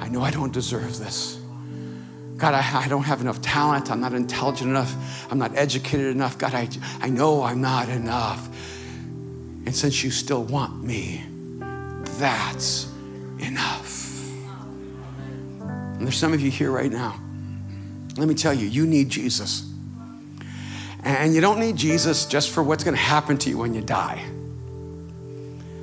I 0.00 0.08
know 0.08 0.20
I 0.20 0.30
don't 0.30 0.52
deserve 0.52 0.98
this. 0.98 1.40
God, 2.36 2.54
I, 2.54 2.84
I, 2.84 2.88
don't 2.88 3.02
have 3.02 3.20
enough 3.20 3.40
talent. 3.40 3.90
I'm 3.90 4.00
not 4.00 4.12
intelligent 4.12 4.70
enough. 4.70 4.94
I'm 5.32 5.38
not 5.38 5.56
educated 5.56 6.06
enough. 6.06 6.38
God, 6.38 6.54
I, 6.54 6.68
I 7.00 7.08
know 7.08 7.42
I'm 7.42 7.60
not 7.60 7.88
enough. 7.88 8.48
And 9.64 9.74
since 9.74 10.04
you 10.04 10.10
still 10.10 10.44
want 10.44 10.84
me, 10.84 11.24
that's 12.18 12.86
enough. 13.38 14.30
And 15.60 16.02
there's 16.02 16.16
some 16.16 16.32
of 16.32 16.40
you 16.40 16.50
here 16.50 16.70
right 16.70 16.92
now 16.92 17.20
let 18.18 18.28
me 18.28 18.34
tell 18.34 18.52
you, 18.52 18.66
you 18.66 18.86
need 18.86 19.08
Jesus. 19.08 19.64
And 21.04 21.34
you 21.34 21.40
don't 21.40 21.60
need 21.60 21.76
Jesus 21.76 22.26
just 22.26 22.50
for 22.50 22.62
what's 22.62 22.82
going 22.82 22.96
to 22.96 23.02
happen 23.02 23.38
to 23.38 23.50
you 23.50 23.58
when 23.58 23.74
you 23.74 23.80
die. 23.80 24.24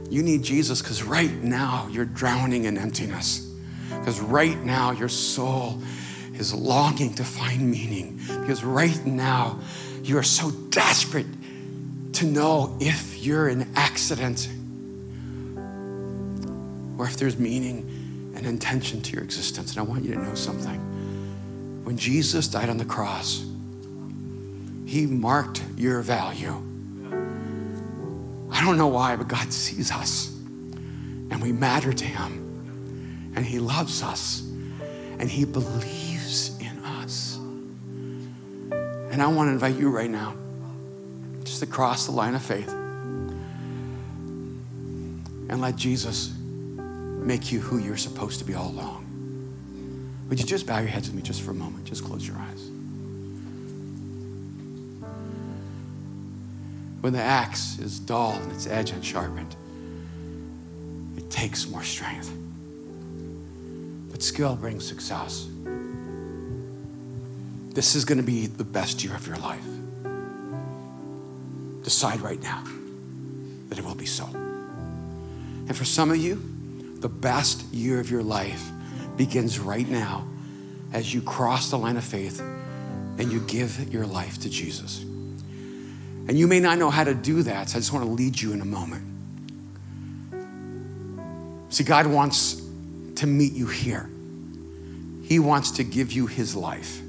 You 0.09 0.21
need 0.21 0.43
Jesus 0.43 0.81
because 0.81 1.03
right 1.03 1.31
now 1.41 1.88
you're 1.89 2.05
drowning 2.05 2.65
in 2.65 2.77
emptiness. 2.77 3.51
Because 3.89 4.19
right 4.19 4.59
now 4.63 4.91
your 4.91 5.09
soul 5.09 5.81
is 6.33 6.53
longing 6.53 7.13
to 7.15 7.23
find 7.23 7.71
meaning. 7.71 8.19
Because 8.41 8.63
right 8.63 9.05
now 9.05 9.59
you 10.03 10.17
are 10.17 10.23
so 10.23 10.51
desperate 10.51 11.25
to 12.13 12.25
know 12.25 12.77
if 12.79 13.25
you're 13.25 13.47
an 13.47 13.71
accident 13.75 14.49
or 16.97 17.05
if 17.05 17.17
there's 17.17 17.38
meaning 17.38 18.33
and 18.36 18.45
intention 18.45 19.01
to 19.01 19.13
your 19.13 19.23
existence. 19.23 19.71
And 19.75 19.79
I 19.79 19.83
want 19.89 20.03
you 20.03 20.13
to 20.13 20.19
know 20.19 20.36
something 20.36 20.94
when 21.86 21.97
Jesus 21.97 22.47
died 22.47 22.67
on 22.67 22.77
the 22.77 22.86
cross, 22.86 23.45
he 24.88 25.05
marked 25.05 25.63
your 25.77 26.01
value. 26.01 26.55
I 28.51 28.65
don't 28.65 28.79
know 28.79 28.88
why, 28.88 29.15
but 29.15 29.27
God 29.27 29.53
sees 29.53 29.91
us 29.91 30.29
and 31.29 31.39
we 31.43 31.51
matter 31.51 31.93
to 31.93 32.05
him 32.05 33.33
and 33.36 33.45
he 33.45 33.59
loves 33.59 34.01
us 34.01 34.41
and 35.19 35.29
he 35.29 35.45
believes 35.45 36.57
in 36.59 36.83
us. 36.83 37.38
And 39.11 39.21
I 39.21 39.27
want 39.27 39.49
to 39.49 39.51
invite 39.51 39.75
you 39.75 39.91
right 39.91 40.09
now 40.09 40.33
just 41.43 41.59
to 41.59 41.67
cross 41.67 42.07
the 42.07 42.13
line 42.13 42.33
of 42.33 42.41
faith 42.41 42.69
and 45.49 45.61
let 45.61 45.75
Jesus 45.75 46.33
make 46.39 47.51
you 47.51 47.59
who 47.59 47.77
you're 47.77 47.95
supposed 47.95 48.39
to 48.39 48.45
be 48.45 48.55
all 48.55 48.69
along. 48.69 49.04
Would 50.30 50.39
you 50.39 50.45
just 50.45 50.65
bow 50.65 50.80
your 50.80 50.88
heads 50.88 51.07
with 51.07 51.15
me 51.15 51.21
just 51.21 51.41
for 51.41 51.51
a 51.51 51.55
moment? 51.55 51.86
Just 51.86 52.03
close 52.03 52.28
your 52.28 52.38
eyes. 52.38 52.69
When 57.01 57.13
the 57.13 57.21
axe 57.21 57.78
is 57.78 57.99
dull 57.99 58.34
and 58.34 58.51
its 58.51 58.65
edge 58.65 58.89
unsharpened, 58.91 59.55
it 61.17 61.30
takes 61.30 61.69
more 61.69 61.84
strength. 61.84 62.32
But 64.09 64.23
skill 64.23 64.55
brings 64.55 64.88
success. 64.88 65.47
This 67.76 67.93
is 67.93 68.05
going 68.05 68.17
to 68.17 68.23
be 68.23 68.47
the 68.47 68.63
best 68.63 69.03
year 69.03 69.13
of 69.13 69.28
your 69.28 69.38
life. 69.38 69.67
Decide 71.84 72.21
right 72.21 72.41
now 72.41 72.63
that 73.69 73.78
it 73.78 73.86
will 73.86 73.93
be 73.93 74.07
so. 74.07 74.26
And 74.34 75.78
for 75.78 75.86
some 75.86 76.09
of 76.09 76.17
you, 76.17 76.41
the 76.95 77.09
best 77.09 77.71
year 77.71 77.99
of 77.99 78.09
your 78.09 78.23
life 78.23 78.71
begins 79.18 79.59
right 79.59 79.88
now 79.88 80.28
as 80.93 81.13
you 81.13 81.22
cross 81.22 81.70
the 81.72 81.78
line 81.78 81.97
of 81.97 82.03
faith 82.03 82.39
and 82.39 83.32
you 83.32 83.39
give 83.41 83.93
your 83.93 84.05
life 84.05 84.39
to 84.39 84.49
Jesus. 84.49 85.01
And 86.28 86.39
you 86.39 86.47
may 86.47 86.59
not 86.59 86.78
know 86.78 86.89
how 86.89 87.03
to 87.03 87.13
do 87.13 87.43
that, 87.43 87.70
so 87.70 87.78
I 87.78 87.80
just 87.80 87.93
want 87.93 88.05
to 88.05 88.11
lead 88.11 88.39
you 88.39 88.51
in 88.51 88.61
a 88.61 88.66
moment. 88.66 89.03
See, 91.70 91.84
God 91.84 92.07
wants 92.07 92.61
to 93.16 93.28
meet 93.28 93.53
you 93.53 93.68
here. 93.68 94.09
He 95.24 95.39
wants 95.39 95.72
to 95.72 95.84
give 95.84 96.11
you 96.11 96.28
His 96.28 96.55
life. 96.55 97.01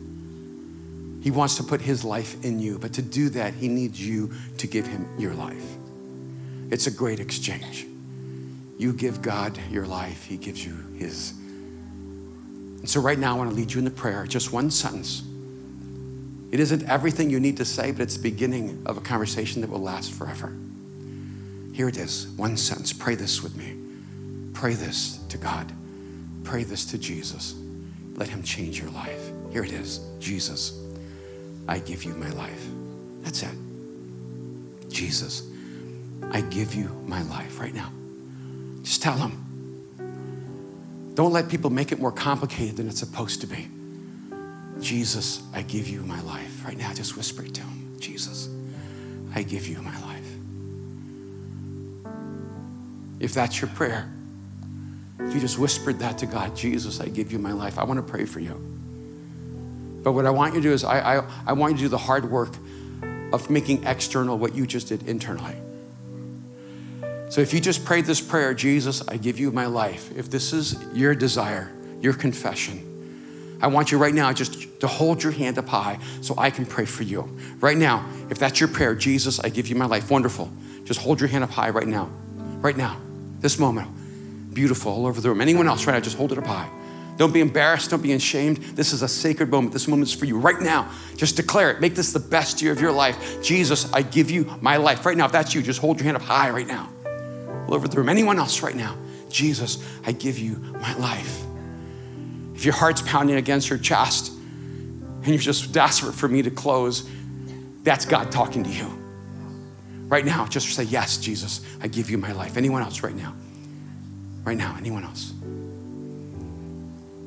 He 1.22 1.30
wants 1.30 1.56
to 1.56 1.62
put 1.62 1.80
His 1.80 2.04
life 2.04 2.44
in 2.44 2.58
you, 2.58 2.78
but 2.78 2.92
to 2.94 3.02
do 3.02 3.28
that, 3.30 3.54
He 3.54 3.68
needs 3.68 4.04
you 4.04 4.32
to 4.58 4.66
give 4.66 4.86
Him 4.86 5.08
your 5.18 5.34
life. 5.34 5.64
It's 6.70 6.86
a 6.86 6.90
great 6.90 7.20
exchange. 7.20 7.86
You 8.78 8.92
give 8.92 9.22
God 9.22 9.58
your 9.70 9.86
life, 9.86 10.24
He 10.24 10.36
gives 10.36 10.64
you 10.64 10.74
His 10.98 11.32
and 12.86 12.90
so, 12.92 13.00
right 13.00 13.18
now, 13.18 13.34
I 13.34 13.38
want 13.38 13.50
to 13.50 13.56
lead 13.56 13.72
you 13.72 13.80
in 13.80 13.84
the 13.84 13.90
prayer, 13.90 14.28
just 14.28 14.52
one 14.52 14.70
sentence. 14.70 15.24
It 16.52 16.60
isn't 16.60 16.88
everything 16.88 17.30
you 17.30 17.40
need 17.40 17.56
to 17.56 17.64
say, 17.64 17.90
but 17.90 18.02
it's 18.02 18.16
the 18.16 18.22
beginning 18.22 18.80
of 18.86 18.96
a 18.96 19.00
conversation 19.00 19.60
that 19.62 19.70
will 19.70 19.80
last 19.80 20.12
forever. 20.12 20.54
Here 21.72 21.88
it 21.88 21.96
is 21.96 22.28
one 22.36 22.56
sentence. 22.56 22.92
Pray 22.92 23.16
this 23.16 23.42
with 23.42 23.56
me. 23.56 23.74
Pray 24.54 24.74
this 24.74 25.16
to 25.30 25.36
God. 25.36 25.72
Pray 26.44 26.62
this 26.62 26.84
to 26.84 26.96
Jesus. 26.96 27.56
Let 28.14 28.28
Him 28.28 28.44
change 28.44 28.78
your 28.78 28.90
life. 28.90 29.32
Here 29.50 29.64
it 29.64 29.72
is 29.72 29.98
Jesus, 30.20 30.80
I 31.66 31.80
give 31.80 32.04
you 32.04 32.14
my 32.14 32.30
life. 32.30 32.68
That's 33.22 33.42
it. 33.42 33.50
Jesus, 34.90 35.42
I 36.30 36.40
give 36.40 36.72
you 36.72 36.88
my 37.04 37.22
life 37.22 37.58
right 37.58 37.74
now. 37.74 37.90
Just 38.84 39.02
tell 39.02 39.16
Him. 39.16 39.45
Don't 41.16 41.32
let 41.32 41.48
people 41.48 41.70
make 41.70 41.92
it 41.92 41.98
more 41.98 42.12
complicated 42.12 42.76
than 42.76 42.88
it's 42.88 43.00
supposed 43.00 43.40
to 43.40 43.46
be. 43.46 43.68
Jesus, 44.80 45.42
I 45.54 45.62
give 45.62 45.88
you 45.88 46.02
my 46.02 46.20
life. 46.20 46.62
Right 46.62 46.76
now, 46.76 46.92
just 46.92 47.16
whisper 47.16 47.42
it 47.42 47.54
to 47.54 47.62
him. 47.62 47.96
Jesus, 47.98 48.50
I 49.34 49.42
give 49.42 49.66
you 49.66 49.80
my 49.80 49.98
life. 50.02 50.26
If 53.18 53.32
that's 53.32 53.62
your 53.62 53.70
prayer, 53.70 54.12
if 55.20 55.32
you 55.32 55.40
just 55.40 55.58
whispered 55.58 55.98
that 56.00 56.18
to 56.18 56.26
God, 56.26 56.54
Jesus, 56.54 57.00
I 57.00 57.06
give 57.06 57.32
you 57.32 57.38
my 57.38 57.52
life, 57.52 57.78
I 57.78 57.84
want 57.84 57.96
to 57.96 58.12
pray 58.12 58.26
for 58.26 58.40
you. 58.40 58.52
But 60.02 60.12
what 60.12 60.26
I 60.26 60.30
want 60.30 60.54
you 60.54 60.60
to 60.60 60.68
do 60.68 60.74
is, 60.74 60.84
I, 60.84 61.16
I, 61.16 61.30
I 61.46 61.54
want 61.54 61.72
you 61.72 61.76
to 61.78 61.82
do 61.84 61.88
the 61.88 61.98
hard 61.98 62.30
work 62.30 62.54
of 63.32 63.48
making 63.48 63.84
external 63.84 64.36
what 64.36 64.54
you 64.54 64.66
just 64.66 64.88
did 64.88 65.08
internally. 65.08 65.56
So 67.36 67.42
if 67.42 67.52
you 67.52 67.60
just 67.60 67.84
prayed 67.84 68.06
this 68.06 68.18
prayer, 68.18 68.54
Jesus, 68.54 69.06
I 69.08 69.18
give 69.18 69.38
you 69.38 69.52
my 69.52 69.66
life, 69.66 70.10
if 70.16 70.30
this 70.30 70.54
is 70.54 70.82
your 70.94 71.14
desire, 71.14 71.70
your 72.00 72.14
confession, 72.14 73.58
I 73.60 73.66
want 73.66 73.92
you 73.92 73.98
right 73.98 74.14
now 74.14 74.32
just 74.32 74.80
to 74.80 74.86
hold 74.86 75.22
your 75.22 75.32
hand 75.32 75.58
up 75.58 75.68
high 75.68 75.98
so 76.22 76.34
I 76.38 76.48
can 76.48 76.64
pray 76.64 76.86
for 76.86 77.02
you. 77.02 77.28
Right 77.60 77.76
now, 77.76 78.08
if 78.30 78.38
that's 78.38 78.58
your 78.58 78.70
prayer, 78.70 78.94
Jesus, 78.94 79.38
I 79.38 79.50
give 79.50 79.68
you 79.68 79.76
my 79.76 79.84
life. 79.84 80.10
Wonderful. 80.10 80.50
Just 80.84 80.98
hold 80.98 81.20
your 81.20 81.28
hand 81.28 81.44
up 81.44 81.50
high 81.50 81.68
right 81.68 81.86
now. 81.86 82.08
Right 82.62 82.74
now. 82.74 82.98
This 83.40 83.58
moment. 83.58 83.90
Beautiful 84.54 84.92
all 84.92 85.04
over 85.04 85.20
the 85.20 85.28
room. 85.28 85.42
Anyone 85.42 85.68
else 85.68 85.86
right 85.86 85.92
now, 85.92 86.00
just 86.00 86.16
hold 86.16 86.32
it 86.32 86.38
up 86.38 86.46
high. 86.46 86.70
Don't 87.18 87.34
be 87.34 87.42
embarrassed. 87.42 87.90
Don't 87.90 88.02
be 88.02 88.14
ashamed. 88.14 88.56
This 88.76 88.94
is 88.94 89.02
a 89.02 89.08
sacred 89.08 89.50
moment. 89.50 89.74
This 89.74 89.88
moment 89.88 90.08
is 90.08 90.14
for 90.14 90.24
you 90.24 90.38
right 90.38 90.62
now. 90.62 90.90
Just 91.18 91.36
declare 91.36 91.70
it. 91.70 91.82
Make 91.82 91.96
this 91.96 92.14
the 92.14 92.18
best 92.18 92.62
year 92.62 92.72
of 92.72 92.80
your 92.80 92.92
life. 92.92 93.42
Jesus, 93.42 93.92
I 93.92 94.00
give 94.00 94.30
you 94.30 94.50
my 94.62 94.78
life. 94.78 95.04
Right 95.04 95.18
now, 95.18 95.26
if 95.26 95.32
that's 95.32 95.54
you, 95.54 95.60
just 95.60 95.82
hold 95.82 95.98
your 95.98 96.04
hand 96.04 96.16
up 96.16 96.22
high 96.22 96.48
right 96.48 96.66
now 96.66 96.88
all 97.66 97.74
over 97.74 97.88
the 97.88 97.96
room. 97.96 98.08
Anyone 98.08 98.38
else 98.38 98.62
right 98.62 98.74
now? 98.74 98.96
Jesus, 99.28 99.84
I 100.04 100.12
give 100.12 100.38
you 100.38 100.56
my 100.80 100.96
life. 100.96 101.42
If 102.54 102.64
your 102.64 102.74
heart's 102.74 103.02
pounding 103.02 103.36
against 103.36 103.68
your 103.68 103.78
chest 103.78 104.32
and 104.32 105.26
you're 105.26 105.38
just 105.38 105.72
desperate 105.72 106.14
for 106.14 106.28
me 106.28 106.42
to 106.42 106.50
close, 106.50 107.08
that's 107.82 108.04
God 108.04 108.32
talking 108.32 108.64
to 108.64 108.70
you. 108.70 108.86
Right 110.08 110.24
now, 110.24 110.46
just 110.46 110.68
say, 110.74 110.84
Yes, 110.84 111.18
Jesus, 111.18 111.60
I 111.82 111.88
give 111.88 112.10
you 112.10 112.18
my 112.18 112.32
life. 112.32 112.56
Anyone 112.56 112.82
else 112.82 113.02
right 113.02 113.14
now? 113.14 113.34
Right 114.44 114.56
now, 114.56 114.76
anyone 114.78 115.04
else? 115.04 115.32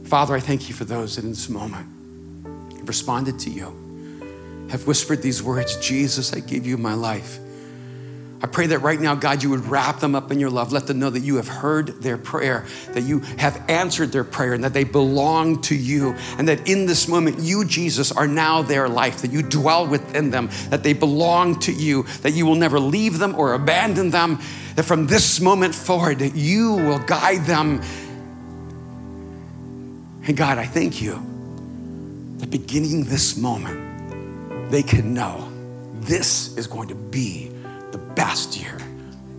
Father, 0.06 0.34
I 0.34 0.40
thank 0.40 0.70
you 0.70 0.74
for 0.74 0.86
those 0.86 1.18
that 1.18 1.26
in 1.26 1.32
this 1.32 1.50
moment 1.50 1.86
have 2.78 2.88
responded 2.88 3.38
to 3.40 3.50
you, 3.50 4.68
have 4.72 4.88
whispered 4.88 5.22
these 5.22 5.44
words 5.44 5.76
Jesus, 5.78 6.34
I 6.34 6.40
give 6.40 6.66
you 6.66 6.78
my 6.78 6.94
life. 6.94 7.40
I 8.42 8.48
pray 8.48 8.68
that 8.68 8.80
right 8.80 9.00
now, 9.00 9.16
God, 9.16 9.44
you 9.44 9.50
would 9.50 9.66
wrap 9.66 10.00
them 10.00 10.16
up 10.16 10.32
in 10.32 10.40
your 10.40 10.50
love. 10.50 10.72
Let 10.72 10.88
them 10.88 10.98
know 10.98 11.10
that 11.10 11.20
you 11.20 11.36
have 11.36 11.50
heard 11.50 12.02
their 12.02 12.18
prayer, 12.18 12.66
that 12.94 13.02
you 13.02 13.20
have 13.38 13.62
answered 13.70 14.14
their 14.14 14.24
prayer, 14.24 14.54
and 14.54 14.64
that 14.64 14.74
they 14.74 14.86
belong 14.86 15.62
to 15.64 15.76
you. 15.76 16.16
And 16.38 16.48
that 16.48 16.70
in 16.70 16.86
this 16.86 17.10
moment, 17.10 17.40
you, 17.40 17.66
Jesus, 17.66 18.14
are 18.14 18.28
now 18.28 18.62
their 18.62 18.88
life, 18.88 19.24
that 19.24 19.32
you 19.32 19.42
dwell 19.42 19.86
within 19.86 20.30
them, 20.30 20.50
that 20.70 20.84
they 20.84 20.94
belong 20.94 21.60
to 21.60 21.74
you, 21.74 22.04
that 22.22 22.32
you 22.32 22.46
will 22.46 22.56
never 22.56 22.80
leave 22.80 23.20
them 23.20 23.36
or 23.36 23.54
abandon 23.56 24.10
them, 24.10 24.40
that 24.76 24.84
from 24.84 25.08
this 25.08 25.42
moment 25.42 25.76
forward, 25.76 26.20
that 26.20 26.36
you 26.36 26.76
will 26.76 27.00
guide 27.00 27.44
them. 27.46 27.82
And 30.24 30.38
God, 30.38 30.58
I 30.58 30.66
thank 30.66 31.02
you 31.02 31.22
that 32.38 32.50
beginning 32.50 33.04
this 33.04 33.36
moment, 33.36 34.72
they 34.72 34.84
can 34.84 35.14
know 35.14 35.52
this 35.96 36.56
is 36.56 36.68
going 36.68 36.88
to 36.88 36.96
be 36.96 37.49
best 38.16 38.58
year 38.58 38.78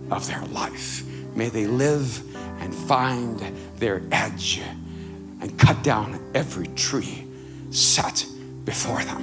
of 0.09 0.27
their 0.27 0.43
life. 0.53 1.03
May 1.35 1.49
they 1.49 1.67
live 1.67 2.21
and 2.61 2.73
find 2.73 3.39
their 3.77 4.01
edge 4.11 4.61
and 5.41 5.57
cut 5.57 5.83
down 5.83 6.19
every 6.33 6.67
tree 6.75 7.27
set 7.71 8.25
before 8.65 9.03
them. 9.03 9.21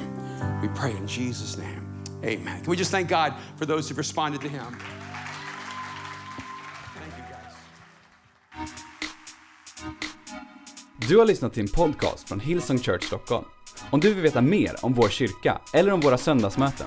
We 0.62 0.68
pray 0.68 0.90
in 0.96 1.07
Jesus' 1.07 1.57
name. 1.59 1.82
Amen. 2.24 2.61
Can 2.62 2.70
we 2.70 2.76
just 2.76 2.90
thank 2.90 3.09
God 3.09 3.32
for 3.57 3.66
those 3.66 3.88
who've 3.88 3.99
responded 3.99 4.40
to 4.40 4.49
Him? 4.49 4.76
Thank 6.94 7.12
you, 7.16 7.24
guys. 7.30 7.55
Du 11.09 11.18
har 11.18 11.26
lyssnat 11.26 11.55
till 11.55 11.62
en 11.62 11.68
podcast 11.68 12.28
från 12.28 12.40
Hillsong 12.40 12.78
Church 12.78 13.05
Stockholm. 13.05 13.44
Om 13.90 14.01
du 14.01 14.14
vill 14.14 14.22
veta 14.22 14.40
mer 14.40 14.76
om 14.84 14.94
vår 14.94 15.09
kyrka 15.09 15.61
eller 15.72 15.92
om 15.92 16.01
våra 16.01 16.18
söndagsmöten, 16.18 16.86